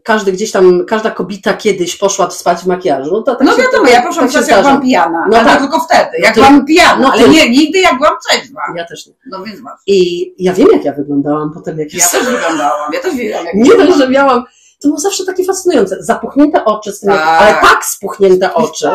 każdy 0.02 0.32
gdzieś 0.32 0.52
tam, 0.52 0.84
każda 0.86 1.10
kobieta 1.10 1.54
kiedyś 1.54 1.96
poszła 1.96 2.30
spać 2.30 2.58
w 2.58 2.66
makijażu. 2.66 3.10
No, 3.12 3.22
to, 3.22 3.34
tak 3.34 3.46
no 3.46 3.52
się, 3.56 3.62
wiadomo, 3.62 3.84
tak, 3.84 3.92
ja 3.92 4.02
poszłam 4.02 4.24
tak 4.28 4.30
wtedy, 4.30 4.50
jak 4.50 4.60
byłam 4.62 4.82
pijana. 4.82 5.26
No 5.30 5.36
ale 5.36 5.46
tak. 5.46 5.54
to 5.58 5.60
tylko 5.64 5.80
wtedy, 5.80 6.10
jak 6.18 6.34
ty- 6.34 6.40
byłam 6.40 6.66
pijana, 6.66 6.98
no 7.02 7.12
ale 7.12 7.22
ty- 7.22 7.28
nie, 7.30 7.50
nigdy 7.50 7.78
jak 7.80 7.98
byłam 7.98 8.14
trzeźwa. 8.28 8.60
Ja 8.76 8.84
też 8.84 9.06
nie. 9.06 9.12
No 9.26 9.44
więc 9.44 9.60
masz. 9.60 9.80
I 9.86 10.34
ja 10.38 10.52
wiem, 10.52 10.68
jak 10.72 10.84
ja 10.84 10.92
wyglądałam 10.92 11.52
potem, 11.54 11.78
jak 11.78 11.92
Ja 11.92 11.98
jestem. 11.98 12.20
też 12.24 12.30
wyglądałam, 12.34 12.92
ja 12.92 13.00
też 13.00 13.14
wiedziałam, 13.14 13.46
jak 13.46 13.54
Nie 13.54 13.70
dość, 13.76 13.98
że 13.98 14.08
miałam, 14.08 14.44
to 14.82 14.88
było 14.88 14.98
zawsze 15.00 15.24
takie 15.24 15.44
fascynujące. 15.44 15.96
Zapuchnięte 16.00 16.64
oczy, 16.64 16.92
z 16.92 17.00
tym, 17.00 17.10
Tak. 17.10 17.42
ale 17.42 17.54
tak 17.54 17.84
spuchnięte 17.84 18.54
oczy. 18.54 18.88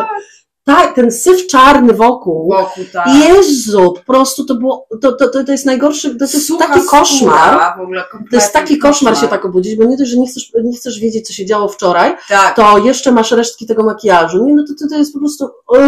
Tak, 0.64 0.94
ten 0.94 1.12
syf 1.12 1.46
czarny 1.46 1.92
wokół. 1.92 2.48
Wokół, 2.52 2.84
tak. 2.92 3.06
Jezu, 3.14 3.92
po 4.06 4.12
prostu 4.12 4.44
to 4.44 4.54
było, 4.54 4.86
to, 5.02 5.12
to, 5.12 5.28
to, 5.28 5.44
to 5.44 5.52
jest 5.52 5.66
najgorszy, 5.66 6.16
to 6.16 6.24
jest 6.24 6.46
Sucha 6.46 6.66
taki 6.68 6.86
koszmar. 6.86 7.80
ogóle 7.82 8.04
To 8.30 8.36
jest 8.36 8.52
taki 8.52 8.78
koszmar 8.78 9.18
się 9.18 9.28
tak 9.28 9.44
obudzić, 9.44 9.76
bo 9.76 9.84
nie 9.84 9.96
dość, 9.96 10.10
że 10.10 10.16
nie 10.18 10.26
chcesz, 10.28 10.52
nie 10.64 10.76
chcesz 10.76 11.00
wiedzieć, 11.00 11.26
co 11.26 11.32
się 11.32 11.46
działo 11.46 11.68
wczoraj, 11.68 12.16
Tak, 12.28 12.56
to 12.56 12.78
jeszcze 12.78 13.12
masz 13.12 13.32
resztki 13.32 13.66
tego 13.66 13.82
makijażu. 13.84 14.44
Nie, 14.44 14.54
no 14.54 14.64
to, 14.68 14.72
to, 14.84 14.88
to 14.90 14.96
jest 14.98 15.12
po 15.12 15.18
prostu, 15.18 15.48
to 15.66 15.78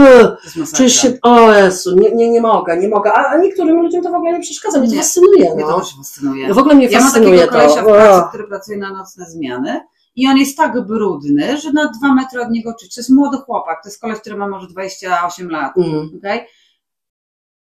masakra. 0.61 0.77
czujesz 0.77 0.95
się, 1.03 1.19
o 1.23 1.53
Jezu, 1.53 1.97
nie, 1.97 2.11
nie, 2.15 2.31
nie 2.31 2.41
mogę, 2.41 2.77
nie 2.77 2.89
mogę. 2.89 3.13
A, 3.13 3.27
a 3.29 3.39
niektórym 3.39 3.83
ludziom 3.83 4.03
to 4.03 4.11
w 4.11 4.15
ogóle 4.15 4.33
nie 4.33 4.41
przeszkadza, 4.41 4.79
mnie 4.79 4.89
to 4.91 4.97
fascynuje, 4.97 5.55
Mnie 5.55 5.65
to 5.65 5.71
no. 5.71 5.81
też 5.81 5.97
fascynuje. 5.97 6.55
W 6.55 6.59
ogóle 6.59 6.75
mnie 6.75 6.87
Ja 6.87 6.99
mam 6.99 7.09
fascynuje 7.09 7.39
takiego 7.39 7.53
kolesia 7.53 7.83
w 7.83 7.87
to. 7.87 7.93
pracy, 7.93 8.29
który 8.29 8.45
pracuje 8.49 8.79
na 8.79 8.93
nocne 8.93 9.27
zmiany 9.31 9.81
i 10.17 10.29
on 10.29 10.37
jest 10.37 10.57
tak 10.57 10.87
brudny, 10.87 11.57
że 11.59 11.73
na 11.73 11.91
dwa 11.99 12.15
metry 12.15 12.43
od 12.43 12.51
niego 12.51 12.75
czuć. 12.81 12.95
To 12.95 13.01
jest 13.01 13.11
młody 13.11 13.37
chłopak, 13.37 13.83
to 13.83 13.89
jest 13.89 14.01
koleś, 14.01 14.21
który 14.21 14.37
ma 14.37 14.49
może 14.49 14.67
28 14.67 15.51
lat. 15.51 15.77
Mm. 15.77 16.11
Okay? 16.19 16.47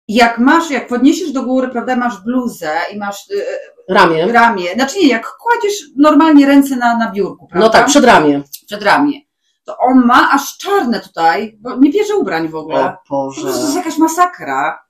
Jak 0.08 0.40
masz, 0.40 0.70
jak 0.72 0.88
podniesiesz 0.88 1.32
do 1.32 1.44
góry, 1.44 1.68
prawda, 1.68 1.96
masz 1.96 2.24
bluzę 2.24 2.72
i 2.94 2.98
masz 2.98 3.30
y, 3.30 3.44
Ramię. 3.90 4.32
ramię, 4.32 4.74
znaczy 4.76 5.00
nie, 5.00 5.08
jak 5.08 5.36
kładziesz 5.40 5.84
normalnie 5.96 6.46
ręce 6.46 6.76
na, 6.76 6.98
na 6.98 7.12
biurku, 7.12 7.48
prawda? 7.48 7.68
No 7.68 7.74
tak, 7.74 7.86
przed 7.88 8.06
ramię. 8.06 8.42
przed 8.66 8.84
ramię, 8.84 9.22
to 9.64 9.78
on 9.78 10.06
ma 10.06 10.32
aż 10.32 10.58
czarne 10.58 11.00
tutaj, 11.00 11.58
bo 11.60 11.76
nie 11.76 11.92
bierze 11.92 12.16
ubrań 12.16 12.48
w 12.50 12.56
ogóle. 12.56 12.86
O 12.86 13.08
prostu 13.08 13.42
To 13.42 13.48
Boże. 13.48 13.60
jest 13.60 13.76
jakaś 13.76 13.98
masakra. 13.98 14.87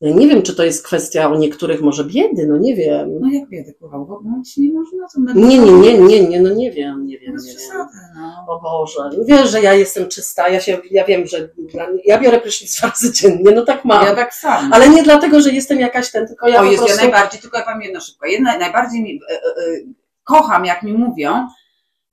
Ja 0.00 0.10
nie 0.10 0.28
wiem, 0.28 0.42
czy 0.42 0.54
to 0.54 0.64
jest 0.64 0.86
kwestia 0.86 1.28
u 1.28 1.38
niektórych 1.38 1.80
może 1.80 2.04
biedy, 2.04 2.46
no 2.46 2.56
nie 2.56 2.76
wiem. 2.76 3.20
No 3.20 3.28
jak 3.32 3.48
biedę, 3.48 3.72
kurwa, 3.72 3.98
bo 3.98 4.20
mówić 4.20 4.56
nie 4.56 4.72
można. 4.72 5.06
To 5.14 5.20
Nie, 5.34 5.58
nie, 5.58 5.72
nie, 5.72 5.98
nie, 5.98 6.28
nie, 6.28 6.40
no 6.40 6.50
nie 6.50 6.72
wiem, 6.72 7.06
nie 7.06 7.18
wiem, 7.18 7.32
Bez 7.32 7.46
nie 7.46 7.52
wiem. 7.52 7.86
no. 8.16 8.44
O 8.48 8.60
Boże, 8.60 9.10
wiesz, 9.26 9.50
że 9.50 9.62
ja 9.62 9.74
jestem 9.74 10.08
czysta, 10.08 10.48
ja 10.48 10.60
się, 10.60 10.78
ja 10.90 11.04
wiem, 11.04 11.26
że 11.26 11.48
ja 12.04 12.18
biorę 12.18 12.40
prysznic 12.40 12.74
dwa 12.78 12.88
razy 12.88 13.12
dziennie, 13.12 13.50
no 13.54 13.64
tak 13.64 13.84
mam. 13.84 14.06
Ja 14.06 14.14
tak 14.14 14.34
samo. 14.34 14.74
Ale 14.74 14.88
nie 14.88 15.02
dlatego, 15.02 15.40
że 15.40 15.50
jestem 15.50 15.80
jakaś 15.80 16.10
ten, 16.10 16.26
tylko 16.26 16.48
ja 16.48 16.60
o, 16.60 16.64
po 16.64 16.70
jest, 16.70 16.78
prostu... 16.78 16.96
ja 16.96 17.02
najbardziej, 17.02 17.40
tylko 17.40 17.58
ja 17.58 17.64
powiem 17.64 17.82
jedno 17.82 18.00
szybko. 18.00 18.26
Jedna, 18.26 18.58
najbardziej 18.58 19.02
mi, 19.02 19.20
e, 19.30 19.34
e, 19.34 19.36
e, 19.36 19.80
kocham, 20.24 20.64
jak 20.64 20.82
mi 20.82 20.92
mówią, 20.92 21.46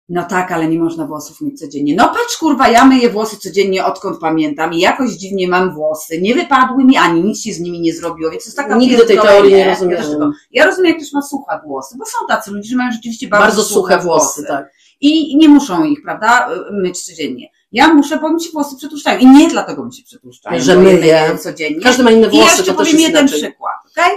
no 0.10 0.24
tak, 0.24 0.52
ale 0.52 0.68
nie 0.68 0.80
można 0.80 1.06
włosów 1.06 1.42
mieć 1.42 1.60
codziennie. 1.60 1.96
No 1.96 2.08
patrz, 2.08 2.38
kurwa, 2.40 2.68
ja 2.70 2.86
myję 2.86 3.10
włosy 3.10 3.38
codziennie, 3.38 3.86
odkąd 3.86 4.20
pamiętam 4.20 4.74
i 4.74 4.80
jakoś 4.80 5.12
dziwnie 5.12 5.48
mam 5.48 5.74
włosy. 5.74 6.22
Nie 6.22 6.36
wypadły 6.36 6.84
mi, 6.84 6.98
ani 6.98 7.24
nic 7.24 7.42
się 7.42 7.54
z 7.54 7.60
nimi 7.60 7.82
nie 7.82 7.94
zrobiło, 7.94 8.32
więc 8.32 8.44
to 8.44 8.48
jest 8.48 8.58
taka 8.58 8.76
Nigdy 8.76 9.06
tej 9.06 9.18
teorii 9.18 9.54
nie 9.54 9.60
Ja, 9.60 9.76
też 9.76 9.80
tylko- 9.80 10.32
ja 10.52 10.66
rozumiem, 10.66 10.90
jak 10.92 10.98
ktoś 11.02 11.14
ma 11.14 11.22
suche 11.22 11.60
włosy, 11.66 11.96
bo 12.00 12.06
są 12.06 12.18
tacy 12.28 12.52
ludzie, 12.52 12.70
że 12.70 12.76
mają 12.76 12.92
rzeczywiście 12.92 13.28
bardzo, 13.28 13.46
Bardzo 13.46 13.64
suche 13.64 14.00
włosy, 14.00 14.44
tak. 14.48 14.72
I 15.02 15.38
nie 15.38 15.50
muszą 15.50 15.84
ich, 15.84 16.02
prawda, 16.04 16.50
myć 16.72 17.02
codziennie. 17.04 17.50
Ja 17.72 17.94
muszę, 17.94 18.20
bo 18.20 18.30
mi 18.34 18.44
się 18.44 18.50
włosy 18.52 18.76
przetłuszczają. 18.78 19.20
I 19.20 19.26
nie 19.28 19.50
dlatego 19.50 19.86
mi 19.86 19.94
się 19.96 20.04
przetłuszczają, 20.04 20.60
Że 20.62 20.76
myję. 20.78 21.38
codziennie. 21.44 21.82
Każdy 21.82 22.04
ma 22.04 22.12
inne 22.12 22.28
I 22.28 22.30
włosy, 22.30 22.46
jeszcze 22.46 22.64
to 22.64 22.74
powiem 22.74 23.00
jeden 23.00 23.22
inaczej. 23.26 23.42
przykład, 23.42 23.76
okej? 23.92 24.12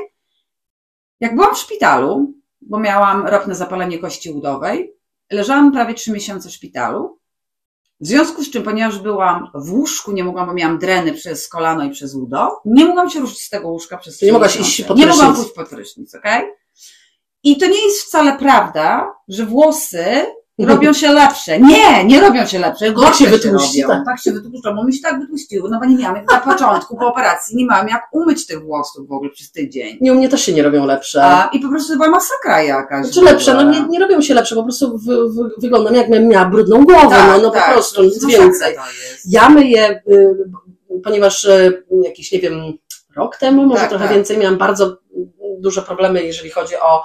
Jak 1.20 1.34
byłam 1.34 1.54
w 1.54 1.58
szpitalu, 1.58 2.32
bo 2.60 2.78
miałam 2.80 3.26
ropne 3.26 3.54
zapalenie 3.54 3.98
kości 3.98 4.30
udowej. 4.30 4.97
Leżałam 5.30 5.72
prawie 5.72 5.94
trzy 5.94 6.12
miesiące 6.12 6.48
w 6.48 6.52
szpitalu. 6.52 7.18
W 8.00 8.06
związku 8.06 8.44
z 8.44 8.50
czym, 8.50 8.62
ponieważ 8.62 8.98
byłam 8.98 9.50
w 9.54 9.72
łóżku, 9.72 10.12
nie 10.12 10.24
mogłam, 10.24 10.46
bo 10.46 10.54
miałam 10.54 10.78
dreny 10.78 11.12
przez 11.12 11.48
kolano 11.48 11.84
i 11.84 11.90
przez 11.90 12.14
udo, 12.14 12.60
nie 12.64 12.84
mogłam 12.84 13.10
się 13.10 13.20
ruszyć 13.20 13.40
z 13.40 13.50
tego 13.50 13.68
łóżka 13.68 13.98
przez 13.98 14.22
nie 14.22 14.32
mogłaś 14.32 14.60
iść 14.60 14.82
pod 14.82 14.98
Nie 14.98 15.06
mogłam 15.06 15.34
pójść 15.34 15.52
pod 15.52 15.68
prysznic, 15.68 16.14
okej? 16.14 16.44
I 17.42 17.56
to 17.56 17.66
nie 17.66 17.84
jest 17.84 18.02
wcale 18.02 18.38
prawda, 18.38 19.14
że 19.28 19.46
włosy 19.46 20.26
robią 20.66 20.92
się 20.92 21.12
lepsze. 21.12 21.60
Nie, 21.60 22.04
nie 22.04 22.20
robią 22.20 22.46
się 22.46 22.58
lepsze. 22.58 22.92
Gorsze 22.92 23.18
się 23.18 23.24
się 23.24 23.30
wytłuści, 23.30 23.82
robią. 23.82 23.94
tak. 23.94 24.04
Tak 24.04 24.20
się 24.20 24.32
wytłuszczą, 24.32 24.74
bo 24.76 24.84
mi 24.84 24.94
się 24.94 25.02
tak 25.02 25.20
wytłuściły, 25.20 25.70
no 25.70 25.78
bo 25.80 25.84
nie 25.84 25.96
miałam, 25.96 26.16
jak 26.16 26.30
na 26.32 26.40
początku 26.40 26.96
po 26.96 27.06
operacji, 27.06 27.56
nie 27.56 27.66
miałam 27.66 27.88
jak 27.88 28.02
umyć 28.12 28.46
tych 28.46 28.62
włosów 28.64 29.08
w 29.08 29.12
ogóle 29.12 29.30
przez 29.30 29.52
tydzień. 29.52 29.98
Nie, 30.00 30.12
u 30.12 30.16
mnie 30.16 30.28
też 30.28 30.42
się 30.42 30.52
nie 30.52 30.62
robią 30.62 30.86
lepsze. 30.86 31.24
A, 31.24 31.48
I 31.52 31.60
po 31.60 31.68
prostu 31.68 31.92
była 31.96 32.08
masakra 32.10 32.62
jakaś. 32.62 33.06
Znaczy 33.06 33.20
w 33.20 33.24
lepsze, 33.24 33.54
no 33.54 33.62
nie, 33.62 33.80
nie 33.88 33.98
robią 33.98 34.20
się 34.20 34.34
lepsze, 34.34 34.54
po 34.54 34.62
prostu 34.62 34.98
w, 34.98 35.04
w, 35.04 35.60
wyglądam 35.60 35.94
jakbym 35.94 36.28
miała 36.28 36.44
brudną 36.44 36.84
głowę, 36.84 37.16
Tak, 37.16 37.28
no, 37.28 37.38
no 37.42 37.50
tak, 37.50 37.66
po 37.66 37.72
prostu, 37.72 38.02
nic 38.02 38.22
masakra 38.22 38.44
więcej. 38.44 38.76
Ja 39.28 39.48
myję, 39.48 40.02
y, 40.08 40.36
ponieważ 41.04 41.44
y, 41.44 41.84
jakiś, 42.02 42.32
nie 42.32 42.38
wiem, 42.38 42.78
rok 43.16 43.36
temu, 43.36 43.66
może 43.66 43.80
Tak, 43.80 43.90
trochę 43.90 44.04
tak. 44.04 44.14
więcej, 44.14 44.38
miałam 44.38 44.58
bardzo 44.58 44.96
duże 45.58 45.82
problemy, 45.82 46.22
jeżeli 46.24 46.50
chodzi 46.50 46.74
o, 46.76 47.02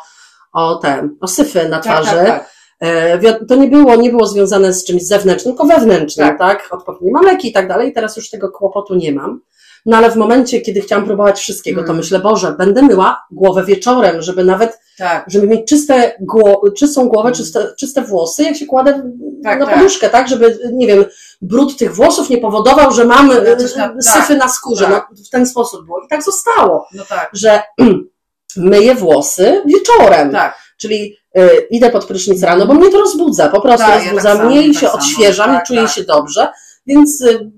o 0.54 0.76
te, 0.76 1.10
o 1.22 1.28
syfy 1.28 1.70
na 1.70 1.80
Tak, 1.80 2.04
twarzy. 2.04 2.40
Tak, 2.84 3.22
tak. 3.24 3.42
E, 3.42 3.46
To 3.46 3.56
nie 3.56 3.68
było, 3.68 3.96
nie 3.96 4.10
było 4.10 4.28
związane 4.28 4.74
z 4.74 4.84
czymś 4.86 5.04
zewnętrznym, 5.06 5.56
tylko 5.56 5.74
wewnętrznym, 5.76 6.28
Tak. 6.28 6.38
tak? 6.40 6.68
Odpowiednie 6.72 7.12
mam 7.12 7.26
leki 7.26 7.50
i 7.50 7.54
tak 7.54 7.68
dalej, 7.68 7.90
i 7.90 7.94
teraz 7.94 8.18
już 8.18 8.30
tego 8.30 8.50
kłopotu 8.50 8.96
nie 8.96 9.12
mam. 9.12 9.42
No 9.86 9.98
ale 9.98 10.12
w 10.12 10.16
momencie, 10.16 10.62
kiedy 10.62 10.82
chciałam 10.82 11.06
próbować 11.06 11.40
wszystkiego, 11.40 11.82
to 11.82 11.86
Mm. 11.86 11.98
myślę, 11.98 12.20
Boże, 12.20 12.56
będę 12.58 12.82
myła 12.82 13.22
głowę 13.32 13.64
wieczorem, 13.64 14.22
żeby 14.22 14.44
nawet, 14.44 14.80
tak. 14.98 15.26
żeby 15.28 15.48
mieć 15.48 15.68
czyste 15.70 16.16
gło, 16.22 16.62
czystą 16.78 17.08
głowę, 17.08 17.28
Mm. 17.30 17.38
czyste, 17.38 17.68
czyste 17.80 18.02
włosy, 18.02 18.44
jak 18.44 18.56
się 18.56 18.66
kładę 18.66 19.12
Tak, 19.44 19.60
na 19.60 19.66
tak. 19.66 19.76
poduszkę, 19.76 20.10
tak? 20.10 20.28
Żeby, 20.28 20.60
nie 20.74 20.88
wiem, 20.88 21.06
brud 21.42 21.78
tych 21.78 21.96
włosów 21.96 22.30
nie 22.30 22.38
powodował, 22.38 22.92
że 22.92 23.06
mam 23.06 23.32
e, 23.32 23.36
też 23.56 23.76
na- 23.76 24.02
syfy 24.02 24.36
na 24.38 24.48
skórze. 24.48 24.86
tak. 24.86 25.08
No, 25.12 25.24
w 25.26 25.30
ten 25.30 25.46
sposób 25.46 25.86
było. 25.86 26.00
I 26.06 26.08
tak 26.08 26.24
zostało, 26.24 26.88
No 26.94 27.04
tak, 27.10 27.30
że 27.34 27.62
myję 28.58 28.96
włosy 28.96 29.62
wieczorem. 29.66 30.32
tak. 30.32 30.63
Czyli 30.80 31.18
y, 31.38 31.68
idę 31.72 31.90
pod 31.90 32.06
prysznic 32.06 32.44
rano, 32.44 32.66
bo 32.66 32.74
mnie 32.74 32.90
to 32.92 33.00
rozbudza, 33.00 33.50
po 33.50 33.62
prostu 33.62 33.88
Tak, 33.88 33.90
ja 33.90 34.12
rozbudza 34.12 34.30
tak 34.30 34.38
samo, 34.38 34.50
mnie 34.50 34.62
i 34.68 34.74
tak 34.74 34.82
się 34.82 34.88
samo. 34.88 35.00
odświeżam 35.00 35.50
Tak, 35.56 35.64
i 35.64 35.68
czuję 35.68 35.82
tak. 35.82 35.92
się 35.92 36.04
dobrze, 36.04 36.48
więc 36.88 37.22
y, 37.22 37.30
y, 37.30 37.52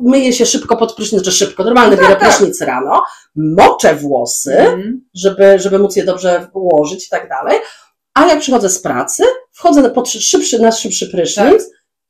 myję 0.00 0.32
się 0.32 0.46
szybko 0.46 0.76
pod 0.76 0.94
prysznic, 0.94 1.22
czy 1.22 1.32
szybko, 1.32 1.64
normalnie 1.64 1.96
Tak, 1.96 2.04
biorę 2.06 2.20
tak. 2.20 2.28
prysznic 2.28 2.60
rano, 2.60 3.02
moczę 3.36 3.94
włosy, 3.94 4.56
Mhm. 4.58 5.04
żeby, 5.14 5.58
żeby 5.58 5.78
móc 5.78 5.96
je 5.96 6.04
dobrze 6.04 6.46
ułożyć 6.54 7.06
i 7.06 7.10
tak 7.10 7.28
dalej, 7.28 7.58
a 8.14 8.26
jak 8.26 8.40
przychodzę 8.40 8.68
z 8.68 8.78
pracy, 8.82 9.22
wchodzę 9.52 9.90
pod 9.90 10.08
szybszy, 10.08 10.58
na 10.58 10.72
szybszy 10.72 11.06
prysznic 11.10 11.62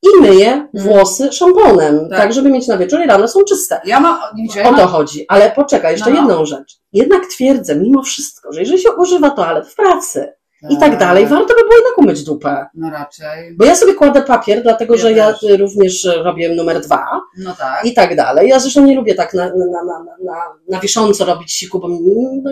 i 0.03 0.21
myję 0.21 0.67
włosy 0.73 1.31
szamponem, 1.31 2.09
tak. 2.09 2.19
Tak. 2.19 2.33
żeby 2.33 2.49
mieć 2.49 2.67
na 2.67 2.77
wieczór 2.77 3.01
i 3.01 3.07
rano 3.07 3.27
są 3.27 3.43
czyste. 3.43 3.81
Ja 3.85 3.99
mam, 3.99 4.19
widzicie, 4.35 4.59
ja 4.59 4.69
O 4.69 4.73
to 4.73 4.87
chodzi, 4.87 5.25
ale 5.27 5.51
poczekaj, 5.51 5.91
jeszcze 5.91 6.09
No, 6.09 6.15
no. 6.15 6.21
jedną 6.21 6.45
rzecz. 6.45 6.79
Jednak 6.93 7.25
twierdzę, 7.25 7.75
mimo 7.75 8.03
wszystko, 8.03 8.53
że 8.53 8.59
jeżeli 8.59 8.81
się 8.81 8.91
używa 8.91 9.29
toalet 9.29 9.67
w 9.67 9.75
pracy, 9.75 10.33
i 10.69 10.77
tak 10.77 10.97
dalej, 10.97 11.25
warto 11.27 11.47
by 11.47 11.61
było 11.63 11.73
jednak 11.75 11.97
umyć 11.97 12.23
dupę. 12.23 12.65
No 12.73 12.89
raczej, 12.89 13.55
Bo 13.57 13.65
ja 13.65 13.75
sobie 13.75 13.93
kładę 13.93 14.21
papier, 14.21 14.63
dlatego 14.63 14.95
Ja 14.95 15.01
że 15.01 15.11
ja 15.11 15.33
też. 15.33 15.59
również 15.59 16.07
robię 16.23 16.55
numer 16.55 16.81
dwa 16.81 17.21
no 17.37 17.55
tak. 17.55 17.85
i 17.85 17.93
tak 17.93 18.15
dalej. 18.15 18.49
Ja 18.49 18.59
zresztą 18.59 18.85
nie 18.85 18.95
lubię 18.95 19.15
tak 19.15 19.33
na, 19.33 19.45
na, 19.45 19.51
na, 19.65 19.83
na, 19.83 19.99
na, 20.25 20.35
na 20.69 20.79
wisząco 20.79 21.25
robić 21.25 21.51
siku, 21.51 21.79
bo 21.79 21.87
no, 21.87 21.97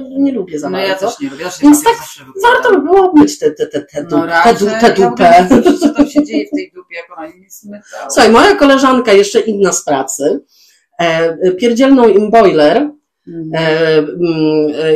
nie 0.10 0.32
lubię 0.32 0.60
za 0.60 0.70
No 0.70 0.78
bardzo. 0.78 1.06
ja 1.06 1.12
też 1.12 1.20
nie 1.20 1.30
lubię, 1.30 1.44
też 1.46 1.60
Więc 1.60 1.84
tak. 1.84 1.94
Warto 2.44 2.72
by 2.72 2.82
było 2.82 3.10
umyć 3.12 3.40
tę 3.40 3.52
te, 3.52 3.68
te, 3.68 3.82
te, 3.82 4.04
no 4.12 4.28
te, 4.44 4.54
du- 4.54 4.66
ja 4.66 4.90
dupę. 5.10 5.48
wiem, 5.50 5.64
co 5.80 5.90
tam 5.94 6.08
się 6.08 6.24
dzieje 6.24 6.46
w 6.48 6.56
tej 6.56 6.72
dupie, 6.76 6.96
jak 6.96 7.18
ona 7.18 7.28
nie. 7.28 7.82
Słuchaj, 8.10 8.32
moja 8.32 8.56
koleżanka, 8.56 9.14
jeszcze 9.14 9.40
inna 9.40 9.72
z 9.72 9.84
pracy, 9.86 10.44
e, 11.00 11.52
pierdzielną 11.52 12.08
im 12.08 12.32
boiler, 12.32 12.90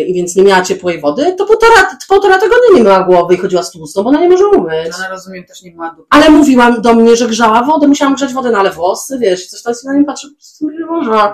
i 0.08 0.14
więc 0.14 0.36
nie 0.36 0.44
miała 0.44 0.62
ciepłej 0.62 1.02
wody, 1.02 1.36
to 1.38 1.46
półtora, 1.46 1.98
półtora 2.08 2.38
tygodnia 2.38 2.78
nie 2.78 2.84
miała 2.84 3.04
głowy 3.04 3.34
i 3.34 3.38
chodziła 3.38 3.64
z 3.64 3.72
tłustą, 3.72 4.04
bo 4.04 4.10
ona 4.10 4.22
nie 4.22 4.30
może 4.30 4.48
umyć. 4.48 4.96
Ona 4.98 5.10
rozumiem 5.10 5.44
też 5.44 5.64
nie 5.64 5.76
ma 5.76 5.90
dupy. 5.90 6.08
Ale 6.10 6.30
mówiłam 6.30 6.82
do 6.82 6.94
mnie, 6.94 7.16
że 7.16 7.28
grzała 7.28 7.64
wodę, 7.64 7.88
musiałam 7.88 8.16
grzać 8.16 8.34
wodę, 8.34 8.52
no 8.52 8.58
ale 8.58 8.72
włosy, 8.72 9.20
wiesz, 9.20 9.48
coś 9.48 9.64
tam 9.64 9.74
się 9.74 9.80
na 9.84 9.94
nie 9.94 10.06
prostu 10.06 10.66
mówię, 10.66 10.86
Boże, 10.88 11.34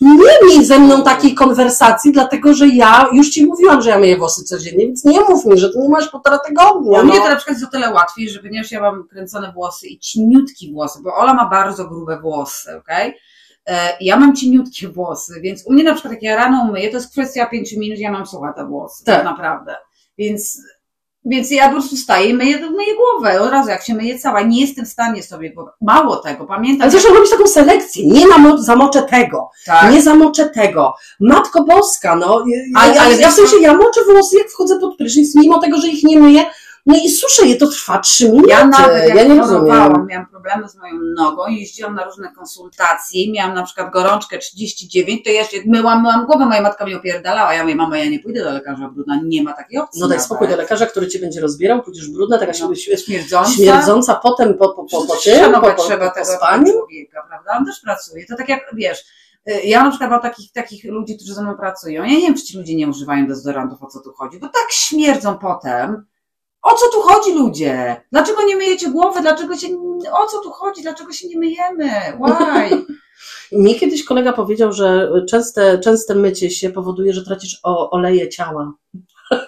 nie 0.00 0.18
miej 0.48 0.64
ze 0.64 0.78
mną 0.78 1.02
takiej 1.02 1.34
konwersacji, 1.34 2.12
dlatego 2.12 2.54
że 2.54 2.68
ja 2.68 3.08
już 3.12 3.30
ci 3.30 3.46
mówiłam, 3.46 3.82
że 3.82 3.90
ja 3.90 3.98
myję 3.98 4.16
włosy 4.16 4.44
codziennie, 4.44 4.86
więc 4.86 5.04
nie 5.04 5.20
mów 5.20 5.46
mi, 5.46 5.58
że 5.58 5.72
ty 5.72 5.78
nie 5.78 5.88
masz 5.88 6.08
półtora 6.08 6.38
tygodnia. 6.38 7.00
U 7.00 7.04
mnie 7.04 7.18
No. 7.18 7.24
to 7.24 7.30
na 7.30 7.36
przykład 7.36 7.58
jest 7.58 7.68
o 7.68 7.70
tyle 7.70 7.90
łatwiej, 7.94 8.28
że 8.28 8.38
ponieważ 8.40 8.72
ja 8.72 8.80
mam 8.80 9.08
kręcone 9.08 9.52
włosy 9.52 9.86
i 9.86 9.98
cieniutkie 9.98 10.72
włosy, 10.72 10.98
bo 11.02 11.14
Ola 11.14 11.34
ma 11.34 11.48
bardzo 11.48 11.84
grube 11.88 12.20
włosy, 12.20 12.76
okej? 12.76 13.08
E, 13.08 13.14
Ja 14.00 14.16
mam 14.16 14.36
cieniutkie 14.36 14.88
włosy, 14.88 15.40
więc 15.40 15.66
u 15.66 15.72
mnie 15.72 15.84
na 15.84 15.92
przykład 15.92 16.12
jak 16.12 16.22
ja 16.22 16.36
rano 16.36 16.66
umyję, 16.68 16.90
to 16.90 16.96
jest 16.96 17.12
kwestia 17.12 17.46
pięciu 17.46 17.78
minut, 17.80 17.98
ja 17.98 18.10
mam 18.12 18.26
suchate 18.26 18.66
włosy, 18.66 19.04
tak, 19.04 19.14
Tak. 19.16 19.24
naprawdę. 19.24 19.76
Więc, 20.18 20.60
więc 21.24 21.50
ja 21.50 21.66
po 21.66 21.72
prostu 21.72 21.96
wstaję 21.96 22.30
i 22.30 22.34
myję, 22.34 22.70
myję 22.70 22.92
głowę 22.96 23.40
od 23.40 23.50
razu, 23.50 23.68
jak 23.70 23.82
się 23.82 23.94
myję 23.94 24.18
cała. 24.18 24.40
Nie 24.42 24.60
jestem 24.60 24.84
w 24.84 24.88
stanie 24.88 25.22
sobie 25.22 25.50
głowy. 25.54 25.70
Mało 25.80 26.16
tego, 26.16 26.44
pamiętam. 26.44 26.82
Ale 26.82 26.90
zresztą 26.90 27.14
robisz 27.14 27.30
taką 27.30 27.46
selekcję, 27.46 28.06
nie 28.06 28.26
namo- 28.26 28.58
zamoczę 28.58 29.02
tego, 29.02 29.50
tak, 29.66 29.92
nie 29.92 30.02
zamoczę 30.02 30.48
tego. 30.48 30.94
Matko 31.20 31.64
Boska, 31.64 32.16
no, 32.16 32.44
ja, 32.46 32.58
Ale- 32.80 32.94
ja, 32.94 33.00
ale 33.02 33.10
ja 33.10 33.16
w 33.16 33.20
wiesz 33.20 33.32
sensie, 33.34 33.56
ja 33.62 33.74
moczę 33.74 34.00
włosy, 34.04 34.36
jak 34.38 34.48
wchodzę 34.50 34.80
pod 34.80 34.96
prysznic, 34.96 35.34
mimo 35.34 35.58
tego, 35.58 35.80
że 35.80 35.88
ich 35.88 36.04
nie 36.04 36.18
myję, 36.20 36.44
no 36.86 36.96
i 37.04 37.08
suszę 37.10 37.46
je, 37.46 37.56
to 37.56 37.66
trwa 37.66 37.98
trzy 37.98 38.28
minuty, 38.30 38.48
Ja 38.50 38.66
nawet 38.66 39.08
jak 39.08 39.16
ja 39.16 39.24
nie 39.24 39.40
chorowałam, 39.40 40.06
miałam 40.06 40.26
problemy 40.26 40.68
z 40.68 40.76
moją 40.76 40.94
nogą, 41.16 41.46
jeździłam 41.48 41.94
na 41.94 42.04
różne 42.04 42.32
konsultacje 42.32 43.22
i 43.22 43.32
miałam 43.32 43.54
na 43.54 43.62
przykład 43.62 43.92
gorączkę 43.92 44.38
39, 44.38 45.24
to 45.24 45.30
ja 45.30 45.44
się 45.44 45.56
myłam, 45.66 46.02
myłam 46.02 46.26
głowę, 46.26 46.46
moja 46.46 46.62
matka 46.62 46.86
mnie 46.86 46.96
opierdalała, 46.96 47.54
ja 47.54 47.62
mówię, 47.62 47.74
mamo, 47.74 47.94
ja 47.96 48.10
nie 48.10 48.18
pójdę 48.18 48.44
do 48.44 48.50
lekarza 48.50 48.88
brudna, 48.88 49.20
nie 49.24 49.42
ma 49.42 49.52
takiej 49.52 49.78
opcji. 49.78 50.00
No 50.00 50.08
daj 50.08 50.16
nawet. 50.16 50.26
spokój 50.26 50.48
do 50.48 50.56
lekarza, 50.56 50.86
który 50.86 51.08
ci 51.08 51.18
będzie 51.18 51.40
rozbierał, 51.40 51.82
pójdziesz 51.82 52.08
brudna, 52.10 52.38
taka 52.38 52.52
No, 52.60 52.74
się 52.74 52.96
Śmierdząca. 52.96 53.50
śmierdząca, 53.50 54.14
potem 54.14 54.54
po, 54.54 54.68
po, 54.68 54.84
po, 54.84 55.06
po 55.06 55.16
tym, 55.24 55.52
po, 55.52 55.60
po, 55.60 55.82
trzeba 55.82 56.04
po, 56.08 56.08
po 56.08 56.14
tego 56.14 56.36
spaniu. 56.36 56.72
człowieka, 56.72 57.22
prawda? 57.28 57.56
On 57.58 57.66
też 57.66 57.80
pracuje. 57.80 58.26
To 58.26 58.36
tak 58.36 58.48
jak, 58.48 58.60
wiesz, 58.74 59.04
y, 59.48 59.52
ja 59.64 59.84
na 59.84 59.90
przykład 59.90 60.10
mam 60.10 60.20
takich, 60.22 60.52
takich 60.52 60.84
ludzi, 60.84 61.16
którzy 61.16 61.34
ze 61.34 61.42
mną 61.42 61.56
pracują. 61.56 62.02
Ja 62.02 62.10
nie 62.10 62.20
wiem, 62.20 62.34
czy 62.34 62.42
ci 62.44 62.58
ludzie 62.58 62.74
nie 62.74 62.88
używają 62.88 63.26
dezodorantów, 63.26 63.82
o 63.82 63.86
co 63.86 64.00
tu 64.00 64.12
chodzi, 64.12 64.38
bo 64.38 64.48
tak 64.48 64.66
śmierdzą 64.70 65.38
potem. 65.38 66.06
O 66.66 66.74
co 66.76 66.86
tu 66.92 67.00
chodzi, 67.00 67.32
ludzie? 67.34 67.96
Dlaczego 68.12 68.42
nie 68.42 68.56
myjecie 68.56 68.90
głowy? 68.90 69.20
Dlaczego 69.20 69.56
się, 69.56 69.66
o 70.12 70.26
co 70.26 70.38
tu 70.38 70.50
chodzi? 70.50 70.82
Dlaczego 70.82 71.12
się 71.12 71.28
nie 71.28 71.38
myjemy? 71.38 71.90
Why? 72.26 72.84
Mnie 73.58 73.74
kiedyś 73.74 74.04
kolega 74.04 74.32
powiedział, 74.32 74.72
że 74.72 75.10
częste, 75.30 75.78
częste 75.78 76.14
mycie 76.14 76.50
się 76.50 76.70
powoduje, 76.70 77.12
że 77.12 77.24
tracisz 77.24 77.60
oleje 77.64 78.28
ciała. 78.28 78.72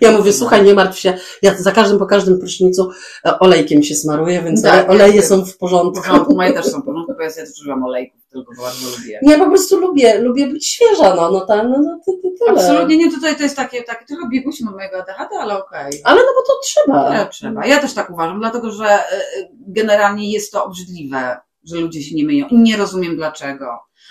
Ja 0.00 0.12
mówię, 0.12 0.32
słuchaj, 0.32 0.64
nie 0.64 0.74
martw 0.74 0.98
się, 0.98 1.18
ja 1.42 1.54
za 1.58 1.72
każdym, 1.72 1.98
po 1.98 2.06
każdym 2.06 2.38
prysznicu 2.38 2.90
e, 3.26 3.38
olejkiem 3.38 3.82
się 3.82 3.94
smaruję, 3.94 4.42
więc 4.42 4.62
Tak, 4.62 4.90
oleje 4.90 5.14
jest- 5.14 5.28
są 5.28 5.44
w 5.44 5.50
W 5.52 5.58
porządku. 5.58 6.02
porządku, 6.02 6.34
moje 6.36 6.52
też 6.52 6.66
są 6.66 6.80
w 6.80 6.84
porządku, 6.86 7.12
bo 7.16 7.22
ja 7.22 7.30
też 7.32 7.48
używam 7.60 7.84
olejków, 7.84 8.20
tylko 8.34 8.62
bardzo 8.62 8.86
lubię. 8.98 9.20
Ja 9.22 9.38
po 9.38 9.46
prostu 9.46 9.80
lubię, 9.80 10.18
lubię 10.18 10.46
być 10.46 10.66
świeża, 10.66 11.14
no, 11.14 11.30
no, 11.30 11.40
ta, 11.40 11.62
no, 11.62 11.78
no 11.82 12.00
ty, 12.06 12.12
ty, 12.22 12.28
tyle. 12.38 12.50
Absolutnie 12.50 12.96
nie, 12.96 13.10
tutaj 13.10 13.36
to 13.36 13.42
jest 13.42 13.56
takie, 13.56 13.82
takie 13.82 14.04
trochę 14.06 14.28
bieguśmy 14.28 14.70
od 14.70 14.76
mojego 14.76 14.96
ADHD, 14.96 15.38
ale 15.40 15.58
okej. 15.58 16.00
Ale 16.04 16.20
no 16.20 16.28
bo 16.36 16.42
to 16.46 16.52
trzeba. 16.64 17.10
Tyle 17.10 17.26
trzeba. 17.26 17.66
Ja 17.66 17.78
też 17.80 17.94
tak 17.94 18.10
uważam, 18.10 18.40
dlatego 18.40 18.70
że 18.70 18.86
e, 18.86 18.98
e, 18.98 19.48
generalnie 19.68 20.32
jest 20.32 20.52
to 20.52 20.64
obrzydliwe, 20.64 21.36
że 21.64 21.76
ludzie 21.76 22.02
się 22.02 22.14
nie 22.14 22.24
myją 22.24 22.46
i 22.48 22.58
nie 22.58 22.76
rozumiem 22.76 23.16
dlaczego. 23.16 23.66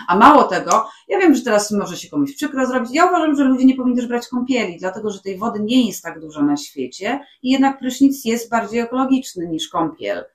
A 0.08 0.18
mało 0.18 0.44
tego, 0.44 0.90
ja 1.08 1.20
wiem, 1.20 1.36
że 1.36 1.42
teraz 1.42 1.72
może 1.72 1.98
się 1.98 2.10
komuś 2.10 2.36
przykro 2.36 2.66
zrobić. 2.66 2.90
Ja 2.94 3.06
uważam, 3.06 3.36
że 3.36 3.44
ludzie 3.44 3.66
nie 3.66 3.76
powinni 3.76 3.98
też 3.98 4.08
brać 4.08 4.28
kąpieli, 4.28 4.78
dlatego 4.80 5.10
że 5.10 5.20
tej 5.20 5.38
wody 5.38 5.60
nie 5.60 5.88
jest 5.88 6.04
tak 6.04 6.20
dużo 6.20 6.42
na 6.42 6.58
świecie 6.58 7.20
i 7.44 7.52
jednak 7.52 7.80
prysznic 7.80 8.26
jest 8.26 8.50
bardziej 8.50 8.80
ekologiczny 8.80 9.48
niż 9.48 9.70
kąpiel. 9.70 10.26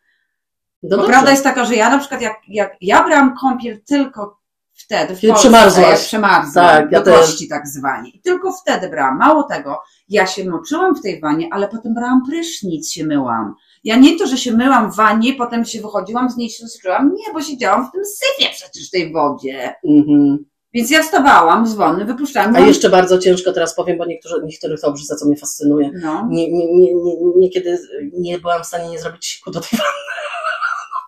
No 0.83 0.97
Bo 0.97 1.05
prawda 1.05 1.31
jest 1.31 1.45
taka, 1.45 1.64
że 1.64 1.75
ja 1.75 1.91
na 1.91 1.99
przykład 1.99 2.21
jak, 2.21 2.37
jak 2.49 2.77
ja 2.81 3.05
brałam 3.05 3.35
kąpiel 3.41 3.81
tylko 3.87 4.38
wtedy, 4.75 5.17
w 5.17 5.21
Polsce, 5.21 5.35
przemarzłaś. 5.49 5.87
jak 5.91 5.99
przemarzłam, 5.99 6.53
Tak, 6.67 6.93
ja 6.93 7.03
do 7.03 7.12
kości 7.12 7.49
tak 7.49 7.69
zwani. 7.69 8.17
I 8.17 8.21
tylko 8.21 8.53
wtedy 8.53 8.88
brałam. 8.88 9.19
Mało 9.19 9.43
tego, 9.43 9.79
ja 10.09 10.27
się 10.27 10.51
moczyłam 10.51 10.97
w 10.97 11.03
tej 11.03 11.21
wannie, 11.21 11.49
ale 11.53 11.69
potem 11.69 11.95
brałam 11.95 12.23
prysznic, 12.27 12.91
się 12.91 13.07
myłam. 13.07 13.55
Ja 13.85 13.97
nie 13.97 14.19
to, 14.19 14.27
że 14.27 14.38
się 14.38 14.53
myłam 14.53 14.93
w 14.93 14.97
wannie, 14.97 15.35
potem 15.35 15.64
się 15.64 15.81
wychodziłam 15.81 16.31
z 16.31 16.37
niej, 16.37 16.51
się 16.51 16.67
suszyłam. 16.67 17.14
Nie, 17.14 17.33
bo 17.33 17.43
siedziałam 17.43 17.88
w 17.88 17.93
tym 17.93 18.03
syfie 18.05 18.51
przecież 18.55 18.88
w 18.88 18.91
tej 18.91 19.12
wodzie. 19.12 19.75
Mhm. 19.85 20.38
Więc 20.75 20.91
ja 20.91 21.03
wstawałam 21.03 21.67
z 21.67 21.75
wanny, 21.75 22.05
wypuszczałam. 22.05 22.57
A 22.57 22.61
jeszcze 22.61 22.91
bardzo 22.91 23.19
ciężko 23.19 23.53
teraz 23.53 23.75
powiem, 23.75 23.99
bo 23.99 24.05
niektórzy, 24.07 24.35
niektórych 24.45 24.81
to 24.81 24.88
obrzydza, 24.88 25.17
co 25.17 25.27
mnie 25.27 25.37
fascynuje. 25.37 25.91
No, 26.03 26.27
Nie, 26.31 26.53
nie, 26.53 26.67
nie, 26.73 26.95
nie, 26.95 27.14
niekiedy 27.37 27.79
nie 28.19 28.38
byłam 28.38 28.62
w 28.62 28.67
stanie 28.67 28.88
nie 28.91 28.99
zrobić 28.99 29.27
siku 29.27 29.51
do 29.51 29.61
tej 29.61 29.79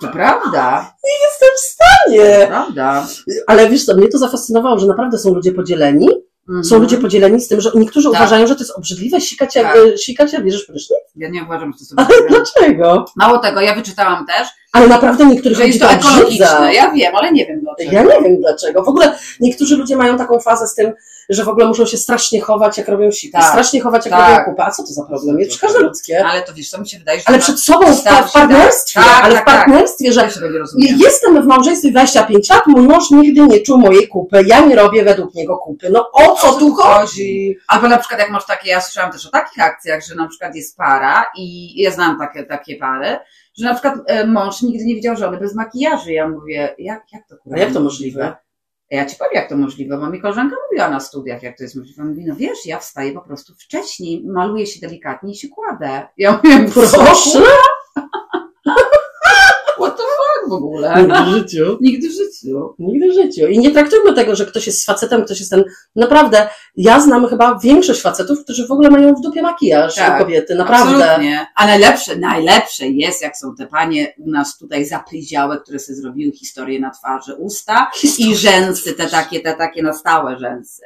to 0.01 0.09
prawda, 0.09 0.95
Jestem 1.05 1.49
w 1.49 1.61
to 1.61 1.85
stanie! 1.85 2.47
prawda. 2.47 3.07
Ale 3.47 3.69
wiesz 3.69 3.85
co, 3.85 3.97
mnie 3.97 4.09
to 4.09 4.19
zafascynowało, 4.19 4.79
że 4.79 4.87
naprawdę 4.87 5.19
są 5.19 5.35
ludzie 5.35 5.53
podzieleni 5.53 6.09
Mhm. 6.49 6.65
Są 6.65 6.79
ludzie 6.79 6.99
podzieleni 6.99 7.41
z 7.41 7.49
tym, 7.49 7.61
że 7.61 7.71
niektórzy 7.75 8.11
Tak. 8.11 8.21
uważają, 8.21 8.47
że 8.47 8.55
to 8.55 8.61
jest 8.61 8.73
obrzydliwe 8.77 9.21
sikać, 9.21 9.57
jak, 9.57 9.67
Tak. 9.67 9.77
e, 9.95 9.99
sikać 9.99 10.33
jak 10.33 10.45
bierzesz 10.45 10.65
prysznic. 10.65 10.99
Ja 11.17 11.29
nie 11.29 11.45
uważam, 11.45 11.73
że 11.73 11.79
to 11.79 11.85
sobie 11.85 12.03
Ale 12.03 12.29
dlaczego? 12.29 13.05
Mało 13.17 13.39
tego, 13.39 13.61
ja 13.61 13.75
wyczytałam 13.75 14.27
też, 14.27 14.49
Ale 14.73 14.87
naprawdę 14.89 15.27
niektórych 15.27 15.59
że 15.59 15.67
jest 15.67 15.81
to 15.81 15.87
to 15.89 15.95
obrzydza. 15.95 16.17
ekologiczne. 16.19 16.75
Ja 16.75 16.91
wiem, 16.91 17.17
ale 17.17 17.33
nie 17.33 17.47
wiem 17.47 17.61
dlaczego. 17.85 18.11
Ja 18.11 18.17
nie 18.19 18.25
wiem 18.29 18.41
dlaczego. 18.41 18.83
W 18.85 18.89
ogóle 18.89 19.19
niektórzy 19.41 19.77
ludzie 19.77 19.97
mają 19.97 20.19
taką 20.19 20.41
fazę 20.41 20.67
z 20.67 20.75
tym, 20.75 20.93
że 21.29 21.45
w 21.45 21.49
ogóle 21.49 21.67
muszą 21.67 21.87
się 21.87 21.97
strasznie 21.97 22.41
chować, 22.41 22.79
jak 22.79 22.89
robią 22.89 23.11
siki. 23.11 23.33
Tak. 23.33 23.45
Strasznie 23.45 23.81
chować, 23.81 24.07
jak 24.07 24.15
Tak. 24.15 24.31
robią 24.31 24.45
kupę. 24.51 24.65
A 24.65 24.71
co 24.71 24.83
to 24.83 24.89
za 24.93 25.05
problem? 25.05 25.39
Jest 25.41 25.61
każde 25.61 25.79
ludzkie. 25.79 26.25
Ale 26.27 26.43
to 26.43 26.53
wiesz, 26.55 26.71
co 26.71 26.81
mi 26.81 26.89
się 26.89 26.99
wydaje, 26.99 27.19
że 27.19 27.25
Ale 27.29 27.39
przed 27.39 27.61
sobą 27.61 27.95
w, 27.95 28.03
pa- 28.05 28.23
w 28.23 28.33
partnerstwie, 28.33 29.01
tak, 29.01 29.25
ale 29.25 29.35
tak, 29.35 29.43
w 29.43 29.47
tak. 29.47 29.57
partnerstwie, 29.57 30.13
że 30.13 30.29
jestem 30.99 31.43
w 31.43 31.47
małżeństwie 31.47 31.91
25 31.91 32.51
lat, 32.51 32.67
mój 32.67 32.83
mąż 32.89 33.11
nigdy 33.11 33.41
nie 33.41 33.61
czuł 33.61 33.79
mojej 33.79 34.09
kupy, 34.09 34.43
ja 34.47 34.61
nie 34.61 34.77
robię 34.77 35.05
według 35.05 35.35
niego 35.35 35.59
kupy. 35.59 35.91
No 35.91 36.11
o 36.13 36.37
co 36.37 36.53
tu 36.53 36.75
chodzi? 36.75 37.59
Albo 37.69 37.89
na 37.89 37.99
przykład 37.99 38.21
jak 38.21 38.31
masz 38.31 38.47
takie, 38.47 38.69
ja 38.71 38.81
słyszałam 38.81 39.13
też 39.13 39.27
o 39.27 39.31
takich 39.31 39.65
akcjach, 39.65 40.05
że 40.09 40.15
na 40.15 40.29
przykład 40.29 40.55
jest 40.55 40.77
para 40.77 41.25
i 41.37 41.75
ja 41.83 41.91
znam 41.91 42.19
takie, 42.19 42.45
takie 42.45 42.77
pary, 42.77 43.17
że 43.59 43.65
na 43.65 43.75
przykład 43.75 43.95
e, 44.07 44.27
mąż 44.27 44.63
nigdy 44.63 44.85
nie 44.85 44.95
widział 44.95 45.17
żony 45.17 45.39
bez 45.39 45.55
makijażu. 45.55 46.11
Ja 46.11 46.29
mówię, 46.29 46.75
jak, 46.79 47.13
jak 47.13 47.29
to 47.29 47.37
kurwa 47.37 47.57
A 47.57 47.61
jak 47.61 47.73
to 47.73 47.81
możliwe? 47.81 48.37
Ja 48.91 49.07
ci 49.07 49.17
powiem, 49.17 49.33
jak 49.35 49.49
to 49.49 49.57
możliwe, 49.57 49.99
bo 49.99 50.11
mi 50.11 50.21
koleżanka 50.21 50.57
mówiła 50.69 50.91
na 50.91 51.01
studiach, 51.01 51.43
jak 51.43 51.57
to 51.57 51.63
jest 51.63 51.77
możliwe. 51.77 52.05
Mówi, 52.05 52.25
no 52.27 52.37
wiesz, 52.37 52.67
ja 52.67 52.79
wstaję 52.79 53.13
po 53.13 53.21
prostu 53.21 53.55
wcześniej, 53.55 54.25
maluję 54.27 54.67
się 54.67 54.81
delikatnie 54.81 55.33
i 55.33 55.37
się 55.37 55.49
kładę. 55.49 56.07
Ja 56.17 56.33
mówię, 56.33 56.71
Proszę? 56.75 57.41
W 60.51 60.53
ogóle? 60.53 60.95
Nigdy 61.03 61.23
w 61.25 61.29
życiu. 61.29 61.79
Nigdy 61.81 62.09
w 62.09 62.13
życiu. 62.13 62.75
Nigdy 62.79 63.11
w 63.11 63.15
życiu. 63.15 63.47
I 63.47 63.59
nie 63.59 63.71
traktujmy 63.71 64.15
tego, 64.15 64.37
że 64.37 64.47
ktoś 64.47 64.67
jest 64.67 64.87
facetem, 64.87 65.25
ktoś 65.25 65.39
jest 65.39 65.51
ten. 65.51 65.65
Naprawdę, 65.97 66.49
ja 66.77 67.01
znam 67.01 67.27
chyba 67.27 67.59
większość 67.59 68.01
facetów, 68.01 68.45
którzy 68.45 68.67
w 68.67 68.71
ogóle 68.71 68.91
mają 68.91 69.15
w 69.15 69.21
dupie 69.21 69.43
makijaż 69.43 69.95
Tak. 69.95 70.19
kobiety, 70.19 70.55
naprawdę. 70.55 71.05
Absolutnie. 71.05 71.47
A 71.57 71.67
najlepsze, 71.67 72.17
najlepsze 72.17 72.87
jest, 72.87 73.23
jak 73.23 73.37
są 73.37 73.55
te 73.55 73.67
panie 73.67 74.15
u 74.19 74.31
nas 74.31 74.59
tutaj 74.59 74.85
zapyziałe, 74.85 75.61
które 75.61 75.79
sobie 75.79 75.97
zrobiły 75.97 76.33
historię 76.33 76.81
na 76.81 76.91
twarzy, 76.91 77.35
usta 77.35 77.91
i 78.19 78.37
rzęsy, 78.37 78.93
te 78.93 79.07
takie, 79.07 79.41
te 79.41 79.55
takie 79.55 79.83
na 79.83 79.93
stałe 79.93 80.39
rzęsy. 80.39 80.83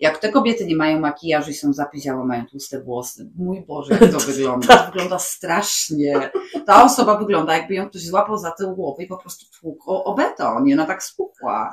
Jak 0.00 0.18
te 0.18 0.28
kobiety 0.28 0.66
nie 0.66 0.76
mają 0.76 1.00
makijażu 1.00 1.50
i 1.50 1.54
są 1.54 1.72
zapyziałe, 1.72 2.24
mają 2.24 2.46
tłuste 2.46 2.80
włosy. 2.82 3.30
Mój 3.36 3.60
Boże, 3.66 3.98
jak 4.00 4.12
to 4.12 4.18
wygląda. 4.32 4.76
To 4.76 4.86
wygląda 4.86 5.18
strasznie. 5.18 6.30
Ta 6.66 6.84
osoba 6.84 7.16
wygląda, 7.18 7.56
jakby 7.56 7.74
ją 7.74 7.88
ktoś 7.88 8.02
złapał 8.02 8.36
za 8.36 8.50
tył 8.50 8.74
głowy 8.74 9.02
i 9.02 9.06
po 9.06 9.16
prostu 9.16 9.46
tłukł 9.60 9.90
o, 9.90 10.04
o 10.04 10.14
beton. 10.14 10.64
Nie, 10.64 10.74
ona 10.74 10.86
tak 10.86 11.02
spuchła. 11.02 11.72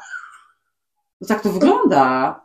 No 1.22 1.28
tak 1.28 1.42
to 1.42 1.50
wygląda. 1.50 2.42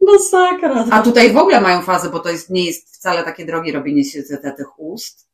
Masakra. 0.00 0.84
A 0.90 1.02
tutaj 1.02 1.32
w 1.32 1.36
ogóle 1.36 1.60
mają 1.60 1.82
fazę, 1.82 2.10
bo 2.10 2.18
to 2.18 2.28
jest, 2.28 2.50
nie 2.50 2.64
jest 2.64 2.96
wcale 2.96 3.24
takie 3.24 3.46
drogie 3.46 3.72
robienie 3.72 4.04
się 4.04 4.22
tych 4.22 4.80
ust. 4.80 5.28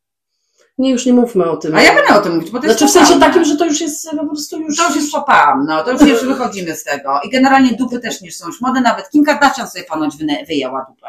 Nie, 0.79 0.91
już 0.91 1.07
nie 1.07 1.13
mówmy 1.13 1.51
o 1.51 1.57
tym. 1.57 1.75
A 1.75 1.83
ja 1.83 1.95
będę 1.95 2.15
o 2.15 2.23
tym 2.23 2.35
mówić, 2.35 2.51
bo 2.51 2.59
to 2.59 2.67
jest 2.67 2.79
Znaczy 2.79 2.93
w 2.93 2.95
sensie 2.95 3.21
takim, 3.21 3.45
że 3.45 3.57
to 3.57 3.65
już 3.65 3.81
jest 3.81 4.11
po 4.11 4.27
prostu 4.27 4.61
już. 4.61 4.77
To 4.77 4.87
już 4.87 4.97
jest 4.97 5.13
popam, 5.13 5.67
no 5.69 5.83
to 5.85 5.93
już 5.93 6.01
nie 6.03 6.15
wychodzimy 6.15 6.77
z 6.77 6.85
tego. 6.85 7.21
I 7.25 7.31
generalnie 7.31 7.73
dupy 7.73 7.99
też 7.99 8.21
nie 8.21 8.33
są 8.33 8.47
już 8.47 8.61
mody, 8.61 8.81
nawet 8.81 9.11
Kim 9.11 9.25
Kardashian 9.25 9.71
sobie 9.71 9.85
ponoć 9.85 10.13
wyjęła 10.49 10.87
dupę. 10.89 11.09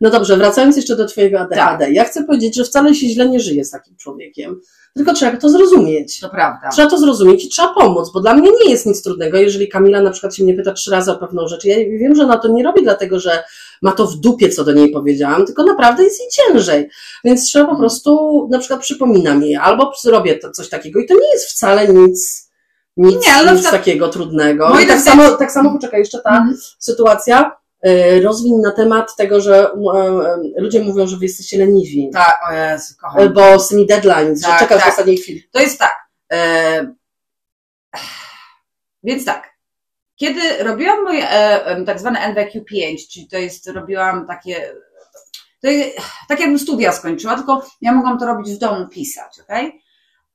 No 0.00 0.10
dobrze, 0.10 0.36
wracając 0.36 0.76
jeszcze 0.76 0.96
do 0.96 1.06
Twojego 1.06 1.40
ADHD. 1.40 1.84
Tak. 1.84 1.94
Ja 1.94 2.04
chcę 2.04 2.24
powiedzieć, 2.24 2.56
że 2.56 2.64
wcale 2.64 2.94
się 2.94 3.08
źle 3.08 3.28
nie 3.28 3.40
żyje 3.40 3.64
z 3.64 3.70
takim 3.70 3.96
człowiekiem. 3.96 4.60
Tylko 4.94 5.12
trzeba 5.12 5.36
to 5.36 5.48
zrozumieć. 5.48 6.20
To 6.20 6.28
prawda. 6.28 6.68
Trzeba 6.68 6.90
to 6.90 6.98
zrozumieć 6.98 7.44
i 7.44 7.48
trzeba 7.48 7.74
pomóc, 7.74 8.10
bo 8.14 8.20
dla 8.20 8.34
mnie 8.34 8.50
nie 8.50 8.70
jest 8.70 8.86
nic 8.86 9.02
trudnego, 9.02 9.38
jeżeli 9.38 9.68
Kamila 9.68 10.02
na 10.02 10.10
przykład 10.10 10.36
się 10.36 10.44
mnie 10.44 10.54
pyta 10.54 10.72
trzy 10.72 10.90
razy 10.90 11.12
o 11.12 11.16
pewną 11.16 11.48
rzecz. 11.48 11.64
Ja 11.64 11.76
wiem, 11.76 12.14
że 12.14 12.22
ona 12.22 12.38
to 12.38 12.48
nie 12.48 12.62
robi 12.62 12.82
dlatego, 12.82 13.20
że 13.20 13.44
ma 13.82 13.92
to 13.92 14.06
w 14.06 14.16
dupie, 14.16 14.48
co 14.48 14.64
do 14.64 14.72
niej 14.72 14.90
powiedziałam, 14.92 15.46
tylko 15.46 15.62
naprawdę 15.64 16.04
jest 16.04 16.20
jej 16.20 16.28
ciężej. 16.28 16.88
Więc 17.24 17.46
trzeba 17.46 17.64
po 17.64 17.70
Mhm. 17.70 17.80
prostu, 17.80 18.48
na 18.50 18.58
przykład 18.58 18.80
przypominam 18.80 19.42
jej, 19.42 19.56
albo 19.56 19.92
zrobię 20.02 20.38
to, 20.38 20.50
coś 20.50 20.68
takiego 20.68 21.00
i 21.00 21.06
to 21.06 21.14
nie 21.14 21.30
jest 21.32 21.50
wcale 21.50 21.88
nic, 21.88 22.46
nic, 22.96 23.26
Nie, 23.26 23.32
ale 23.32 23.52
nic 23.52 23.60
przykład- 23.60 23.80
takiego 23.80 24.08
trudnego. 24.08 24.68
Moi 24.68 24.84
I 24.84 24.86
tak 24.86 24.96
tak- 24.96 25.04
samo, 25.04 25.30
tak 25.30 25.52
samo, 25.52 25.72
poczekaj, 25.72 26.00
jeszcze 26.00 26.18
ta 26.20 26.30
Mhm. 26.36 26.56
sytuacja, 26.78 27.56
y, 27.86 28.20
rozwin 28.22 28.60
na 28.60 28.72
temat 28.72 29.16
tego, 29.16 29.40
że 29.40 29.66
y, 29.66 30.58
y, 30.58 30.60
ludzie 30.62 30.80
mówią, 30.84 31.06
że 31.06 31.16
wy 31.16 31.24
jesteście 31.24 31.58
leniwi. 31.58 32.10
Tak, 32.12 32.38
o 32.50 32.52
Jezu, 32.52 32.94
kocham. 33.00 33.32
Bo 33.32 33.58
z 33.58 33.68
tymi 33.68 33.86
deadlines, 33.86 34.40
Tak, 34.42 34.52
że 34.52 34.58
czekasz 34.58 34.78
tak. 34.78 34.86
w 34.86 34.90
ostatniej 34.92 35.16
chwili. 35.16 35.48
To 35.52 35.60
jest 35.60 35.78
tak. 35.78 35.94
E... 36.32 36.94
Więc 39.02 39.24
tak. 39.24 39.55
Kiedy 40.16 40.64
robiłam 40.64 41.04
moje 41.04 41.30
e, 41.30 41.84
tak 41.84 42.00
zwane 42.00 42.34
NWQ5, 42.34 42.96
czyli 43.12 43.28
to 43.28 43.38
jest, 43.38 43.66
robiłam 43.66 44.26
takie, 44.26 44.74
to 45.60 45.68
jest, 45.68 45.96
tak 46.28 46.40
jakbym 46.40 46.58
studia 46.58 46.92
skończyła, 46.92 47.36
tylko 47.36 47.66
ja 47.80 47.92
mogłam 47.92 48.18
to 48.18 48.26
robić 48.26 48.54
w 48.54 48.58
domu, 48.58 48.88
pisać? 48.88 49.40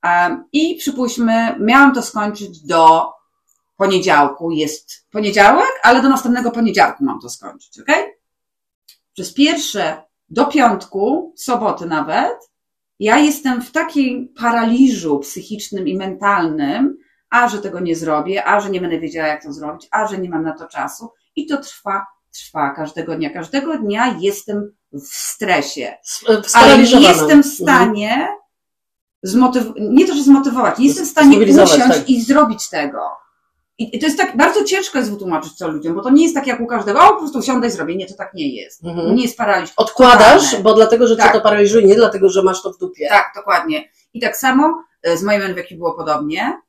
Em, 0.02 0.44
I 0.52 0.76
przypuśćmy, 0.76 1.56
miałam 1.60 1.94
to 1.94 2.02
skończyć 2.02 2.60
do 2.60 3.12
poniedziałku, 3.76 4.50
jest 4.50 5.06
poniedziałek, 5.10 5.80
ale 5.82 6.02
do 6.02 6.08
następnego 6.08 6.50
poniedziałku 6.50 7.04
mam 7.04 7.20
to 7.20 7.28
skończyć, 7.28 7.80
okej? 7.80 8.04
Przez 9.14 9.34
pierwsze 9.34 10.02
do 10.30 10.46
piątku, 10.46 11.34
soboty 11.36 11.86
nawet, 11.86 12.50
ja 13.00 13.18
jestem 13.18 13.62
w 13.62 13.72
takim 13.72 14.28
paraliżu 14.28 15.18
psychicznym 15.18 15.88
i 15.88 15.96
mentalnym, 15.96 16.98
a 17.32 17.48
że 17.48 17.58
tego 17.58 17.80
nie 17.80 17.96
zrobię, 17.96 18.44
a 18.44 18.60
że 18.60 18.70
nie 18.70 18.80
będę 18.80 18.98
wiedziała, 18.98 19.28
jak 19.28 19.42
to 19.42 19.52
zrobić, 19.52 19.88
a 19.90 20.06
że 20.06 20.18
nie 20.18 20.28
mam 20.30 20.42
na 20.44 20.52
to 20.52 20.66
czasu. 20.68 21.12
I 21.36 21.46
to 21.46 21.56
trwa, 21.56 22.06
trwa 22.34 22.70
każdego 22.70 23.14
dnia. 23.16 23.30
Każdego 23.30 23.78
dnia 23.78 24.16
jestem 24.20 24.72
w 24.92 25.06
stresie. 25.06 25.94
Ale 26.54 26.78
nie 26.78 27.00
jestem 27.00 27.28
w 27.28 27.30
Mhm. 27.30 27.42
stanie 27.42 28.28
zmotyw- 29.26 29.72
nie 29.76 30.06
to, 30.06 30.14
że 30.14 30.22
zmotywować, 30.22 30.78
nie 30.78 30.86
jestem 30.86 31.06
w 31.06 31.08
stanie 31.08 31.38
usiąść 31.38 31.76
tak. 31.78 32.10
i 32.10 32.22
zrobić 32.22 32.68
tego. 32.68 33.00
I 33.78 33.98
to 33.98 34.06
jest 34.06 34.18
tak, 34.18 34.36
bardzo 34.36 34.64
ciężko 34.64 34.98
jest 34.98 35.10
wytłumaczyć 35.10 35.58
to 35.58 35.68
ludziom, 35.68 35.94
bo 35.94 36.02
to 36.02 36.10
nie 36.10 36.22
jest 36.22 36.34
tak 36.34 36.46
jak 36.46 36.60
u 36.60 36.66
każdego, 36.66 37.00
o 37.00 37.08
po 37.12 37.18
prostu 37.18 37.38
usiądę 37.38 37.66
i 37.66 37.70
zrobię. 37.70 37.96
Nie, 37.96 38.06
to 38.06 38.14
tak 38.14 38.34
nie 38.34 38.48
jest. 38.48 38.84
Mhm. 38.84 39.14
Nie 39.14 39.22
jest 39.22 39.36
paraliż. 39.38 39.70
Odkładasz, 39.76 40.42
Totalny. 40.44 40.62
bo 40.64 40.74
dlatego, 40.74 41.06
że 41.06 41.16
cię 41.16 41.22
Tak. 41.22 41.32
to 41.32 41.40
paraliżuje, 41.40 41.86
nie 41.86 41.94
dlatego, 41.94 42.28
że 42.30 42.42
masz 42.42 42.62
to 42.62 42.72
w 42.72 42.78
dupie. 42.78 43.08
Tak, 43.08 43.32
dokładnie. 43.36 43.88
I 44.14 44.20
tak 44.20 44.36
samo 44.36 44.82
e, 45.02 45.16
z 45.16 45.22
moim 45.22 45.42
NWQ 45.42 45.76
było 45.78 45.92
podobnie, 45.94 46.60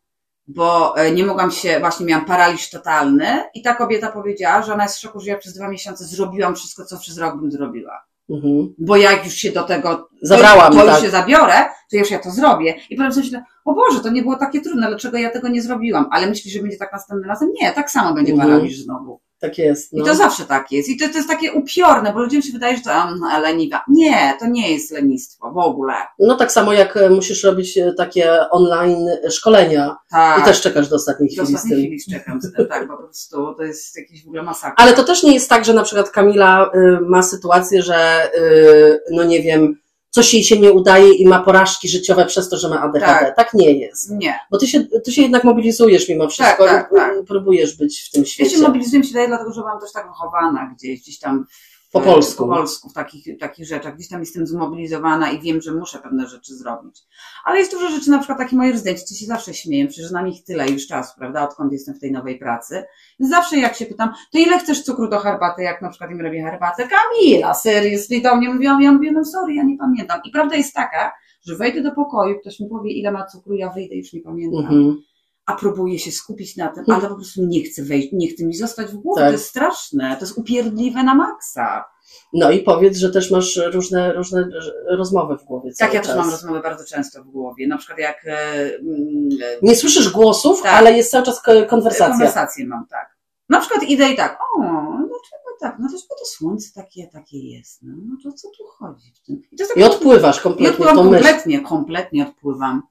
bo 0.47 0.97
e, 0.97 1.11
nie 1.11 1.25
mogłam 1.25 1.51
się, 1.51 1.79
właśnie 1.79 2.05
miałam 2.05 2.25
paraliż 2.25 2.69
totalny 2.69 3.43
i 3.53 3.61
ta 3.61 3.75
kobieta 3.75 4.11
powiedziała, 4.11 4.61
że 4.61 4.73
ona 4.73 4.83
jest 4.83 4.95
w 4.95 4.99
szoku, 4.99 5.19
że 5.19 5.29
ja 5.29 5.37
przez 5.37 5.53
dwa 5.53 5.69
miesiące 5.69 6.05
zrobiłam 6.05 6.55
wszystko, 6.55 6.85
co 6.85 6.99
przez 6.99 7.17
rok 7.17 7.37
bym 7.41 7.51
zrobiła. 7.51 8.05
Mhm. 8.29 8.73
Bo 8.77 8.95
jak 8.95 9.25
już 9.25 9.33
się 9.33 9.51
do 9.51 9.63
tego 9.63 10.09
Zabrałam, 10.21 10.73
to, 10.73 10.79
to 10.79 10.85
tak. 10.85 10.95
już 10.95 11.03
się 11.05 11.11
zabiorę, 11.11 11.53
to 11.91 11.97
już 11.97 12.11
ja 12.11 12.19
to 12.19 12.31
zrobię. 12.31 12.75
I 12.89 12.95
potem 12.95 13.11
sobie 13.13 13.23
myślę, 13.23 13.43
o 13.65 13.73
Boże, 13.73 13.99
to 13.99 14.09
nie 14.09 14.21
było 14.21 14.35
takie 14.35 14.61
trudne, 14.61 14.87
dlaczego 14.87 15.17
ja 15.17 15.29
tego 15.29 15.47
nie 15.47 15.61
zrobiłam? 15.61 16.07
Ale 16.11 16.27
myślisz, 16.27 16.53
że 16.53 16.59
będzie 16.61 16.77
tak 16.77 16.91
następnym 16.93 17.29
razem? 17.29 17.49
Nie, 17.61 17.71
tak 17.71 17.91
samo 17.91 18.13
będzie 18.13 18.33
Mhm. 18.33 18.49
paraliż 18.51 18.79
znowu. 18.79 19.19
Tak 19.43 19.57
jest. 19.57 19.93
I 19.93 19.97
No. 19.97 20.05
to 20.05 20.15
zawsze 20.15 20.45
tak 20.45 20.71
jest. 20.71 20.89
I 20.89 20.97
to, 20.97 21.09
to 21.09 21.17
jest 21.17 21.27
takie 21.29 21.51
upiorne, 21.51 22.13
bo 22.13 22.19
ludziom 22.19 22.41
się 22.41 22.53
wydaje, 22.53 22.77
że 22.77 22.83
to 22.83 22.89
um, 22.89 23.41
leniwa. 23.41 23.81
Nie, 23.87 24.33
to 24.39 24.47
nie 24.47 24.73
jest 24.73 24.91
lenistwo 24.91 25.51
w 25.51 25.57
ogóle. 25.57 25.93
no 26.19 26.35
tak 26.35 26.51
samo 26.51 26.73
jak 26.73 26.97
e, 26.97 27.09
musisz 27.09 27.43
robić 27.43 27.77
e, 27.77 27.93
takie 27.93 28.49
online 28.49 29.09
szkolenia 29.29 29.95
Tak. 30.11 30.41
i 30.41 30.45
też 30.45 30.61
czekasz 30.61 30.89
do 30.89 30.95
ostatniej 30.95 31.29
Do 31.35 31.43
chwili 31.43 31.57
z 31.57 31.63
ostatniej 31.63 31.81
chwili 31.99 32.19
czekam 32.19 32.41
z 32.41 32.53
tym, 32.55 32.67
tak, 32.67 32.87
po 32.87 32.97
prostu 32.97 33.53
to 33.57 33.63
jest 33.63 33.97
jakiś 33.97 34.23
w 34.23 34.27
ogóle 34.27 34.43
masakra. 34.43 34.75
Ale 34.77 34.93
to 34.93 35.03
też 35.03 35.23
nie 35.23 35.33
jest 35.33 35.49
tak, 35.49 35.65
że 35.65 35.73
na 35.73 35.83
przykład 35.83 36.09
Kamila 36.09 36.71
y, 36.75 36.97
ma 37.01 37.23
sytuację, 37.23 37.81
że 37.81 38.29
y, 38.37 38.99
no 39.11 39.23
nie 39.23 39.41
wiem, 39.41 39.82
coś 40.13 40.33
jej 40.33 40.43
się 40.43 40.59
nie 40.59 40.71
udaje 40.71 41.13
i 41.13 41.27
ma 41.27 41.39
porażki 41.39 41.89
życiowe 41.89 42.25
przez 42.25 42.49
to, 42.49 42.57
że 42.57 42.69
ma 42.69 42.81
ADHD. 42.81 43.05
Tak, 43.05 43.35
Tak. 43.35 43.53
nie 43.53 43.71
jest. 43.71 44.11
Nie. 44.11 44.39
Bo 44.51 44.57
ty 44.57 44.67
się, 44.67 44.83
ty 44.83 45.11
się 45.11 45.21
jednak 45.21 45.43
mobilizujesz 45.43 46.09
mimo 46.09 46.29
wszystko 46.29 46.65
tak, 46.65 46.89
i 46.91 46.95
tak. 46.95 47.13
i 47.21 47.25
próbujesz 47.25 47.77
być 47.77 48.01
w 48.01 48.11
tym 48.11 48.21
Ja 48.21 48.27
świecie. 48.29 48.49
się 48.57 48.61
mobilizuję, 48.61 49.03
się 49.03 49.13
daje, 49.13 49.27
dlatego 49.27 49.53
że 49.53 49.61
byłam 49.61 49.79
też 49.79 49.91
tak 49.91 50.07
wychowana 50.07 50.73
gdzieś, 50.77 51.01
gdzieś 51.01 51.19
tam 51.19 51.45
Po 51.93 52.01
polsku. 52.01 52.47
po 52.47 52.55
polsku, 52.55 52.89
w 52.89 52.93
takich, 52.93 53.39
takich 53.39 53.67
rzeczach. 53.67 53.95
Gdzieś 53.95 54.09
tam 54.09 54.19
jestem 54.19 54.47
zmobilizowana 54.47 55.31
i 55.31 55.41
wiem, 55.41 55.61
że 55.61 55.71
muszę 55.71 55.99
pewne 55.99 56.27
rzeczy 56.27 56.55
zrobić. 56.55 57.01
Ale 57.45 57.59
jest 57.59 57.71
dużo 57.71 57.89
rzeczy, 57.89 58.09
na 58.09 58.17
przykład 58.17 58.37
takie 58.37 58.55
moje 58.55 58.71
rezydenci 58.71 59.15
się 59.15 59.25
zawsze 59.25 59.53
śmieją, 59.53 59.87
przecież 59.87 60.07
znam 60.07 60.27
ich 60.27 60.43
tyle 60.43 60.69
już 60.69 60.87
czasu, 60.87 61.13
prawda, 61.17 61.43
odkąd 61.43 61.71
jestem 61.71 61.95
w 61.95 61.99
tej 61.99 62.11
nowej 62.11 62.39
pracy. 62.39 62.83
Zawsze 63.19 63.57
jak 63.57 63.75
się 63.75 63.85
pytam, 63.85 64.13
to 64.31 64.37
ile 64.37 64.59
chcesz 64.59 64.83
cukru 64.83 65.09
do 65.09 65.19
herbaty, 65.19 65.63
jak 65.63 65.81
na 65.81 65.89
przykład 65.89 66.11
im 66.11 66.21
robię 66.21 66.43
herbatę? 66.43 66.87
Kamila, 66.87 67.53
seriously, 67.53 68.21
do 68.21 68.35
mnie 68.35 68.49
mówią, 68.49 68.79
ja 68.79 68.91
mówię, 68.91 69.11
no 69.11 69.25
sorry, 69.25 69.53
ja 69.53 69.63
nie 69.63 69.77
pamiętam. 69.77 70.21
I 70.25 70.31
prawda 70.31 70.55
jest 70.55 70.73
taka, 70.73 71.11
że 71.47 71.55
wejdę 71.55 71.81
do 71.81 71.91
pokoju, 71.91 72.39
ktoś 72.39 72.59
mi 72.59 72.69
powie, 72.69 72.91
ile 72.91 73.11
ma 73.11 73.25
cukru, 73.25 73.55
ja 73.55 73.69
wyjdę, 73.69 73.95
już 73.95 74.13
nie 74.13 74.21
pamiętam 74.21 74.59
Mhm. 74.59 75.03
A 75.45 75.55
próbuję 75.55 75.99
się 75.99 76.11
skupić 76.11 76.57
na 76.57 76.67
tym, 76.67 76.83
ale 76.87 77.09
po 77.09 77.15
prostu 77.15 77.45
nie 77.45 77.63
chcę 77.63 77.83
wejść, 77.83 78.09
nie 78.13 78.27
chcę 78.27 78.45
mi 78.45 78.53
zostać 78.55 78.87
w 78.87 78.95
głowie. 78.95 79.21
Tak. 79.21 79.29
To 79.29 79.31
jest 79.31 79.45
straszne, 79.49 80.15
to 80.19 80.25
jest 80.25 80.37
upierdliwe 80.37 81.03
na 81.03 81.15
maksa. 81.15 81.85
No 82.33 82.51
i 82.51 82.59
powiedz, 82.59 82.97
że 82.97 83.09
też 83.09 83.31
masz 83.31 83.59
różne, 83.73 84.13
różne 84.13 84.49
rozmowy 84.97 85.37
w 85.37 85.43
głowie. 85.43 85.71
Tak, 85.79 85.93
ja 85.93 85.99
też 85.99 86.07
czas. 86.07 86.17
mam 86.17 86.29
rozmowy 86.29 86.61
bardzo 86.61 86.85
często 86.85 87.23
w 87.23 87.27
głowie. 87.27 87.67
Na 87.67 87.77
przykład 87.77 87.99
jak 87.99 88.25
e, 88.25 88.53
mm, 88.75 89.29
e, 89.43 89.57
Nie 89.61 89.75
słyszysz 89.75 90.09
głosów, 90.09 90.61
Tak. 90.61 90.73
ale 90.73 90.93
jest 90.93 91.11
cały 91.11 91.25
czas 91.25 91.41
ko- 91.41 91.65
konwersacja. 91.69 92.09
konwersacje 92.09 92.67
mam, 92.67 92.87
tak. 92.87 93.17
Na 93.49 93.59
przykład 93.59 93.83
idę 93.83 94.09
i 94.09 94.15
tak, 94.15 94.39
o, 94.41 94.61
dlaczego 94.97 95.43
tak, 95.59 95.75
no 95.79 95.89
też 95.89 96.01
bo 96.09 96.15
to 96.15 96.25
słońce 96.25 96.69
takie, 96.75 97.07
takie 97.13 97.37
jest. 97.37 97.79
No, 97.83 97.95
no 98.05 98.15
to 98.23 98.31
co 98.37 98.47
tu 98.57 98.63
chodzi 98.67 99.13
w 99.15 99.25
tym? 99.25 99.41
I, 99.75 99.79
I 99.79 99.83
odpływasz 99.83 100.41
kompletnie. 100.41 100.67
I 100.67 100.69
odpływam 100.69 100.95
kompletnie, 100.95 101.61
kompletnie 101.61 102.27
odpływam. 102.27 102.81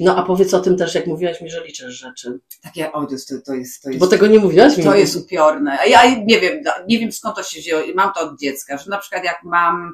No 0.00 0.16
a 0.16 0.22
powiedz 0.22 0.54
o 0.54 0.60
tym 0.60 0.76
też, 0.76 0.94
jak 0.94 1.06
mówiłaś 1.06 1.40
mi, 1.40 1.50
że 1.50 1.64
liczysz 1.64 1.94
rzeczy. 1.94 2.40
Takie, 2.62 2.92
o, 2.92 3.06
to 3.06 3.12
jest, 3.12 3.28
to 3.28 3.54
jest, 3.54 3.82
to 3.82 3.88
jest 3.88 4.00
Bo 4.00 4.06
tego 4.06 4.26
nie 4.26 4.38
mówiłaś 4.38 4.76
mi. 4.76 4.84
To 4.84 4.94
jest 4.94 5.16
upiorne. 5.16 5.78
Ja 5.88 6.16
nie 6.24 6.40
wiem, 6.40 6.62
nie 6.88 6.98
wiem 6.98 7.12
skąd 7.12 7.36
to 7.36 7.42
się 7.42 7.60
wzięło. 7.60 7.82
Mam 7.94 8.12
to 8.12 8.20
od 8.20 8.40
dziecka, 8.40 8.78
że 8.78 8.90
na 8.90 8.98
przykład 8.98 9.24
jak 9.24 9.42
mam, 9.44 9.92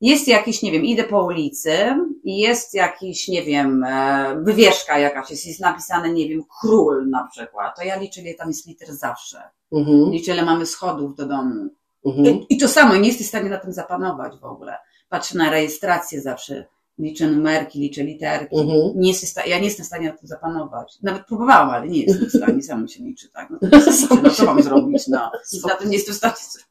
jest 0.00 0.28
jakiś, 0.28 0.62
nie 0.62 0.72
wiem, 0.72 0.84
idę 0.84 1.04
po 1.04 1.24
ulicy 1.24 1.76
i 2.24 2.38
jest 2.38 2.74
jakiś, 2.74 3.28
nie 3.28 3.42
wiem, 3.42 3.84
e, 3.84 4.36
wywieszka 4.42 4.98
jakaś, 4.98 5.30
jest, 5.30 5.46
jest 5.46 5.60
napisane, 5.60 6.12
nie 6.12 6.28
wiem, 6.28 6.42
król 6.60 7.08
na 7.08 7.28
przykład, 7.32 7.76
to 7.76 7.82
ja 7.82 7.96
liczę, 7.96 8.20
ile 8.20 8.34
tam 8.34 8.48
jest 8.48 8.66
liter 8.66 8.94
zawsze. 8.94 9.42
Mhm. 9.72 10.10
Liczę, 10.10 10.32
ile 10.32 10.44
mamy 10.44 10.66
schodów 10.66 11.14
do 11.14 11.26
domu. 11.26 11.68
Mhm. 12.06 12.26
I, 12.26 12.46
I 12.48 12.58
to 12.58 12.68
samo, 12.68 12.96
nie 12.96 13.08
jesteś 13.08 13.26
w 13.26 13.28
stanie 13.28 13.50
na 13.50 13.58
tym 13.58 13.72
zapanować 13.72 14.36
w 14.36 14.44
ogóle. 14.44 14.76
Patrzę 15.08 15.38
na 15.38 15.50
rejestrację 15.50 16.22
zawsze 16.22 16.66
liczę 17.00 17.26
numerki, 17.26 17.80
liczę 17.80 18.04
literki. 18.04 18.56
Mhm. 18.56 18.92
Nie 18.96 19.08
jestem, 19.08 19.44
ja 19.46 19.58
nie 19.58 19.64
jestem 19.64 19.84
w 19.84 19.86
stanie 19.86 20.06
na 20.08 20.16
tym 20.16 20.28
zapanować. 20.28 20.98
Nawet 21.02 21.26
próbowałam, 21.26 21.70
ale 21.70 21.88
nie 21.88 22.02
jestem 22.02 22.28
w 22.28 22.32
stanie, 22.32 22.62
samo 22.62 22.88
się 22.88 23.04
liczy, 23.04 23.30
tak? 23.32 23.50
No, 23.50 23.58
to 24.08 24.14
no 24.22 24.30
co 24.30 24.44
mam 24.44 24.62
zrobić? 24.62 25.08
No, 25.08 25.30
na 25.68 25.74
tym 25.74 25.90
nie 25.90 25.96
jestem 25.96 26.14
w 26.14 26.18
stanie 26.18 26.34
zrobić. 26.50 26.70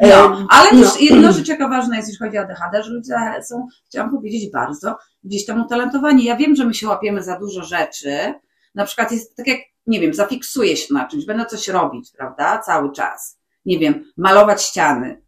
No, 0.00 0.46
ale 0.50 0.72
no. 0.72 0.82
też 0.82 1.00
jedna 1.00 1.32
rzecz, 1.32 1.48
jaka 1.48 1.68
ważna 1.68 1.96
jest, 1.96 2.08
jeśli 2.08 2.26
chodzi 2.26 2.38
o 2.38 2.40
ADHD, 2.40 2.82
że 2.82 2.90
ludzie 2.90 3.14
są, 3.42 3.66
chciałam 3.86 4.10
powiedzieć, 4.10 4.52
bardzo 4.52 4.96
gdzieś 5.24 5.46
tam 5.46 5.62
utalentowani. 5.62 6.24
Ja 6.24 6.36
wiem, 6.36 6.56
że 6.56 6.64
my 6.64 6.74
się 6.74 6.88
łapiemy 6.88 7.22
za 7.22 7.38
dużo 7.38 7.62
rzeczy. 7.62 8.34
Na 8.74 8.84
przykład 8.84 9.12
jest 9.12 9.36
tak 9.36 9.46
jak, 9.46 9.58
nie 9.86 10.00
wiem, 10.00 10.14
zafiksuję 10.14 10.76
się 10.76 10.94
na 10.94 11.08
czymś, 11.08 11.24
będę 11.24 11.46
coś 11.46 11.68
robić, 11.68 12.10
prawda, 12.16 12.58
cały 12.58 12.92
czas. 12.92 13.38
Nie 13.66 13.78
wiem, 13.78 14.04
malować 14.16 14.62
ściany 14.62 15.22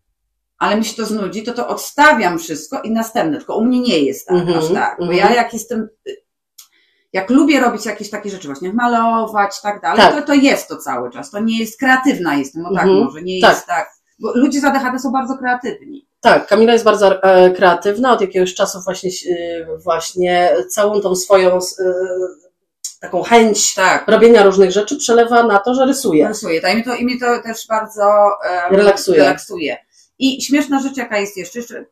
ale 0.61 0.77
mi 0.77 0.85
się 0.85 0.97
to 0.97 1.07
znudzi, 1.07 1.43
to 1.43 1.53
to 1.53 1.69
odstawiam 1.69 2.39
wszystko 2.39 2.83
i 2.83 2.91
następne. 2.91 3.37
Tylko 3.37 3.57
u 3.57 3.65
mnie 3.65 3.81
nie 3.81 3.99
jest 3.99 4.27
tak, 4.27 4.37
mm 4.37 4.49
-hmm, 4.49 4.59
aż 4.59 4.75
tak. 4.75 4.97
Bo 4.99 5.05
mm 5.05 5.17
-hmm. 5.17 5.21
ja 5.21 5.35
jak 5.35 5.53
jestem, 5.53 5.89
jak 7.13 7.31
lubię 7.31 7.61
robić 7.61 7.87
jakieś 7.87 8.11
takie 8.11 8.31
rzeczy, 8.31 8.49
właśnie 8.49 8.73
malować, 8.73 9.61
tak 9.63 9.81
dalej, 9.83 9.99
tak. 9.99 10.15
To, 10.15 10.23
to 10.23 10.35
jest 10.35 10.69
to 10.69 10.77
cały 10.77 11.11
czas. 11.11 11.31
To 11.31 11.41
nie 11.41 11.59
jest 11.59 11.79
kreatywna 11.79 12.35
jestem, 12.35 12.63
no 12.63 12.75
tak 12.75 12.85
mm 12.85 12.97
-hmm, 12.97 13.05
może, 13.05 13.23
nie 13.23 13.41
tak. 13.41 13.51
jest 13.51 13.67
tak. 13.67 13.91
Bo 14.19 14.33
ludzie 14.35 14.61
z 14.61 14.65
ADHD 14.65 14.99
są 14.99 15.13
bardzo 15.13 15.39
kreatywni. 15.39 16.07
Tak, 16.21 16.47
Kamila 16.47 16.73
jest 16.73 16.85
bardzo 16.85 17.23
e, 17.23 17.51
kreatywna, 17.51 18.13
od 18.13 18.21
jakiegoś 18.21 18.55
czasu 18.55 18.81
właśnie, 18.85 19.11
e, 19.31 19.79
właśnie 19.79 20.51
całą 20.69 21.01
tą 21.01 21.17
swoją 21.17 21.57
e, 21.57 21.61
taką 23.01 23.23
chęć 23.23 23.75
tak. 23.75 24.09
robienia 24.09 24.43
różnych 24.43 24.73
rzeczy 24.73 24.97
przelewa 24.97 25.43
na 25.43 25.59
to, 25.59 25.75
że 25.75 25.87
rysuje. 25.87 26.29
Rysuje, 26.29 26.61
tak, 26.61 26.73
i 26.73 26.75
mnie 26.75 26.85
to, 26.85 26.95
i 26.95 27.05
mnie 27.05 27.21
to 27.21 27.43
też 27.43 27.67
bardzo 27.67 28.13
relaksuje. 28.71 29.19
relaksuje. 29.19 29.77
I 30.21 30.43
śmieszna 30.43 30.81
rzecz, 30.81 30.97
jaka 30.97 31.19
jest 31.19 31.37
jeszcze, 31.37 31.59
jeszcze 31.59 31.85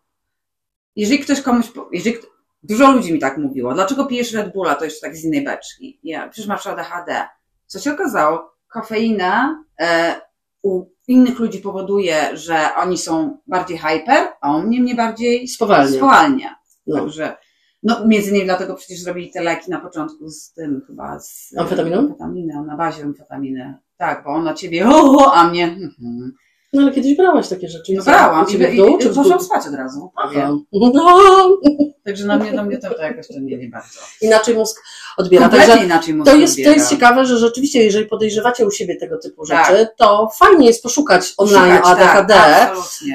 jeżeli 0.97 1.19
ktoś 1.19 1.43
komuś, 1.43 1.67
jeżeli 1.93 2.17
dużo 2.63 2.93
ludzi 2.93 3.13
mi 3.13 3.19
tak 3.19 3.39
mówiło, 3.39 3.75
dlaczego 3.75 4.07
pijesz 4.07 4.33
Red 4.33 4.53
Bulla, 4.53 4.75
to 4.75 4.85
jeszcze 4.85 5.01
tak 5.01 5.17
z 5.17 5.25
innej 5.25 5.45
beczki. 5.45 6.01
Ja, 6.03 6.29
przecież 6.29 6.49
masz 6.49 6.67
ADHD. 6.67 7.25
Co 7.67 7.79
się 7.79 7.93
okazało? 7.93 8.55
Kofeina 8.69 9.65
e, 9.81 10.15
u 10.63 10.87
innych 11.09 11.39
ludzi 11.39 11.59
powoduje, 11.59 12.37
że 12.37 12.69
oni 12.77 12.99
są 12.99 13.39
bardziej 13.47 13.79
hyper, 13.79 14.29
a 14.41 14.57
u 14.57 14.63
mnie 14.63 14.81
mnie 14.81 14.95
bardziej 14.95 15.49
spowalnia. 15.49 15.97
spowalnia. 15.97 16.57
No. 16.87 16.97
Także, 16.97 17.37
no 17.83 18.07
między 18.07 18.31
innymi 18.31 18.45
dlatego 18.45 18.75
przecież 18.75 19.01
zrobili 19.01 19.31
te 19.31 19.43
leki 19.43 19.71
na 19.71 19.81
początku 19.81 20.31
z 20.31 20.53
tym 20.53 20.83
chyba 20.87 21.21
z 21.21 21.55
amfetaminą? 21.59 21.99
Amfetaminą, 21.99 22.65
na 22.65 22.77
bazie 22.77 23.03
amfetaminy. 23.03 23.75
Tak, 23.97 24.25
bo 24.25 24.31
ona 24.31 24.55
ciebie, 24.55 24.89
o, 24.91 25.33
a 25.35 25.49
mnie, 25.49 25.67
hmm, 25.67 26.33
no 26.73 26.83
ale 26.83 26.93
kiedyś 26.93 27.17
brałaś 27.17 27.49
takie 27.49 27.69
rzeczy. 27.69 27.93
No 27.97 28.03
brałam. 28.05 28.47
I, 28.49 28.77
dół, 28.77 28.99
i, 28.99 29.03
czy 29.03 29.09
poszłam 29.09 29.41
spać 29.41 29.67
od 29.67 29.75
razu. 29.75 30.13
Aha. 30.17 30.51
No. 30.73 31.59
Także 32.05 32.27
na 32.27 32.37
mnie, 32.37 32.53
na 32.53 32.63
mnie 32.63 32.79
to, 32.79 32.95
to 32.95 33.03
jakoś 33.03 33.29
to 33.29 33.35
nie, 33.41 33.59
nie 33.59 33.69
bardzo. 33.69 34.01
Inaczej 34.21 34.55
mózg 34.55 34.83
odbiera. 35.17 35.49
Także 35.49 35.85
inaczej 35.85 36.15
mózg 36.15 36.31
to 36.31 36.37
jest, 36.37 36.53
odbiera. 36.53 36.71
to 36.71 36.79
jest 36.79 36.91
ciekawe, 36.91 37.27
że 37.27 37.39
rzeczywiście, 37.39 37.85
jeżeli 37.85 38.07
podejrzewacie 38.07 38.67
u 38.67 38.71
siebie 38.71 38.97
tego 38.97 39.19
typu 39.19 39.47
tak. 39.47 39.67
rzeczy, 39.67 39.87
tak. 39.87 39.97
to 39.97 40.31
fajnie 40.39 40.67
jest 40.67 40.83
poszukać 40.83 41.35
online 41.37 41.77
Szukać, 41.77 41.99
ADHD, 41.99 42.35
tak, 42.35 42.75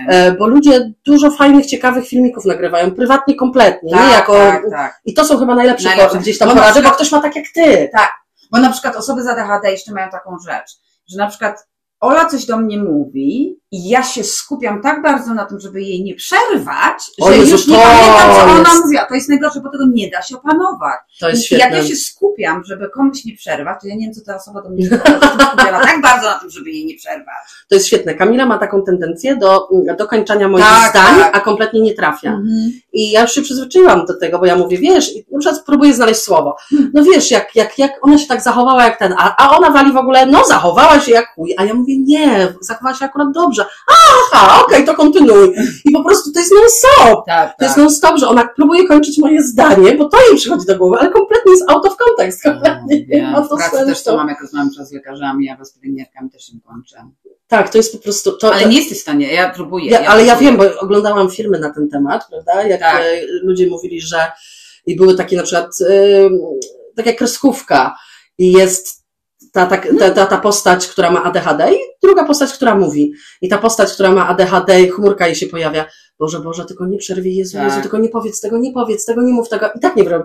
e, 0.10 0.32
bo 0.32 0.48
ludzie 0.48 0.94
dużo 1.06 1.32
fajnych, 1.32 1.66
ciekawych 1.66 2.08
filmików 2.08 2.46
nagrywają, 2.46 2.92
prywatnie, 2.92 3.36
kompletnie. 3.36 3.92
Tak, 3.92 4.08
nie 4.08 4.14
jako, 4.14 4.34
tak, 4.34 4.64
tak. 4.72 5.02
I 5.06 5.14
to 5.14 5.26
są 5.26 5.38
chyba 5.40 5.56
najlepsze, 5.56 5.90
najlepsze. 5.90 6.18
gdzieś 6.18 6.38
tam 6.38 6.50
bo 6.50 6.56
porady, 6.56 6.72
przykład, 6.72 6.94
bo 6.94 6.96
ktoś 6.96 7.12
ma 7.12 7.22
tak 7.22 7.36
jak 7.36 7.46
ty. 7.54 7.90
Tak, 7.92 8.12
bo 8.52 8.60
na 8.60 8.72
przykład 8.72 8.96
osoby 8.96 9.24
z 9.24 9.28
ADHD 9.28 9.72
jeszcze 9.72 9.92
mają 9.92 10.10
taką 10.10 10.38
rzecz, 10.48 10.72
że 11.08 11.18
na 11.18 11.28
przykład 11.28 11.73
Ola 12.04 12.26
coś 12.26 12.46
do 12.46 12.58
mnie 12.58 12.78
mówi 12.78 13.60
i 13.72 13.90
ja 13.90 14.04
się 14.04 14.24
skupiam 14.24 14.82
tak 14.82 15.02
bardzo 15.02 15.34
na 15.34 15.46
tym, 15.46 15.60
żeby 15.60 15.82
jej 15.82 16.04
nie 16.04 16.16
przerwać, 16.16 17.04
że 17.26 17.38
Jezu, 17.38 17.52
już 17.52 17.68
nie 17.68 17.78
pamiętam, 17.78 18.36
co 18.36 18.44
ona 18.44 18.82
mówiła. 18.82 19.06
To 19.06 19.16
jest 19.16 19.30
najgorsze, 19.30 19.60
bo 19.60 19.70
tego 19.70 19.84
nie 19.94 20.10
da 20.10 20.22
się 20.22 20.36
opanować. 20.36 21.00
To 21.20 21.30
jest 21.30 21.46
świetne. 21.46 21.66
Jak 21.66 21.74
ja 21.74 21.84
się 21.84 21.96
skupiam, 21.96 22.64
żeby 22.64 22.90
komuś 22.90 23.26
nie 23.26 23.36
przerwać, 23.36 23.82
to 23.82 23.88
ja 23.88 23.96
nie 23.96 24.06
wiem, 24.06 24.14
co 24.14 24.22
ta 24.26 24.36
osoba 24.36 24.62
do 24.62 24.70
mnie 24.70 24.86
skupiała 24.86 25.80
tak 25.82 26.02
bardzo 26.02 26.28
na 26.28 26.40
tym, 26.40 26.50
żeby 26.50 26.72
jej 26.72 26.86
nie 26.86 26.96
przerwać. 26.96 27.36
To 27.70 27.76
jest 27.76 27.88
świetne. 27.88 28.14
Kamila 28.14 28.46
ma 28.46 28.58
taką 28.58 28.82
tendencję 28.82 29.36
do 29.36 29.68
dokończania 29.98 30.50
moich 30.50 30.66
tak, 30.66 30.90
zdań, 30.90 31.20
tak. 31.20 31.38
a 31.38 31.40
kompletnie 31.40 31.82
nie 31.82 31.94
trafia. 31.94 32.30
Mhm. 32.30 32.72
I 32.94 33.12
ja 33.12 33.22
już 33.22 33.32
się 33.32 33.42
przyzwyczaiłam 33.42 34.06
do 34.06 34.20
tego, 34.20 34.40
bo 34.40 34.46
ja 34.46 34.56
mówię, 34.56 34.78
wiesz, 34.78 35.12
na 35.32 35.40
przykład 35.40 35.64
próbuję 35.66 35.94
znaleźć 35.94 36.22
słowo. 36.22 36.56
No 36.94 37.04
wiesz, 37.04 37.32
jak, 37.32 37.56
jak, 37.56 37.80
jak 37.80 37.92
ona 38.02 38.18
się 38.18 38.28
tak 38.28 38.42
zachowała 38.42 38.84
jak 38.84 39.00
ten, 39.00 39.14
a, 39.18 39.36
a 39.38 39.58
ona 39.58 39.72
wali 39.72 39.92
w 39.92 39.98
ogóle, 39.98 40.26
no 40.26 40.46
zachowała 40.46 41.00
się 41.00 41.12
jak 41.12 41.36
chuj, 41.36 41.54
a 41.58 41.66
ja 41.66 41.74
mówię, 41.74 41.93
nie, 42.00 42.54
zachowała 42.62 42.96
się 42.96 43.06
akurat 43.06 43.32
dobrze. 43.32 43.66
Aha, 43.88 44.62
okej, 44.66 44.84
okay, 44.84 44.86
to 44.86 44.96
kontynuuj. 44.96 45.54
I 45.86 45.92
po 45.92 46.04
prostu 46.04 46.32
to 46.32 46.40
jest 46.40 46.52
non-stop. 46.52 47.26
Tak, 47.26 47.52
to 47.52 47.58
tak. 47.60 47.68
jest 47.68 47.78
non-stop, 47.78 48.18
że 48.18 48.28
ona 48.28 48.48
próbuje 48.56 48.88
kończyć 48.88 49.18
moje 49.18 49.44
zdanie, 49.44 49.96
bo 49.96 50.10
to 50.10 50.18
jej 50.30 50.38
przychodzi 50.38 50.66
do 50.66 50.78
głowy, 50.78 50.98
ale 51.00 51.12
kompletnie 51.12 51.52
jest 51.52 51.70
out 51.70 51.86
of 51.86 51.98
context. 51.98 52.44
Kompletnie 52.44 53.06
no, 53.10 53.40
ja, 53.40 53.42
w 53.42 53.48
pracy 53.48 53.86
też 53.86 54.04
to 54.04 54.18
mam, 54.18 54.28
jak 54.28 54.42
rozmawiam 54.42 54.70
z 54.72 54.92
lekarzami, 54.92 55.46
ja 55.46 55.66
z 55.66 55.74
pielęgniarkami 55.80 56.30
też 56.30 56.54
im 56.54 56.62
kończę. 56.62 56.98
Tak, 57.48 57.70
to 57.70 57.78
jest 57.78 57.98
po 57.98 58.04
prostu. 58.04 58.32
To, 58.32 58.54
ale 58.54 58.66
nie 58.66 58.78
jesteś 58.78 58.98
w 58.98 59.02
stanie, 59.02 59.34
ja 59.34 59.50
próbuję. 59.50 59.92
Ja, 59.92 60.02
ja 60.02 60.08
ale 60.08 60.26
próbuję. 60.26 60.48
ja 60.48 60.58
wiem, 60.58 60.58
bo 60.58 60.80
oglądałam 60.80 61.30
filmy 61.30 61.60
na 61.60 61.70
ten 61.70 61.90
temat, 61.90 62.28
prawda? 62.30 62.64
Jak 62.64 62.80
tak. 62.80 63.02
E, 63.02 63.22
ludzie 63.44 63.68
mówili, 63.68 64.02
że 64.02 64.32
i 64.86 64.96
były 64.96 65.16
takie 65.16 65.38
na 65.38 65.44
przykład, 65.44 65.80
yy, 65.80 66.30
tak 66.96 67.06
jak 67.06 67.18
kreskówka, 67.18 67.96
i 68.38 68.52
jest 68.52 69.03
ta, 69.54 69.66
ta, 69.66 69.78
ta, 70.00 70.10
ta, 70.12 70.26
ta 70.26 70.38
postać, 70.38 70.88
która 70.88 71.12
ma 71.12 71.24
ADHD 71.24 71.74
i 71.74 71.78
druga 72.04 72.26
postać, 72.26 72.54
która 72.54 72.76
mówi. 72.76 73.14
I 73.42 73.50
ta 73.50 73.58
postać, 73.58 73.94
która 73.94 74.12
ma 74.12 74.28
ADHD 74.28 74.88
chmurka 74.88 75.28
jej 75.28 75.36
się 75.36 75.48
pojawia. 75.48 75.86
Boże, 76.20 76.40
Boże, 76.40 76.66
tylko 76.66 76.86
nie 76.86 76.98
przerwij, 76.98 77.36
Jezu, 77.36 77.58
tak. 77.58 77.66
Jezu, 77.66 77.82
tylko 77.82 77.98
nie 77.98 78.10
powiedz 78.10 78.42
tego, 78.42 78.58
nie 78.58 78.74
powiedz 78.74 79.06
tego, 79.06 79.22
nie 79.22 79.34
mów 79.34 79.50
tego. 79.50 79.70
I 79.76 79.80
tak 79.80 79.96
nie 79.96 80.04
wiem. 80.04 80.24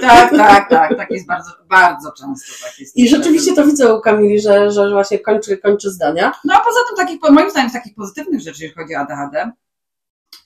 Tak, 0.00 0.30
tak, 0.30 0.70
tak. 0.70 0.96
Tak 0.96 1.10
jest 1.10 1.26
bardzo, 1.26 1.50
bardzo 1.70 2.12
często. 2.12 2.52
Tak 2.64 2.78
jest 2.78 2.96
I 2.96 3.08
rzeczywiście 3.08 3.54
to 3.54 3.64
widzę 3.64 3.94
u 3.94 4.00
Kamili, 4.00 4.40
że, 4.40 4.70
że 4.70 4.90
właśnie 4.90 5.18
kończy, 5.18 5.58
kończy 5.58 5.90
zdania. 5.90 6.32
No 6.44 6.54
a 6.54 6.64
poza 6.64 6.80
tym 6.88 6.96
takich, 6.96 7.30
moim 7.30 7.50
zdaniem, 7.50 7.70
z 7.70 7.72
takich 7.72 7.94
pozytywnych 7.94 8.40
rzeczy, 8.40 8.62
jeżeli 8.62 8.72
chodzi 8.72 8.94
o 8.94 8.98
ADHD, 8.98 9.50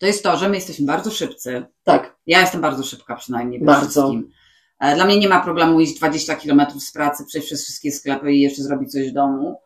to 0.01 0.07
jest 0.07 0.23
to, 0.23 0.37
że 0.37 0.49
my 0.49 0.55
jesteśmy 0.55 0.87
bardzo 0.87 1.11
szybcy. 1.11 1.67
Tak. 1.85 2.17
Ja 2.27 2.41
jestem 2.41 2.61
bardzo 2.61 2.83
szybka 2.83 3.17
przynajmniej. 3.17 3.61
Bardzo. 3.61 4.03
Wszystkim. 4.03 4.38
E, 4.81 4.95
dla 4.95 5.05
mnie 5.05 5.19
nie 5.19 5.29
ma 5.29 5.41
problemu 5.41 5.81
iść 5.81 5.99
20 5.99 6.37
kilometrów 6.37 6.83
z 6.83 6.93
pracy, 6.93 7.25
przejść 7.25 7.47
przez 7.47 7.65
wszystkie 7.65 7.93
sklepy 7.93 8.33
i 8.33 8.41
jeszcze 8.41 8.63
zrobić 8.63 8.93
coś 8.93 9.11
w 9.11 9.15
domu. 9.15 9.61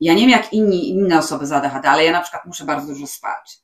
Ja 0.00 0.14
nie 0.14 0.20
wiem 0.20 0.30
jak 0.30 0.52
inni, 0.52 0.88
inne 0.88 1.18
osoby 1.18 1.46
z 1.46 1.52
ADHD, 1.52 1.88
ale 1.88 2.04
ja 2.04 2.12
na 2.12 2.20
przykład 2.20 2.46
muszę 2.46 2.64
bardzo 2.64 2.86
dużo 2.86 3.06
spać. 3.06 3.58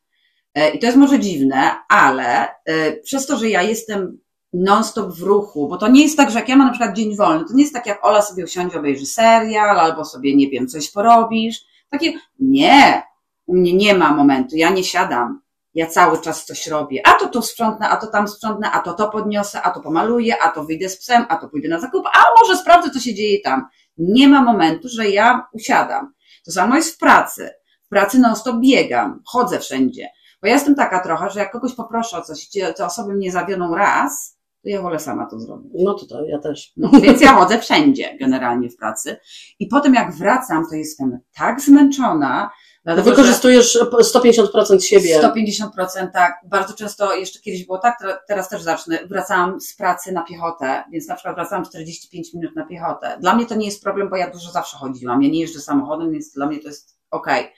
E, 0.55 0.70
I 0.70 0.79
to 0.79 0.87
jest 0.87 0.99
może 0.99 1.20
dziwne, 1.20 1.70
ale 1.88 2.49
e, 2.64 2.92
przez 2.92 3.27
to, 3.27 3.37
że 3.37 3.51
ja 3.51 3.62
jestem 3.62 4.18
non-stop 4.53 5.12
w 5.12 5.22
ruchu, 5.22 5.68
bo 5.68 5.77
to 5.77 5.88
nie 5.88 6.03
jest 6.03 6.16
tak, 6.16 6.31
że 6.31 6.38
jak 6.38 6.49
ja 6.49 6.57
mam 6.57 6.66
na 6.66 6.72
przykład 6.72 6.96
dzień 6.96 7.16
wolny, 7.16 7.44
to 7.49 7.55
nie 7.55 7.62
jest 7.62 7.75
tak 7.75 7.87
jak 7.87 8.05
Ola 8.05 8.22
sobie 8.22 8.44
usiądzie, 8.44 8.79
obejrzy 8.79 9.07
serial, 9.07 9.81
albo 9.81 10.05
sobie, 10.05 10.37
nie 10.37 10.51
wiem, 10.51 10.68
coś 10.68 10.90
porobisz. 10.90 11.64
Takie, 11.90 12.12
nie, 12.38 13.03
u 13.46 13.57
mnie 13.57 13.72
nie 13.72 13.94
ma 13.94 14.14
momentu, 14.14 14.57
ja 14.57 14.70
nie 14.70 14.85
siadam 14.85 15.40
ja 15.77 15.87
cały 15.87 16.19
czas 16.19 16.45
coś 16.45 16.67
robię. 16.67 17.03
A 17.05 17.15
to 17.15 17.29
tu 17.29 17.43
sprzątnę, 17.43 17.89
a 17.89 17.97
to 17.97 18.07
tam 18.07 18.29
sprzątnę, 18.29 18.71
a 18.71 18.81
to 18.81 18.95
to 18.95 19.09
podniosę, 19.09 19.62
a 19.62 19.71
to 19.71 19.81
pomaluję, 19.81 20.43
a 20.43 20.51
to 20.51 20.65
wyjdę 20.65 20.89
z 20.89 20.99
psem, 20.99 21.27
a 21.29 21.37
to 21.37 21.49
pójdę 21.49 21.69
na 21.69 21.81
zakup, 21.81 22.07
a 22.07 22.25
może 22.41 22.57
sprawdzę, 22.57 22.91
co 22.91 23.01
się 23.01 23.15
dzieje 23.15 23.41
tam. 23.41 23.67
Nie 23.99 24.29
ma 24.29 24.43
momentu, 24.43 24.89
że 24.89 25.09
ja 25.09 25.47
usiadam. 25.53 26.12
To 26.45 26.53
samo 26.53 26.77
jest 26.77 26.95
w 26.95 26.99
pracy. 26.99 27.51
W 27.87 27.89
pracy 27.89 28.19
non 28.19 28.37
stop 28.37 28.57
biegam, 28.61 29.22
chodzę 29.27 29.61
wszędzie. 29.61 30.09
Bo 30.43 30.49
ja 30.49 30.55
jestem 30.55 30.74
taka 30.74 31.01
trochę, 31.01 31.31
że 31.31 31.41
jak 31.41 31.53
kogoś 31.53 31.74
poproszę 31.74 32.18
o 32.18 32.22
coś, 32.22 32.49
te 32.77 32.87
osoby 32.87 33.14
mnie 33.14 33.33
zawioną 33.33 33.74
raz, 33.74 34.39
to 34.62 34.70
ja 34.70 34.83
wolę 34.83 34.99
sama 34.99 35.27
to 35.27 35.41
zrobić. 35.41 35.72
No 35.79 35.95
to, 35.95 36.07
to 36.07 36.24
ja 36.24 36.39
też. 36.39 36.72
No, 36.77 36.91
więc 37.03 37.20
ja 37.20 37.33
chodzę 37.33 37.59
wszędzie 37.59 38.16
generalnie 38.20 38.70
w 38.70 38.77
pracy. 38.77 39.16
I 39.59 39.66
potem 39.66 39.95
jak 39.95 40.14
wracam, 40.14 40.66
to 40.70 40.77
jestem 40.77 41.18
tak 41.35 41.61
zmęczona, 41.61 42.51
Dlatego, 42.87 43.11
że- 43.11 43.16
Wykorzystujesz 43.16 43.78
150% 44.03 44.80
siebie. 44.80 45.20
150% 45.22 46.12
tak. 46.12 46.41
Bardzo 46.45 46.74
często, 46.74 47.14
jeszcze 47.14 47.41
kiedyś 47.41 47.66
było 47.66 47.78
tak, 47.78 47.99
teraz- 48.28 48.49
też 48.49 48.62
zacznę. 48.62 48.99
Wracałam 49.09 49.61
z 49.61 49.76
pracy 49.76 50.12
na 50.12 50.22
piechotę, 50.22 50.84
więc 50.93 51.09
na 51.09 51.14
przykład 51.14 51.34
wracałam 51.34 51.64
45 51.64 52.34
minut 52.34 52.57
na 52.57 52.66
piechotę. 52.66 53.16
Dla 53.20 53.34
mnie 53.34 53.47
to 53.47 53.55
nie 53.55 53.66
jest 53.66 53.82
problem, 53.82 54.11
bo 54.11 54.16
ja 54.16 54.30
dużo 54.30 54.51
zawsze 54.51 54.76
chodziłam. 54.76 55.22
Ja 55.22 55.30
nie 55.30 55.41
jeżdżę 55.41 55.61
samochodem, 55.61 56.12
więc 56.12 56.32
dla 56.32 56.47
mnie 56.47 56.59
to 56.59 56.68
jest 56.68 56.99
okej. 57.11 57.53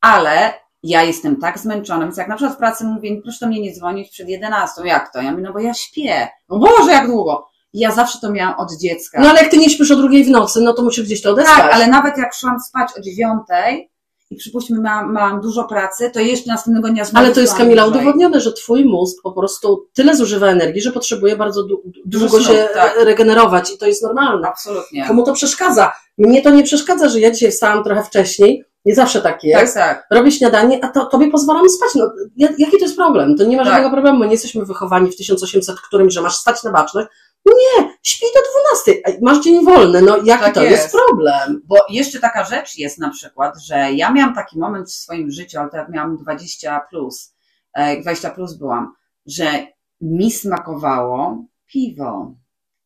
Ale 0.00 0.52
ja 0.82 1.02
jestem 1.02 1.36
tak 1.36 1.58
zmęczona, 1.58 2.04
więc 2.04 2.16
jak 2.16 2.28
na 2.28 2.36
przykład 2.36 2.56
w 2.56 2.58
pracy 2.58 2.84
mówię, 2.84 3.22
proszę 3.22 3.38
do 3.40 3.46
mnie 3.46 3.60
nie 3.60 3.72
dzwonić 3.74 4.10
przed 4.10 4.28
11, 4.28 4.82
jak 4.86 5.12
to? 5.12 5.22
Ja 5.22 5.30
mówię, 5.30 5.42
no 5.42 5.52
bo 5.52 5.58
ja 5.58 5.74
śpię. 5.74 6.28
No 6.48 6.58
Boże, 6.58 6.90
jak 6.92 7.06
długo? 7.06 7.48
Ja 7.72 7.92
zawsze 7.92 8.18
to 8.20 8.30
miałam 8.30 8.58
od 8.58 8.72
dziecka. 8.80 9.20
No 9.20 9.30
ale 9.30 9.40
jak 9.42 9.50
ty 9.50 9.58
nie 9.58 9.70
śpisz 9.70 9.90
o 9.90 9.96
drugiej 9.96 10.24
w 10.24 10.28
nocy, 10.30 10.60
no 10.60 10.72
to 10.72 10.82
musisz 10.82 11.04
gdzieś 11.04 11.22
to 11.22 11.30
odespać. 11.30 11.56
Tak, 11.56 11.72
ale 11.74 11.86
nawet 11.86 12.18
jak 12.18 12.34
szłam 12.34 12.60
spać 12.60 12.90
o 12.98 13.00
dziewiątej 13.00 13.89
i 14.30 14.36
przypuśćmy, 14.36 14.80
miałam, 14.80 15.14
miałam 15.14 15.40
dużo 15.40 15.64
pracy, 15.64 16.10
to 16.14 16.20
jeszcze 16.20 16.50
następnego 16.50 16.88
dnia 16.88 17.04
znowu 17.04 17.24
Ale 17.26 17.34
to 17.34 17.40
jest 17.40 17.54
Kamila 17.54 17.82
dłużej. 17.84 18.00
udowodnione, 18.02 18.40
że 18.40 18.52
twój 18.52 18.84
mózg 18.84 19.22
po 19.22 19.32
prostu 19.32 19.86
tyle 19.94 20.16
zużywa 20.16 20.46
energii, 20.46 20.82
że 20.82 20.92
potrzebuje 20.92 21.36
bardzo 21.36 21.62
du- 21.62 21.82
długo 22.04 22.40
się 22.40 22.68
tak. 22.74 22.96
regenerować 23.04 23.70
i 23.74 23.78
to 23.78 23.86
jest 23.86 24.02
normalne. 24.02 24.48
Absolutnie. 24.48 25.04
Komu 25.06 25.22
to 25.24 25.32
przeszkadza? 25.32 25.92
Mnie 26.18 26.42
to 26.42 26.50
nie 26.50 26.62
przeszkadza, 26.62 27.08
że 27.08 27.20
ja 27.20 27.30
dzisiaj 27.30 27.50
wstałam 27.50 27.84
trochę 27.84 28.02
wcześniej. 28.04 28.64
Nie 28.84 28.94
zawsze 28.94 29.20
tak 29.22 29.32
Tak, 29.34 29.44
jest. 29.44 29.74
tak. 29.74 30.06
Robię 30.10 30.32
śniadanie, 30.32 30.84
a 30.84 30.88
to, 30.88 31.06
tobie 31.06 31.30
pozwalam 31.30 31.68
spać. 31.70 31.88
No, 31.94 32.12
ja- 32.36 32.48
jaki 32.58 32.78
to 32.78 32.84
jest 32.84 32.96
problem? 32.96 33.36
To 33.36 33.44
nie 33.44 33.56
ma 33.56 33.64
Tak. 33.64 33.72
żadnego 33.72 33.90
problemu. 33.90 34.18
My 34.18 34.26
nie 34.26 34.32
jesteśmy 34.32 34.64
wychowani 34.64 35.10
w 35.10 35.16
1800 35.16 35.80
którymś, 35.80 36.14
że 36.14 36.20
masz 36.22 36.36
stać 36.36 36.62
na 36.62 36.70
baczność. 36.72 37.08
Nie, 37.46 37.94
śpij 38.02 38.28
do 38.34 38.40
12. 38.86 39.02
Ej, 39.04 39.18
Masz 39.22 39.40
dzień 39.44 39.64
wolny. 39.64 40.02
No 40.02 40.16
jaki 40.16 40.44
Tak 40.44 40.54
to 40.54 40.62
jest. 40.62 40.82
jest. 40.82 40.94
problem? 40.96 41.62
Bo 41.64 41.76
jeszcze 41.90 42.20
taka 42.20 42.44
rzecz 42.44 42.78
jest 42.78 42.98
na 42.98 43.10
przykład, 43.10 43.54
że 43.62 43.92
ja 43.92 44.10
miałam 44.12 44.34
taki 44.34 44.58
moment 44.58 44.88
w 44.88 44.92
swoim 44.94 45.30
życiu, 45.30 45.58
ale 45.58 45.70
to 45.70 45.76
jak 45.76 45.88
miałam 45.88 46.16
20 46.16 46.80
plus, 46.90 47.34
e, 47.74 48.00
20 48.00 48.30
plus 48.30 48.54
byłam, 48.54 48.92
że 49.26 49.66
mi 50.00 50.30
smakowało 50.30 51.44
piwo. 51.66 52.34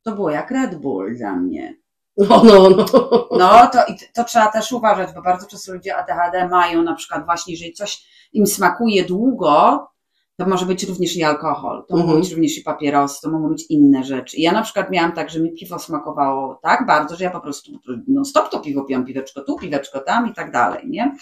To 0.02 0.12
było 0.12 0.30
jak 0.30 0.50
Red 0.50 0.74
Bull 0.74 1.16
dla 1.16 1.32
mnie. 1.36 1.76
No, 2.16 2.42
no, 2.44 2.68
no. 2.70 2.84
No 3.30 3.66
to, 3.72 3.84
i 3.92 3.96
to 4.14 4.24
trzeba 4.24 4.46
też 4.52 4.72
uważać, 4.72 5.12
bo 5.14 5.22
bardzo 5.22 5.46
często 5.46 5.72
ludzie 5.72 5.96
ADHD 5.96 6.48
mają 6.48 6.82
na 6.82 6.94
przykład 6.94 7.24
właśnie, 7.24 7.54
jeżeli 7.54 7.72
coś 7.72 8.06
im 8.32 8.46
smakuje 8.46 9.04
długo, 9.04 9.86
to 10.36 10.46
może 10.46 10.66
być 10.66 10.84
również 10.84 11.16
i 11.16 11.22
alkohol, 11.24 11.84
to 11.88 11.96
mogą 11.96 12.04
Mhm. 12.08 12.20
być 12.20 12.30
również 12.32 12.58
i 12.58 12.62
papierosy, 12.62 13.18
to 13.22 13.30
mogą 13.30 13.48
być 13.48 13.66
inne 13.70 14.04
rzeczy. 14.04 14.36
I 14.36 14.42
ja 14.42 14.52
na 14.52 14.62
przykład 14.62 14.90
miałam 14.90 15.12
tak, 15.12 15.30
że 15.30 15.40
mi 15.40 15.52
piwo 15.52 15.78
smakowało 15.78 16.58
tak 16.62 16.86
bardzo, 16.86 17.16
że 17.16 17.24
ja 17.24 17.30
po 17.30 17.40
prostu 17.40 17.72
no 18.08 18.24
stop 18.24 18.50
to 18.50 18.60
piwo 18.60 18.84
piłam, 18.84 19.04
piweczko 19.04 19.40
tu, 19.40 19.56
piweczko 19.58 20.00
tam 20.00 20.30
i 20.30 20.34
tak 20.34 20.52
dalej, 20.52 20.84
nie? 20.88 21.16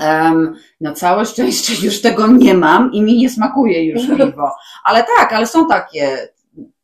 Em, 0.00 0.54
na 0.80 0.92
całe 0.92 1.26
szczęście 1.26 1.74
już 1.86 2.00
tego 2.00 2.26
nie 2.26 2.54
mam 2.54 2.92
i 2.92 3.02
mi 3.02 3.16
nie 3.16 3.30
smakuje 3.30 3.84
już 3.84 4.02
piwo. 4.18 4.50
Ale 4.84 5.04
tak, 5.18 5.32
ale 5.32 5.46
są 5.46 5.68
takie 5.68 6.28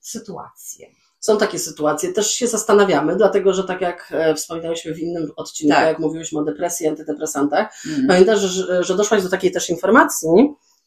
sytuacje. 0.00 0.86
Są 1.20 1.38
takie 1.38 1.58
sytuacje, 1.58 2.12
też 2.12 2.30
się 2.34 2.46
zastanawiamy, 2.46 3.16
dlatego 3.16 3.52
że 3.52 3.64
tak 3.64 3.80
jak 3.80 4.08
e, 4.12 4.34
wspominałyśmy 4.34 4.94
w 4.94 4.98
innym 4.98 5.30
odcinku, 5.36 5.74
Tak. 5.74 5.86
jak 5.86 5.98
mówiłyśmy 5.98 6.38
o 6.40 6.44
depresji 6.44 6.86
i 6.86 6.88
antydepresantach, 6.88 7.74
Mm. 7.86 8.06
pamiętasz, 8.08 8.40
że, 8.40 8.84
że 8.84 8.96
doszłaś 8.96 9.22
do 9.22 9.28
takiej 9.28 9.52
też 9.52 9.70
informacji, 9.70 10.28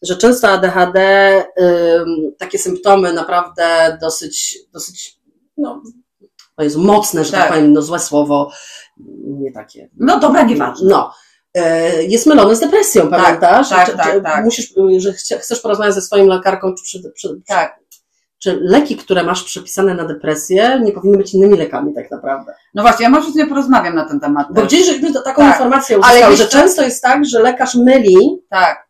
że 0.03 0.15
często 0.17 0.49
ADHD, 0.49 0.99
takie 2.37 2.59
symptomy 2.59 3.13
naprawdę 3.13 3.97
dosyć, 4.01 4.57
dosyć, 4.73 5.19
no, 5.57 5.81
o 6.57 6.63
Jezu, 6.63 6.81
mocne, 6.81 7.25
że 7.25 7.31
tak, 7.31 7.41
Tak. 7.41 7.49
powiem, 7.49 7.73
no 7.73 7.81
złe 7.81 7.99
słowo, 7.99 8.51
nie 9.25 9.51
takie. 9.51 9.89
No 9.97 10.19
dobra, 10.19 10.43
nieważne. 10.43 10.89
No. 10.89 11.13
E, 11.55 12.03
Jest 12.03 12.25
mylone 12.25 12.55
z 12.55 12.59
depresją, 12.59 13.07
pamiętasz? 13.09 13.69
tak, 13.69 13.89
Czy- 13.91 13.97
tak, 13.97 14.13
czy 14.13 14.21
tak. 14.21 14.45
Musisz, 14.45 14.73
że 14.97 15.13
chcesz 15.13 15.59
porozmawiać 15.59 15.93
ze 15.95 16.01
swoją 16.01 16.25
lekarką, 16.27 16.73
czy, 16.77 16.83
przy, 16.83 17.11
przy, 17.15 17.41
Tak. 17.47 17.79
czy 18.39 18.59
leki, 18.61 18.97
które 18.97 19.23
masz 19.23 19.43
przepisane 19.43 19.93
na 19.95 20.05
depresję, 20.05 20.79
nie 20.83 20.91
powinny 20.91 21.17
być 21.17 21.33
innymi 21.33 21.57
lekami 21.57 21.93
tak 21.93 22.11
naprawdę. 22.11 22.53
No 22.73 22.81
właśnie, 22.81 23.03
ja 23.03 23.09
może 23.09 23.31
z 23.31 23.35
nią 23.35 23.47
porozmawiam 23.49 23.95
na 23.95 24.05
ten 24.07 24.19
temat. 24.19 24.47
Bo 24.49 24.55
też. 24.55 24.65
gdzieś 24.67 24.85
żeśmy 24.85 25.13
to- 25.13 25.21
taką 25.21 25.41
Tak. 25.41 25.51
informację 25.51 25.97
wiesz 26.29 26.39
że 26.39 26.47
często 26.47 26.81
jest 26.81 27.03
tak, 27.03 27.25
że 27.25 27.39
lekarz 27.39 27.75
myli 27.75 28.17
Tak. 28.49 28.82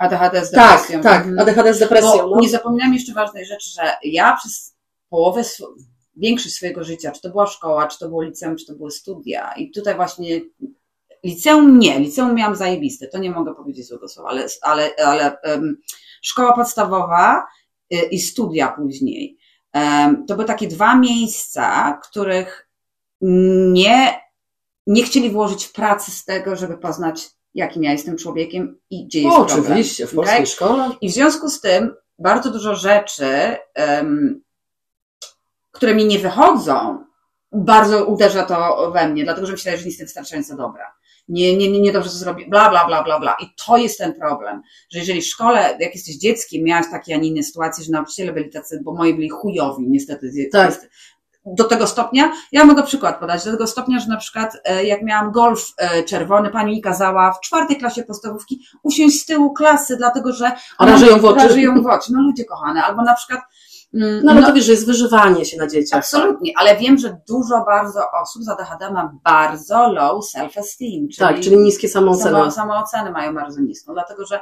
ADHD 0.00 0.44
z 0.46 0.50
Tak, 0.50 0.70
depresją. 0.80 1.00
tak, 1.00 1.26
Mhm. 1.26 1.38
ADHD 1.38 1.74
z 1.74 1.78
depresją. 1.78 2.18
Bo 2.18 2.30
No. 2.30 2.40
nie 2.40 2.48
zapominam 2.48 2.94
jeszcze 2.94 3.12
ważnej 3.12 3.46
rzeczy, 3.46 3.70
że 3.70 3.92
ja 4.04 4.36
przez 4.36 4.74
połowę, 5.08 5.42
większość 6.16 6.54
swojego 6.54 6.84
życia, 6.84 7.12
czy 7.12 7.20
to 7.20 7.30
była 7.30 7.46
szkoła, 7.46 7.86
czy 7.88 7.98
to 7.98 8.08
było 8.08 8.22
liceum, 8.22 8.56
czy 8.56 8.66
to 8.66 8.74
były 8.74 8.90
studia 8.90 9.52
i 9.56 9.70
tutaj 9.70 9.94
właśnie 9.96 10.40
liceum 11.24 11.78
nie, 11.78 11.98
liceum 12.00 12.34
miałam 12.34 12.56
zajebiste, 12.56 13.06
to 13.08 13.18
nie 13.18 13.30
mogę 13.30 13.54
powiedzieć 13.54 13.86
złego 13.88 14.08
słowa, 14.08 14.28
ale, 14.30 14.46
ale, 14.62 14.90
ale 15.06 15.40
em, 15.40 15.76
szkoła 16.22 16.52
podstawowa 16.52 17.46
y, 17.94 17.96
i 17.96 18.18
studia 18.20 18.68
później, 18.68 19.38
em, 19.72 20.26
to 20.26 20.34
były 20.34 20.46
takie 20.46 20.68
dwa 20.68 20.94
miejsca, 20.96 21.98
których 22.10 22.68
nie, 23.72 24.20
nie 24.86 25.02
chcieli 25.02 25.30
włożyć 25.30 25.68
pracy 25.68 26.10
z 26.10 26.24
tego, 26.24 26.56
żeby 26.56 26.78
poznać, 26.78 27.30
jakim 27.54 27.82
ja 27.82 27.92
jestem 27.92 28.16
człowiekiem 28.16 28.78
i 28.90 29.06
gdzie 29.06 29.20
jest 29.20 29.36
O, 29.36 29.44
problem. 29.44 29.66
oczywiście, 29.66 30.06
w 30.06 30.14
polskiej 30.14 30.46
szkole. 30.46 30.90
I 31.00 31.08
w 31.08 31.12
związku 31.12 31.48
z 31.48 31.60
tym 31.60 31.94
bardzo 32.18 32.50
dużo 32.50 32.74
rzeczy, 32.74 33.56
em, 33.74 34.42
które 35.72 35.94
mi 35.94 36.04
nie 36.04 36.18
wychodzą, 36.18 37.04
bardzo 37.52 38.04
uderza 38.04 38.42
to 38.42 38.90
we 38.94 39.08
mnie, 39.08 39.24
dlatego 39.24 39.46
że 39.46 39.52
myślę, 39.52 39.76
że 39.76 39.82
nie 39.84 39.88
jestem 39.88 40.06
wystarczająco 40.06 40.56
dobra. 40.56 40.92
Nie, 41.28 41.56
nie, 41.56 41.70
nie, 41.70 41.80
nie 41.80 41.92
dobrze 41.92 42.10
to 42.10 42.16
zrobię, 42.16 42.46
bla, 42.48 42.70
bla, 42.70 42.86
bla, 42.86 43.02
bla, 43.02 43.20
bla. 43.20 43.36
I 43.42 43.46
to 43.66 43.76
jest 43.76 43.98
ten 43.98 44.14
problem, 44.14 44.62
że 44.90 44.98
jeżeli 44.98 45.20
w 45.20 45.26
szkole, 45.26 45.76
jak 45.80 45.94
jesteś 45.94 46.16
dzieckiem, 46.16 46.64
miałaś 46.64 46.86
takie, 46.90 47.14
a 47.14 47.18
nie 47.18 47.28
inne 47.28 47.42
sytuacje, 47.42 47.84
że 47.84 47.92
nauczyciele 47.92 48.32
byli 48.32 48.50
tacy, 48.50 48.80
bo 48.84 48.94
moi 48.94 49.14
byli 49.14 49.28
chujowi, 49.28 49.88
niestety. 49.88 50.48
Tak. 50.52 50.68
Niestety. 50.68 50.92
Do 51.56 51.64
tego 51.64 51.86
stopnia, 51.86 52.32
ja 52.52 52.64
mogę 52.64 52.82
przykład 52.82 53.20
podać, 53.20 53.44
do 53.44 53.50
tego 53.50 53.66
stopnia, 53.66 53.98
że 54.00 54.08
na 54.08 54.16
przykład 54.16 54.56
e, 54.64 54.84
jak 54.84 55.02
miałam 55.02 55.32
golf 55.32 55.60
e, 55.76 56.02
czerwony, 56.02 56.50
pani 56.50 56.72
mi 56.72 56.80
kazała 56.82 57.32
w 57.32 57.40
czwartej 57.40 57.76
klasie 57.76 58.02
podstawówki 58.02 58.60
usiąść 58.82 59.22
z 59.22 59.26
tyłu 59.26 59.52
klasy, 59.54 59.96
dlatego 59.96 60.32
że 60.32 60.52
A 60.78 60.86
rażeją 60.86 61.18
w 61.18 61.24
oczy. 61.24 61.38
Rażują 61.48 61.82
w 61.82 61.86
oczy. 61.86 62.12
No 62.12 62.22
ludzie 62.22 62.44
kochane. 62.44 62.82
Albo 62.84 63.02
na 63.02 63.14
przykład. 63.14 63.40
mm, 63.94 64.20
No 64.24 64.32
ale 64.32 64.42
to 64.46 64.52
wiesz, 64.52 64.64
że 64.64 64.72
jest 64.72 64.86
wyżywanie 64.86 65.44
się 65.44 65.56
na 65.58 65.66
dzieciach. 65.66 65.98
Absolutnie, 65.98 66.52
ale 66.56 66.76
wiem, 66.76 66.98
że 66.98 67.16
dużo 67.28 67.64
bardzo 67.64 68.00
osób 68.22 68.42
z 68.42 68.48
ADHD 68.48 68.90
ma 68.92 69.12
bardzo 69.24 69.92
low 69.92 70.24
self-esteem, 70.36 71.08
czyli, 71.08 71.16
Tak, 71.18 71.40
czyli 71.40 71.58
niskie 71.58 71.88
samooceny. 71.88 72.30
samo, 72.30 72.50
samooceny 72.50 73.10
mają 73.10 73.34
bardzo 73.34 73.60
niską, 73.60 73.92
dlatego 73.92 74.26
że 74.26 74.40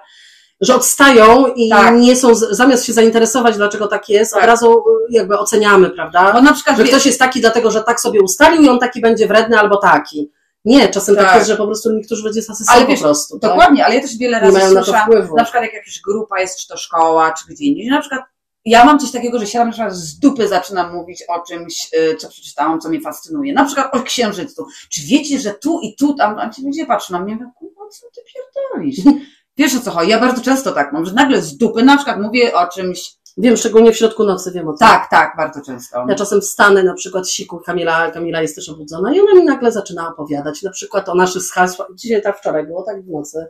Że 0.61 0.75
odstają 0.75 1.47
i 1.47 1.69
Tak. 1.71 1.95
nie 1.97 2.17
są, 2.17 2.35
zamiast 2.35 2.85
się 2.85 2.93
zainteresować, 2.93 3.57
dlaczego 3.57 3.87
tak 3.87 4.09
jest, 4.09 4.33
od 4.35 4.39
Tak. 4.41 4.49
razu 4.49 4.73
y, 4.79 4.83
jakby 5.11 5.39
oceniamy, 5.39 5.91
prawda? 5.91 6.33
bo 6.33 6.41
na 6.43 6.53
przykład 6.53 6.77
Że 6.77 6.83
wie- 6.83 6.89
ktoś 6.89 7.07
jest 7.07 7.19
taki 7.19 7.41
dlatego, 7.41 7.71
że 7.71 7.83
tak 7.83 8.01
sobie 8.01 8.21
ustalił 8.23 8.63
i 8.63 8.69
on 8.69 8.79
taki 8.79 9.01
będzie 9.01 9.27
wredny 9.29 9.59
albo 9.59 9.77
taki. 9.77 10.33
Nie, 10.65 10.89
czasem 10.89 11.17
tak, 11.17 11.25
Tak. 11.27 11.35
jest, 11.37 11.49
że 11.49 11.57
po 11.57 11.67
prostu 11.67 11.93
niektórzy 11.93 12.25
ludzie 12.25 12.43
są 12.43 12.53
Ale 12.69 12.87
po 12.87 12.97
prostu. 12.97 13.39
tak? 13.39 13.51
dokładnie, 13.51 13.85
ale 13.87 13.95
ja 13.95 14.01
też 14.01 14.17
wiele 14.19 14.37
Nie 14.37 14.43
razy 14.43 14.59
na 14.75 14.81
to 14.81 14.85
słyszałam, 14.87 15.09
wpływu. 15.09 15.37
na 15.37 15.43
przykład 15.45 15.65
jak 15.65 15.73
jakaś 15.75 16.01
grupa 16.01 16.41
jest, 16.41 16.59
czy 16.61 16.69
to 16.69 16.77
szkoła, 16.77 17.33
czy 17.39 17.45
gdzie 17.55 17.65
indziej, 17.65 17.87
na 17.91 18.01
przykład 18.01 18.23
ja 18.65 18.85
mam 18.85 18.99
coś 18.99 19.11
takiego, 19.11 19.39
że 19.39 19.47
siadam 19.47 19.69
na 19.69 19.73
przykład 19.73 19.95
z 19.95 20.19
dupy 20.19 20.49
zaczynam 20.49 20.95
mówić 20.95 21.25
o 21.29 21.41
czymś, 21.49 21.91
y, 22.13 22.17
co 22.17 22.29
przeczytałam, 22.29 22.81
co 22.81 22.89
mnie 22.89 23.01
fascynuje. 23.01 23.53
Na 23.53 23.65
przykład 23.65 23.95
o 23.97 24.01
księżycu. 24.03 24.67
Czy 24.91 25.01
wiecie, 25.07 25.39
że 25.39 25.51
tu 25.55 25.81
i 25.83 25.97
tu, 25.97 26.15
tam, 26.15 26.39
a 26.39 26.51
ci 26.51 26.65
ludzie 26.67 26.87
patrzą 26.87 27.13
na 27.13 27.21
mnie, 27.21 27.39
kurwa, 27.59 27.81
co 27.91 28.07
ty 28.15 28.21
pierdolisz? 28.35 28.99
Wiesz 29.59 29.77
o 29.77 29.81
co 29.81 29.91
chodzi? 29.91 30.11
Ja 30.11 30.21
bardzo 30.21 30.43
często 30.43 30.73
tak 30.73 30.93
mam, 30.93 31.07
że 31.07 31.13
nagle 31.13 31.43
z 31.43 31.57
dupy 31.57 31.83
na 31.83 31.97
przykład 31.97 32.21
mówię 32.21 32.55
o 32.55 32.67
czymś, 32.67 33.19
Wiem, 33.41 33.57
szczególnie 33.57 33.93
w 33.93 33.97
środku 33.97 34.25
nocy 34.25 34.53
wiem 34.53 34.69
o 34.69 34.73
tym. 34.73 34.79
tak, 34.79 35.11
tak, 35.11 35.35
bardzo 35.37 35.61
często. 35.61 36.05
Ja 36.09 36.15
czasem 36.15 36.41
wstanę, 36.41 36.83
na 36.83 36.95
przykład 36.95 37.29
siku, 37.29 37.59
Kamila, 37.59 38.11
Kamila 38.11 38.43
jest 38.43 38.55
też 38.55 38.69
obudzona 38.69 39.15
i 39.15 39.21
ona 39.21 39.35
mi 39.35 39.45
nagle 39.45 39.73
zaczyna 39.73 40.09
opowiadać, 40.09 40.63
na 40.63 40.71
przykład 40.71 41.09
o 41.09 41.15
naszych 41.15 41.43
hasłach, 41.53 41.89
dzisiaj 41.95 42.23
tak 42.23 42.39
wczoraj 42.39 42.67
było, 42.67 42.83
tak 42.83 43.03
w 43.03 43.09
nocy. 43.09 43.47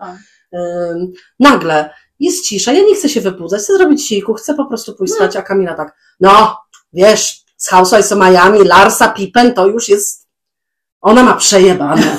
Ym, 0.55 1.13
nagle 1.41 1.91
jest 2.21 2.45
cisza, 2.45 2.73
ja 2.73 2.83
nie 2.83 2.95
chcę 2.95 3.09
się 3.09 3.21
wybudzać, 3.21 3.63
chcę 3.63 3.77
zrobić 3.77 4.07
siku, 4.09 4.35
chcę 4.35 4.55
po 4.55 4.67
prostu 4.67 4.95
pójść 4.95 5.15
spać, 5.15 5.37
a 5.37 5.43
Kamila 5.43 5.75
tak, 5.75 5.97
no, 6.21 6.57
wiesz, 6.93 7.45
z 7.57 7.69
Housewives 7.69 8.13
of 8.13 8.19
Miami, 8.19 8.65
Larsa 8.65 9.09
Pippen, 9.09 9.55
to 9.55 9.67
już 9.67 9.89
jest, 9.89 10.27
ona 11.01 11.23
ma 11.23 11.35
przejebane. 11.35 12.17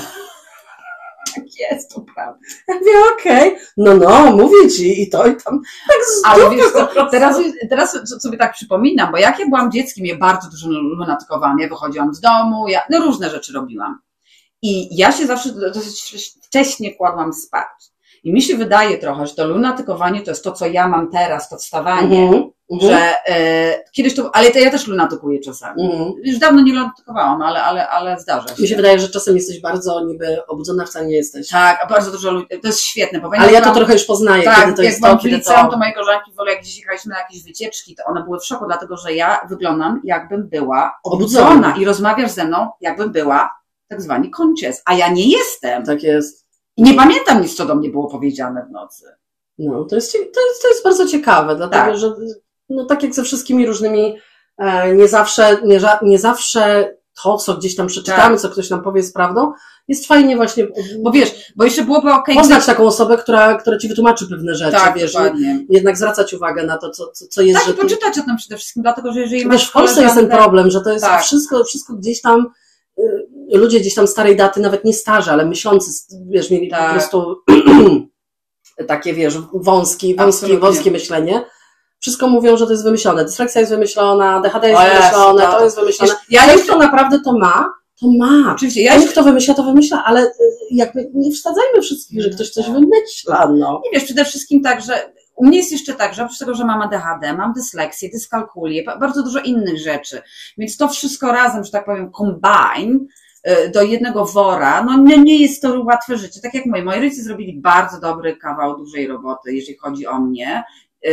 Jest, 1.59 1.95
to 1.95 2.01
prawda. 2.15 2.39
Ja 2.67 2.75
mówię, 2.75 2.91
okej, 3.13 3.55
no, 3.77 3.95
no, 3.95 4.35
mówię 4.35 4.69
ci 4.69 5.01
i 5.01 5.09
to 5.09 5.27
i 5.27 5.35
tam, 5.35 5.61
tak 5.87 5.97
z 6.05 6.21
Ale 6.25 6.49
wiesz 6.49 6.71
co, 6.71 7.05
teraz, 7.11 7.41
teraz 7.69 7.97
sobie 8.21 8.37
tak 8.37 8.53
przypominam, 8.53 9.11
bo 9.11 9.17
jak 9.17 9.39
ja 9.39 9.45
byłam 9.45 9.71
dzieckiem, 9.71 10.05
ja 10.05 10.17
bardzo 10.17 10.49
dużo 10.49 10.69
lunatykowałam. 10.69 11.59
Ja 11.59 11.69
wychodziłam 11.69 12.13
z 12.13 12.19
domu, 12.19 12.67
ja 12.67 12.81
no 12.89 12.99
różne 12.99 13.29
rzeczy 13.29 13.53
robiłam. 13.53 13.99
I 14.61 14.97
ja 14.97 15.11
się 15.11 15.25
zawsze 15.25 15.49
dosyć 15.73 16.01
wcześnie 16.43 16.95
kładłam 16.95 17.33
spać. 17.33 17.67
I 18.23 18.33
mi 18.33 18.41
się 18.41 18.57
wydaje 18.57 18.97
trochę, 18.97 19.27
że 19.27 19.35
to 19.35 19.47
lunatykowanie 19.47 20.21
to 20.21 20.31
jest 20.31 20.43
to, 20.43 20.51
co 20.51 20.67
ja 20.67 20.87
mam 20.87 21.11
teraz, 21.11 21.49
to 21.49 21.57
wstawanie. 21.57 22.23
Mhm. 22.23 22.49
Mhm. 22.71 22.91
że 22.91 23.15
e, 23.27 23.83
kiedyś 23.91 24.15
to, 24.15 24.35
ale 24.35 24.51
to 24.51 24.59
ja 24.59 24.71
też 24.71 24.87
lunatykuję 24.87 25.39
czasami. 25.39 25.85
Mhm. 25.91 26.13
Już 26.23 26.39
dawno 26.39 26.61
nie 26.61 26.73
lunatykowałam, 26.73 27.41
ale, 27.41 27.63
ale, 27.63 27.89
ale 27.89 28.19
zdarza 28.19 28.47
się. 28.47 28.61
Mi 28.61 28.67
się 28.67 28.75
wydaje, 28.75 28.99
że 28.99 29.09
czasem 29.09 29.35
jesteś 29.35 29.61
bardzo 29.61 30.05
niby 30.05 30.45
obudzona, 30.47 30.85
wcale 30.85 31.05
nie 31.05 31.15
jesteś. 31.15 31.49
Tak, 31.49 31.79
a 31.83 31.87
bardzo 31.87 32.11
dużo 32.11 32.31
ludzi, 32.31 32.47
to 32.61 32.67
jest 32.67 32.81
świetne, 32.81 33.19
bo 33.19 33.31
Ale 33.37 33.51
ja 33.51 33.61
to 33.61 33.73
trochę 33.73 33.93
już 33.93 34.05
poznaję, 34.05 34.43
tak, 34.43 34.59
kiedy 34.59 34.73
to 34.73 34.81
jak 34.83 34.91
jest 34.91 35.03
to, 35.03 35.17
w 35.17 35.21
kiedy 35.21 35.35
liceum, 35.35 35.65
to... 35.65 35.71
to 35.71 35.77
moje 35.77 35.93
koleżanki 35.93 36.31
wolę, 36.33 36.51
jak 36.51 36.61
gdzieś 36.61 36.77
jechaliśmy 36.77 37.13
na 37.13 37.19
jakieś 37.19 37.43
wycieczki, 37.43 37.95
to 37.95 38.03
one 38.05 38.23
były 38.23 38.39
w 38.39 38.45
szoku, 38.45 38.65
dlatego 38.65 38.97
że 38.97 39.13
ja 39.13 39.39
wyglądam 39.49 40.01
jakbym 40.03 40.49
była 40.49 40.99
Obudzona. 41.03 41.47
obudzona 41.47 41.75
i 41.77 41.85
rozmawiasz 41.85 42.31
ze 42.31 42.45
mną, 42.45 42.69
jakbym 42.81 43.11
była 43.11 43.49
tak 43.87 44.01
zwani 44.01 44.31
conscious, 44.41 44.81
a 44.85 44.93
ja 44.93 45.09
nie 45.09 45.29
jestem. 45.29 45.85
Tak 45.85 46.03
jest. 46.03 46.47
I 46.77 46.83
nie 46.83 46.93
pamiętam 46.93 47.41
nic, 47.41 47.55
co 47.55 47.65
do 47.65 47.75
mnie 47.75 47.89
było 47.89 48.07
powiedziane 48.07 48.65
w 48.69 48.71
nocy. 48.71 49.05
No, 49.57 49.83
to 49.83 49.95
jest, 49.95 50.11
to 50.11 50.17
jest, 50.19 50.61
to 50.61 50.67
jest 50.67 50.83
bardzo 50.83 51.05
ciekawe, 51.07 51.55
dlatego 51.55 51.83
Tak. 51.83 51.97
że 51.97 52.15
no, 52.69 52.85
tak 52.85 53.03
jak 53.03 53.13
ze 53.13 53.23
wszystkimi 53.23 53.65
różnymi, 53.67 54.17
e, 54.57 54.95
nie, 54.95 55.07
zawsze, 55.07 55.57
nie, 55.63 55.79
nie 56.01 56.19
zawsze 56.19 56.93
to, 57.23 57.37
co 57.37 57.57
gdzieś 57.57 57.75
tam 57.75 57.87
przeczytamy, 57.87 58.35
Tak. 58.35 58.41
co 58.41 58.49
ktoś 58.49 58.69
nam 58.69 58.83
powie 58.83 58.99
jest 58.99 59.13
prawdą, 59.13 59.51
jest 59.87 60.07
fajnie 60.07 60.35
właśnie 60.35 60.67
Bo 60.99 61.11
wiesz, 61.11 61.53
bo 61.55 61.63
jeszcze 61.63 61.83
byłoby 61.83 62.13
okej, 62.13 62.35
poznać 62.35 62.65
taką 62.65 62.85
osobę, 62.87 63.17
która, 63.17 63.55
która 63.55 63.77
ci 63.77 63.87
wytłumaczy 63.87 64.27
pewne 64.29 64.55
rzeczy, 64.55 64.71
tak, 64.71 64.97
wiesz, 64.97 65.13
dokładnie. 65.13 65.65
jednak 65.69 65.97
zwracać 65.97 66.33
uwagę 66.33 66.63
na 66.63 66.77
to, 66.77 66.89
co, 66.89 67.07
co, 67.29 67.41
jest, 67.41 67.59
Tak, 67.59 67.67
że 67.67 67.73
i 67.73 67.77
poczytać 67.77 68.17
o 68.19 68.21
tym 68.21 68.37
przede 68.37 68.57
wszystkim, 68.57 68.83
dlatego 68.83 69.13
że 69.13 69.19
jeżeli 69.19 69.49
wiesz, 69.49 69.67
w 69.69 69.71
Polsce 69.71 70.01
jest 70.01 70.15
ten 70.15 70.29
problem, 70.29 70.71
że 70.71 70.81
to 70.81 70.89
jest 70.91 71.05
Tak. 71.05 71.23
wszystko, 71.23 71.63
wszystko 71.63 71.93
gdzieś 71.93 72.21
tam, 72.21 72.47
y, 72.99 73.57
ludzie 73.57 73.79
gdzieś 73.79 73.93
tam 73.95 74.07
starej 74.07 74.35
daty, 74.35 74.59
nawet 74.59 74.85
nie 74.85 74.93
starzy, 74.93 75.31
ale 75.31 75.45
myślący, 75.45 75.91
wiesz, 76.29 76.51
mieli 76.51 76.67
po 76.67 76.75
Tak. 76.75 76.91
prostu 76.93 77.35
takie, 78.87 79.13
wiesz, 79.13 79.37
wąski, 79.53 79.61
wąski, 79.63 80.19
Absolutnie. 80.19 80.57
wąskie 80.57 80.91
myślenie. 80.91 81.45
Wszystko 81.99 82.27
mówią, 82.27 82.57
że 82.57 82.65
to 82.65 82.71
jest 82.71 82.83
wymyślone. 82.83 83.25
Dysleksja 83.25 83.61
jest 83.61 83.71
wymyślona, 83.73 84.41
DHD 84.41 84.69
jest 84.69 84.81
Jezu, 84.81 84.95
wymyślone, 84.95 85.43
no. 85.43 85.51
to 85.51 85.63
jest 85.63 85.75
wymyślone. 85.75 86.13
Ja 86.29 86.41
Ktoś, 86.41 86.55
jeszcze, 86.55 86.69
kto 86.71 86.79
naprawdę 86.79 87.19
to 87.25 87.33
ma, 87.37 87.65
to 88.01 88.07
ma. 88.19 88.51
oczywiście, 88.55 88.81
ja 88.83 88.95
jeszcze, 88.95 89.11
kto 89.11 89.23
wymyśla, 89.23 89.53
to 89.53 89.63
wymyśla, 89.63 90.03
ale 90.05 90.23
y, 90.23 90.31
jakby 90.71 91.11
nie 91.13 91.31
wsadzajmy 91.31 91.81
wszystkich, 91.81 92.21
że 92.23 92.29
ktoś 92.29 92.49
coś 92.49 92.65
wymyśla, 92.69 93.51
no. 93.57 93.81
nie 93.85 93.91
wiesz, 93.93 94.03
przede 94.05 94.25
wszystkim 94.25 94.61
tak, 94.63 94.81
że 94.81 95.11
u 95.35 95.45
mnie 95.45 95.57
jest 95.57 95.71
jeszcze 95.71 95.93
tak, 95.93 96.13
że 96.13 96.23
oprócz 96.23 96.37
tego, 96.39 96.55
że 96.55 96.65
mam 96.65 96.81
ADHD, 96.81 97.33
mam 97.33 97.53
dysleksję, 97.53 98.09
dyskalkulię, 98.09 98.83
ba- 98.83 98.97
bardzo 98.97 99.23
dużo 99.23 99.39
innych 99.39 99.79
rzeczy. 99.79 100.21
Więc 100.57 100.77
to 100.77 100.87
wszystko 100.87 101.31
razem, 101.31 101.63
że 101.63 101.71
tak 101.71 101.85
powiem, 101.85 102.11
combine 102.11 102.99
y, 103.47 103.69
do 103.69 103.81
jednego 103.81 104.25
wora, 104.25 104.83
no 104.83 104.97
nie, 104.97 105.17
nie 105.17 105.37
jest 105.41 105.61
to 105.61 105.83
łatwe 105.83 106.17
życie. 106.17 106.41
Tak 106.41 106.53
jak 106.53 106.65
mówię, 106.65 106.83
moi 106.83 106.95
rodzice 106.99 107.23
zrobili 107.23 107.61
bardzo 107.61 107.99
dobry 107.99 108.37
kawał 108.37 108.77
dużej 108.77 109.07
roboty, 109.07 109.53
jeżeli 109.53 109.77
chodzi 109.77 110.07
o 110.07 110.19
mnie, 110.19 110.63
y, 111.07 111.09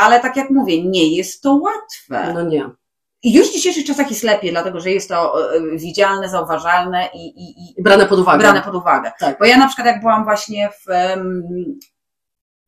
ale 0.00 0.20
tak 0.20 0.36
jak 0.36 0.50
mówię, 0.50 0.84
nie 0.84 1.16
jest 1.16 1.42
to 1.42 1.54
łatwe. 1.54 2.34
No 2.34 2.42
nie. 2.42 2.70
I 3.22 3.34
już 3.34 3.48
w 3.48 3.52
dzisiejszych 3.52 3.84
czasach 3.84 4.10
jest 4.10 4.22
lepiej, 4.22 4.50
dlatego 4.50 4.80
że 4.80 4.90
jest 4.90 5.08
to 5.08 5.34
y, 5.54 5.78
widzialne, 5.78 6.28
zauważalne 6.28 7.08
i, 7.14 7.26
i, 7.26 7.70
i 7.78 7.82
brane 7.82 8.06
pod 8.06 8.18
uwagę. 8.18 8.38
brane 8.38 8.62
pod 8.62 8.74
uwagę. 8.74 9.12
Tak. 9.18 9.38
Bo 9.38 9.44
ja 9.44 9.58
na 9.58 9.66
przykład 9.66 9.86
jak 9.86 10.00
byłam 10.00 10.24
właśnie 10.24 10.68
w, 10.68 10.84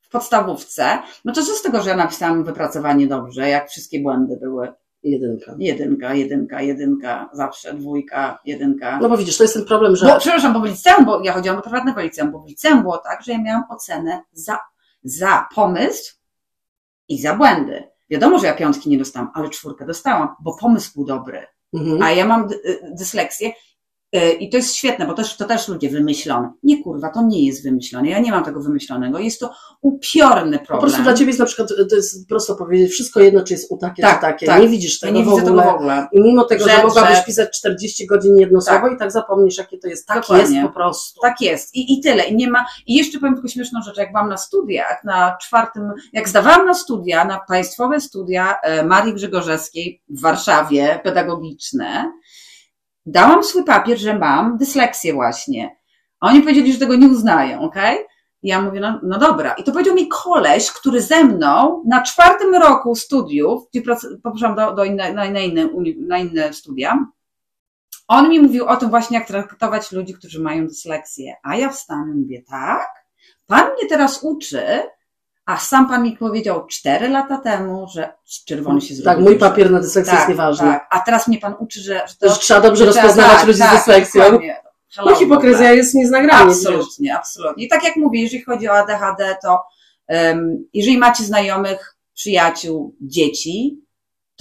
w 0.03 0.11
podstawówce, 0.11 0.99
no 1.25 1.33
to 1.33 1.43
co 1.43 1.55
z 1.55 1.63
tego, 1.63 1.83
że 1.83 1.91
ja 1.91 1.97
napisałam 1.97 2.45
wypracowanie 2.45 3.07
dobrze, 3.07 3.49
jak 3.49 3.71
wszystkie 3.71 4.01
błędy 4.01 4.37
były. 4.37 4.73
Jedynka. 5.03 5.55
Jedynka, 5.59 6.15
jedynka, 6.15 6.63
jedynka, 6.63 7.31
zawsze 7.33 7.75
dwójka, 7.75 8.39
jedynka. 8.45 8.99
No 9.03 9.09
bo 9.09 9.17
widzisz, 9.17 9.37
to 9.37 9.45
jest 9.45 9.55
ten 9.55 9.65
problem, 9.65 9.97
że 9.97 10.07
Bo, 10.07 10.19
przepraszam, 10.19 10.53
bo 10.53 10.61
w 10.61 10.65
liceum, 10.65 11.05
bo 11.05 11.21
ja 11.25 11.33
chodziłam 11.33 11.57
do 11.57 11.63
prywatnego 11.63 12.01
liceum, 12.01 12.33
bo 12.33 12.41
w 12.41 12.49
liceum 12.49 12.83
było 12.83 12.99
tak, 12.99 13.23
że 13.23 13.33
ja 13.33 13.43
miałam 13.43 13.65
ocenę 13.71 14.23
za, 14.33 14.59
za 15.05 15.47
pomysł 15.55 16.22
i 17.09 17.21
za 17.21 17.37
błędy. 17.37 17.83
Wiadomo, 18.11 18.39
że 18.39 18.47
ja 18.47 18.55
piątki 18.55 18.91
nie 18.91 18.99
dostałam, 18.99 19.31
ale 19.35 19.51
czwórkę 19.51 19.87
dostałam, 19.87 20.29
bo 20.41 20.57
pomysł 20.57 20.93
był 20.95 21.05
dobry. 21.05 21.47
mhm. 21.75 22.03
A 22.03 22.11
ja 22.11 22.27
mam 22.27 22.49
y, 22.53 22.81
dysleksję 22.99 23.53
i 24.41 24.51
to 24.51 24.57
jest 24.57 24.75
świetne, 24.75 25.07
bo 25.07 25.15
też, 25.15 25.37
to 25.37 25.45
też 25.45 25.69
ludzie 25.69 25.89
wymyślone. 25.91 26.53
Nie 26.63 26.83
kurwa, 26.83 27.09
to 27.11 27.23
nie 27.23 27.47
jest 27.47 27.63
wymyślone. 27.65 28.09
Ja 28.09 28.19
nie 28.21 28.31
mam 28.31 28.45
tego 28.45 28.61
wymyślonego. 28.61 29.19
Jest 29.19 29.41
to 29.41 29.51
upiorny 29.81 30.59
po 30.59 30.65
problem. 30.67 30.81
prostu 30.89 31.03
dla 31.03 31.15
ciebie 31.15 31.27
jest 31.27 31.41
na 31.41 31.47
przykład, 31.47 31.69
to 31.91 31.97
jest 31.97 32.29
prosto 32.29 32.57
powiedzieć, 32.57 32.91
wszystko 32.93 33.21
jedno, 33.21 33.45
czy 33.45 33.53
jest 33.55 33.71
u 33.73 33.77
takie, 33.79 34.03
Tak, 34.03 34.15
czy 34.15 34.21
takie. 34.21 34.47
tak. 34.47 34.63
Nie 34.63 34.69
widzisz 34.69 35.03
Ja 35.03 35.09
tego 35.09 35.19
nie 35.19 35.25
w 35.25 35.29
widzę 35.29 35.43
ogóle. 35.43 35.63
tego 35.63 35.73
w 35.73 35.75
ogóle. 35.75 36.07
I 36.13 36.21
mimo 36.21 36.45
tego, 36.45 36.65
że, 36.69 36.77
Że- 36.77 36.83
mogłabyś 36.83 37.17
że- 37.17 37.23
pisać 37.25 37.59
40 37.59 38.07
godzin 38.07 38.37
jedno 38.37 38.61
Tak. 38.63 38.69
słowo 38.81 38.95
i 38.95 38.99
tak 38.99 39.13
zapomnisz, 39.13 39.59
jakie 39.59 39.79
to 39.79 39.89
jest. 39.89 40.07
Tak 40.07 40.21
Dokładnie. 40.21 40.57
jest 40.57 40.69
po 40.69 40.75
prostu. 40.75 41.21
Tak 41.21 41.41
jest. 41.41 41.75
I, 41.75 41.93
I 41.99 42.01
tyle. 42.01 42.25
I 42.25 42.37
nie 42.37 42.51
ma. 42.51 42.65
I 42.87 42.95
jeszcze 42.95 43.19
powiem 43.19 43.35
tylko 43.35 43.49
śmieszną 43.49 43.81
rzecz. 43.83 43.97
Jak 43.97 44.13
byłam 44.13 44.29
na 44.29 44.37
studiach, 44.37 45.05
na 45.05 45.37
czwartym, 45.41 45.83
jak 46.13 46.29
zdawałam 46.29 46.67
na 46.67 46.75
studia, 46.75 47.25
na 47.25 47.41
państwowe 47.49 48.01
studia 48.01 48.55
e, 48.63 48.85
Marii 48.87 49.15
Grzegorzewskiej 49.15 50.03
w 50.09 50.21
Warszawie, 50.21 51.01
pedagogiczne, 51.05 52.13
dałam 53.07 53.45
swój 53.45 53.65
papier, 53.65 53.99
że 53.99 54.19
mam 54.19 54.59
dysleksję 54.59 55.15
właśnie. 55.15 55.77
A 56.21 56.29
oni 56.29 56.41
powiedzieli, 56.41 56.73
że 56.73 56.79
tego 56.79 56.95
nie 56.95 57.09
uznają, 57.09 57.61
okej? 57.61 57.99
I 58.43 58.49
ja 58.49 58.63
mówię, 58.63 58.81
no, 58.81 59.01
no 59.03 59.19
dobra. 59.19 59.53
I 59.53 59.65
to 59.65 59.73
powiedział 59.73 59.95
mi 59.95 60.09
koleś, 60.09 60.71
który 60.71 61.01
ze 61.01 61.25
mną 61.25 61.83
na 61.87 62.03
czwartym 62.03 62.55
roku 62.55 62.95
studiów, 62.95 63.63
gdzie 63.71 63.83
poszłam 64.23 64.55
do, 64.55 64.75
do 64.75 64.85
inne, 64.85 65.13
na, 65.13 65.31
na, 65.31 65.41
inne, 65.41 65.69
na 66.09 66.19
inne 66.19 66.53
studia, 66.53 67.07
on 68.09 68.29
mi 68.29 68.41
mówił 68.41 68.67
o 68.67 68.77
tym 68.77 68.91
właśnie, 68.91 69.19
jak 69.19 69.27
traktować 69.27 69.93
ludzi, 69.93 70.15
którzy 70.15 70.41
mają 70.41 70.67
dysleksję. 70.67 71.35
A 71.43 71.57
ja 71.57 71.71
wstanę 71.71 72.13
i 72.13 72.15
mówię, 72.15 72.43
tak, 72.43 72.89
pan 73.47 73.73
mnie 73.73 73.89
teraz 73.89 74.23
uczy, 74.23 74.83
a 75.47 75.57
sam 75.57 75.89
pan 75.89 76.03
mi 76.03 76.17
powiedział 76.17 76.67
cztery 76.67 77.09
lata 77.09 77.39
temu, 77.39 77.87
że 77.95 78.13
czerwony 78.47 78.81
się 78.81 78.95
zrobił. 78.95 79.25
Tak, 79.25 79.25
mój 79.25 79.39
papier 79.39 79.71
na 79.71 79.81
dysleksję 79.81 80.11
tak, 80.11 80.21
jest 80.21 80.29
nieważny. 80.29 80.67
Tak, 80.67 80.87
a 80.91 81.01
teraz 81.01 81.29
mnie 81.29 81.39
pan 81.39 81.55
uczy, 81.59 81.81
że, 81.81 82.03
że 82.09 82.15
to 82.21 82.29
Że 82.29 82.39
trzeba 82.41 82.61
dobrze 82.61 82.85
że 82.85 82.93
rozpoznawać 82.93 83.37
tak, 83.39 83.47
ludzi 83.47 83.59
tak, 83.59 84.07
z. 84.07 84.13
Hello, 84.13 85.11
No 85.11 85.17
hipokryzja 85.17 85.73
jest 85.73 85.95
nieznagranie. 85.95 86.51
wiesz. 86.51 86.67
Absolutnie, 86.67 87.17
absolutnie. 87.17 87.65
I 87.65 87.69
tak 87.69 87.85
jak 87.85 87.97
mówię, 87.97 88.23
jeżeli 88.23 88.43
chodzi 88.43 88.69
o 88.69 88.73
ADHD, 88.73 89.37
to 89.43 89.61
um, 90.09 90.65
jeżeli 90.75 90.99
macie 90.99 91.25
znajomych, 91.25 91.97
przyjaciół, 92.15 92.97
dzieci, 93.01 93.81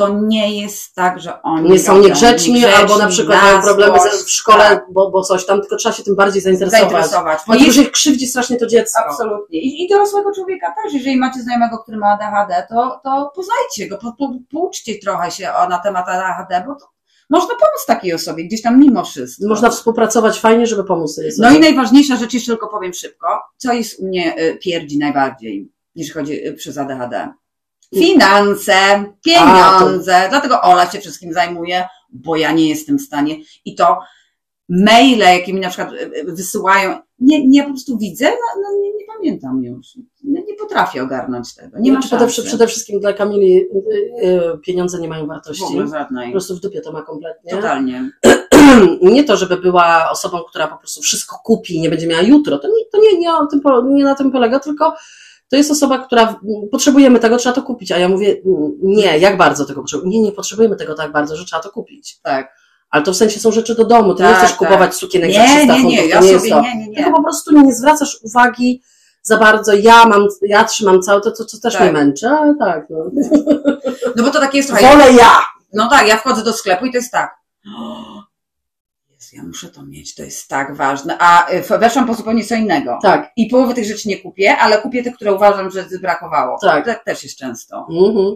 to 0.02 0.10
nie 0.10 0.62
jest 0.62 0.96
tak, 0.96 1.20
że 1.20 1.42
oni 1.42 1.70
Nie 1.70 1.80
są 1.80 1.94
robią 1.94 2.08
niegrzeczni, 2.08 2.66
albo 2.66 2.98
na 2.98 3.08
przykład 3.08 3.42
mają 3.44 3.62
problemy 3.62 4.00
w 4.26 4.30
szkole, 4.32 4.64
tak, 4.64 4.86
bo, 4.92 5.12
bo 5.12 5.22
coś 5.22 5.46
tam, 5.46 5.62
tylko 5.62 5.76
trzeba 5.76 5.94
się 5.96 6.04
tym 6.04 6.16
bardziej 6.16 6.42
zainteresować. 6.42 6.82
zainteresować. 6.82 7.40
Bo 7.48 7.54
jest, 7.54 7.76
że 7.76 7.86
krzywdzi 7.86 8.28
strasznie 8.28 8.58
to 8.58 8.68
dziecko. 8.68 9.00
absolutnie. 9.10 9.60
I, 9.60 9.84
I 9.86 9.90
dorosłego 9.90 10.32
człowieka 10.36 10.74
też. 10.84 10.94
Jeżeli 10.94 11.18
macie 11.18 11.42
znajomego, 11.42 11.78
który 11.78 11.98
ma 11.98 12.08
ADHD, 12.08 12.68
to, 12.70 13.00
to 13.04 13.32
poznajcie 13.36 13.88
go, 13.90 13.98
po, 13.98 14.14
po, 14.20 14.34
pouczcie 14.52 15.00
trochę 15.00 15.32
się 15.32 15.54
o, 15.54 15.70
na 15.70 15.80
temat 15.80 16.10
ADHD, 16.10 16.64
bo 16.68 16.76
to 16.76 16.86
można 17.30 17.50
pomóc 17.50 17.86
takiej 17.88 18.14
osobie, 18.14 18.44
gdzieś 18.46 18.62
tam 18.62 18.80
mimo 18.80 19.04
wszystko. 19.06 19.48
Można 19.48 19.70
współpracować 19.70 20.40
fajnie, 20.40 20.68
żeby 20.68 20.84
pomóc 20.84 21.16
tej 21.16 21.32
No 21.38 21.48
osobie. 21.48 21.58
i 21.58 21.62
najważniejsza 21.62 22.16
rzecz, 22.16 22.34
jeszcze 22.34 22.52
tylko 22.52 22.68
powiem 22.68 22.94
szybko, 22.94 23.28
co 23.58 23.74
jest 23.74 24.00
u 24.00 24.08
mnie 24.08 24.40
y, 24.40 24.58
pierdzi 24.62 24.98
najbardziej, 24.98 25.72
jeśli 25.96 26.14
chodzi 26.14 26.48
y, 26.48 26.54
przez 26.54 26.78
ADHD. 26.78 27.34
Finanse, 27.96 28.74
pieniądze, 29.26 30.26
dlatego 30.30 30.62
Ola 30.62 30.92
się 30.92 31.00
wszystkim 31.00 31.34
zajmuje, 31.34 31.84
bo 32.10 32.36
ja 32.36 32.52
nie 32.52 32.70
jestem 32.70 32.98
w 32.98 33.02
stanie. 33.02 33.36
I 33.66 33.76
to 33.76 34.00
maile, 34.70 35.20
jakie 35.20 35.54
mi 35.54 35.60
na 35.60 35.70
przykład 35.70 35.94
y, 35.94 36.12
y, 36.18 36.24
wysyłają, 36.24 36.98
nie, 37.20 37.48
nie 37.48 37.64
po 37.64 37.70
prostu 37.70 37.98
widzę, 37.98 38.26
no, 38.30 38.62
no 38.62 38.78
nie, 38.82 38.90
nie 38.94 39.06
pamiętam 39.18 39.64
już. 39.64 39.88
Nie, 40.24 40.44
nie 40.44 40.54
potrafię 40.54 41.04
ogarnąć 41.04 41.56
tego. 41.56 41.80
Nie 41.80 41.92
ma 41.92 42.02
Znaczy, 42.02 42.28
przede, 42.28 42.48
przede 42.48 42.68
wszystkim 42.68 43.00
dla 43.00 43.14
Kamili 43.14 43.58
y, 43.62 43.68
pieniądze 44.66 45.00
nie 45.02 45.08
mają 45.08 45.26
W 45.26 45.28
wartości. 45.28 45.64
ogóle 45.64 45.84
Po 45.84 45.90
żadnej. 45.90 46.32
prostu 46.32 46.56
w 46.56 46.60
dupie 46.60 46.82
to 46.82 46.92
ma 46.92 47.02
kompletnie. 47.02 47.52
Totalnie. 47.52 48.12
Nie 49.02 49.24
to, 49.24 49.38
żeby 49.38 49.58
była 49.58 50.10
osobą, 50.12 50.40
która 50.50 50.68
po 50.68 50.78
prostu 50.78 51.02
wszystko 51.02 51.38
kupi 51.44 51.76
i 51.76 51.82
nie 51.82 51.90
będzie 51.90 52.08
miała 52.08 52.22
jutro. 52.22 52.60
To 52.60 52.68
nie, 52.68 52.86
to 52.92 52.98
nie, 53.02 53.20
nie, 53.20 53.30
po- 53.64 53.82
nie 53.82 54.04
na 54.04 54.16
tym 54.16 54.32
polega, 54.32 54.60
tylko 54.60 54.96
to 55.52 55.56
jest 55.58 55.72
osoba, 55.72 55.98
która 56.00 56.40
potrzebujemy 56.72 57.20
tego, 57.20 57.38
trzeba 57.38 57.56
to 57.56 57.62
kupić. 57.64 57.92
A 57.92 57.98
ja 57.98 58.10
mówię, 58.10 58.36
nie, 58.84 59.18
jak 59.18 59.38
bardzo 59.38 59.66
tego 59.66 59.82
potrzebujemy? 59.82 60.14
Nie, 60.14 60.22
nie 60.22 60.32
potrzebujemy 60.32 60.76
tego 60.76 60.94
tak 60.96 61.12
bardzo, 61.12 61.36
że 61.36 61.46
trzeba 61.46 61.62
to 61.62 61.70
kupić. 61.70 62.20
Tak. 62.24 62.56
Ale 62.90 63.04
to 63.04 63.14
w 63.14 63.16
sensie 63.16 63.40
są 63.40 63.52
rzeczy 63.52 63.76
do 63.76 63.86
domu. 63.86 64.16
Ty 64.16 64.24
nie 64.24 64.30
Tak, 64.30 64.38
chcesz 64.38 64.50
tak. 64.50 64.60
kupować 64.60 64.96
sukienek 64.96 65.34
za 65.34 65.40
Nie, 65.40 65.48
300 65.48 65.66
nie, 65.66 65.74
funtów. 65.74 65.92
nie, 65.92 65.98
to 66.02 66.08
ja 66.08 66.20
nie 66.20 66.40
sobie, 66.40 66.50
to. 66.50 66.62
nie, 66.62 66.78
nie, 66.78 66.88
nie. 66.88 66.96
Tylko 66.96 67.12
po 67.18 67.24
prostu 67.24 67.62
nie 67.62 67.74
zwracasz 67.76 68.20
uwagi 68.24 68.82
za 69.24 69.38
bardzo. 69.38 69.74
Ja 69.74 70.06
mam, 70.06 70.28
ja 70.42 70.64
trzymam 70.64 71.02
całe 71.02 71.22
to, 71.22 71.32
co, 71.32 71.60
też 71.60 71.74
Tak. 71.74 71.82
mnie 71.82 71.92
męczy, 71.92 72.28
ale 72.28 72.56
tak, 72.60 72.88
no. 72.90 72.98
No 74.16 74.24
bo 74.24 74.30
to 74.30 74.40
takie 74.40 74.58
jest, 74.58 74.70
słuchaj, 74.70 74.92
Wolę 74.98 75.12
ja! 75.14 75.32
No 75.74 75.90
tak, 75.90 76.08
ja 76.08 76.18
wchodzę 76.18 76.44
do 76.44 76.54
sklepu 76.54 76.86
i 76.86 76.92
to 76.92 76.98
jest 76.98 77.12
tak. 77.12 77.36
Jezu, 79.34 79.44
ja 79.44 79.48
muszę 79.48 79.70
to 79.70 79.86
mieć, 79.86 80.16
to 80.16 80.24
jest 80.24 80.48
tak 80.48 80.76
ważne. 80.76 81.18
A 81.20 81.52
y, 81.52 81.78
weszłam 81.80 82.08
po 82.08 82.14
zupełnie 82.14 82.44
co 82.46 82.56
innego. 82.56 83.00
Tak. 83.02 83.32
I 83.36 83.48
połowy 83.48 83.74
tych 83.74 83.86
rzeczy 83.86 84.10
nie 84.10 84.18
kupię, 84.20 84.58
ale 84.58 84.78
kupię 84.78 85.04
te, 85.04 85.12
które 85.12 85.34
uważam, 85.34 85.70
że 85.72 85.86
brakowało. 86.02 86.58
Tak. 86.62 86.86
To 86.86 86.92
też 87.06 87.24
jest 87.24 87.38
często. 87.38 87.88
Mhm. 87.92 88.36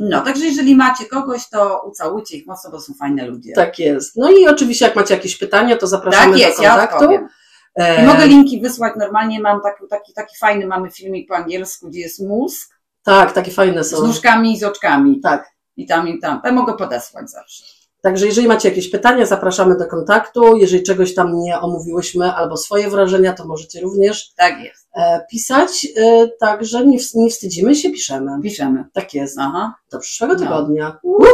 No, 0.00 0.20
także 0.20 0.44
jeżeli 0.44 0.76
macie 0.76 1.04
kogoś, 1.04 1.48
to 1.48 1.82
ucałujcie 1.88 2.36
ich 2.36 2.46
mocno, 2.46 2.70
bo 2.70 2.80
są 2.80 2.94
fajne 2.94 3.26
ludzie. 3.26 3.52
Tak 3.52 3.78
jest. 3.78 4.16
No 4.16 4.30
i 4.30 4.48
oczywiście, 4.48 4.84
jak 4.84 4.96
macie 4.96 5.14
jakieś 5.14 5.36
pytania, 5.38 5.76
to 5.76 5.86
zapraszamy 5.86 6.32
Tak 6.32 6.40
jest, 6.40 6.56
do 6.56 6.62
ja 6.62 6.70
kontaktu. 6.70 6.96
odpowiem. 6.96 7.28
E, 7.74 8.06
mogę 8.06 8.26
linki 8.26 8.60
wysłać 8.60 8.92
normalnie, 8.98 9.40
mam 9.40 9.60
taki, 9.62 9.88
taki, 9.90 10.12
taki 10.12 10.36
fajny, 10.38 10.66
mamy 10.66 10.90
filmik 10.90 11.28
po 11.28 11.36
angielsku, 11.36 11.88
gdzie 11.88 12.00
jest 12.00 12.20
mózg 12.28 12.74
Tak, 13.02 13.32
takie 13.32 13.50
fajne 13.50 13.84
Z 13.84 13.90
są. 13.90 14.06
nóżkami 14.06 14.52
i 14.52 14.58
z 14.58 14.64
oczkami. 14.64 15.20
Tak. 15.20 15.50
I 15.76 15.86
tam, 15.86 16.08
i 16.08 16.20
tam. 16.20 16.40
Ja 16.44 16.52
mogę 16.52 16.72
podesłać 16.76 17.30
zawsze. 17.30 17.64
Także 18.04 18.26
jeżeli 18.26 18.48
macie 18.48 18.68
jakieś 18.68 18.90
pytania, 18.90 19.26
zapraszamy 19.26 19.76
do 19.78 19.86
kontaktu. 19.86 20.56
Jeżeli 20.56 20.82
czegoś 20.82 21.14
tam 21.14 21.38
nie 21.40 21.60
omówiłyśmy 21.60 22.32
albo 22.32 22.56
swoje 22.56 22.90
wrażenia, 22.90 23.32
to 23.32 23.44
możecie 23.46 23.80
również 23.80 24.32
Tak 24.36 24.60
jest. 24.64 24.88
e, 24.96 25.26
pisać. 25.30 25.86
E, 25.96 26.28
także 26.40 26.86
nie, 26.86 26.98
nie 27.14 27.30
wstydzimy 27.30 27.74
się, 27.74 27.90
piszemy. 27.90 28.30
Piszemy. 28.42 28.84
Tak 28.92 29.14
jest. 29.14 29.36
Aha. 29.40 29.74
Do 29.92 29.98
przyszłego 29.98 30.34
No. 30.34 30.40
tygodnia. 30.40 30.98
Uhu. 31.02 31.24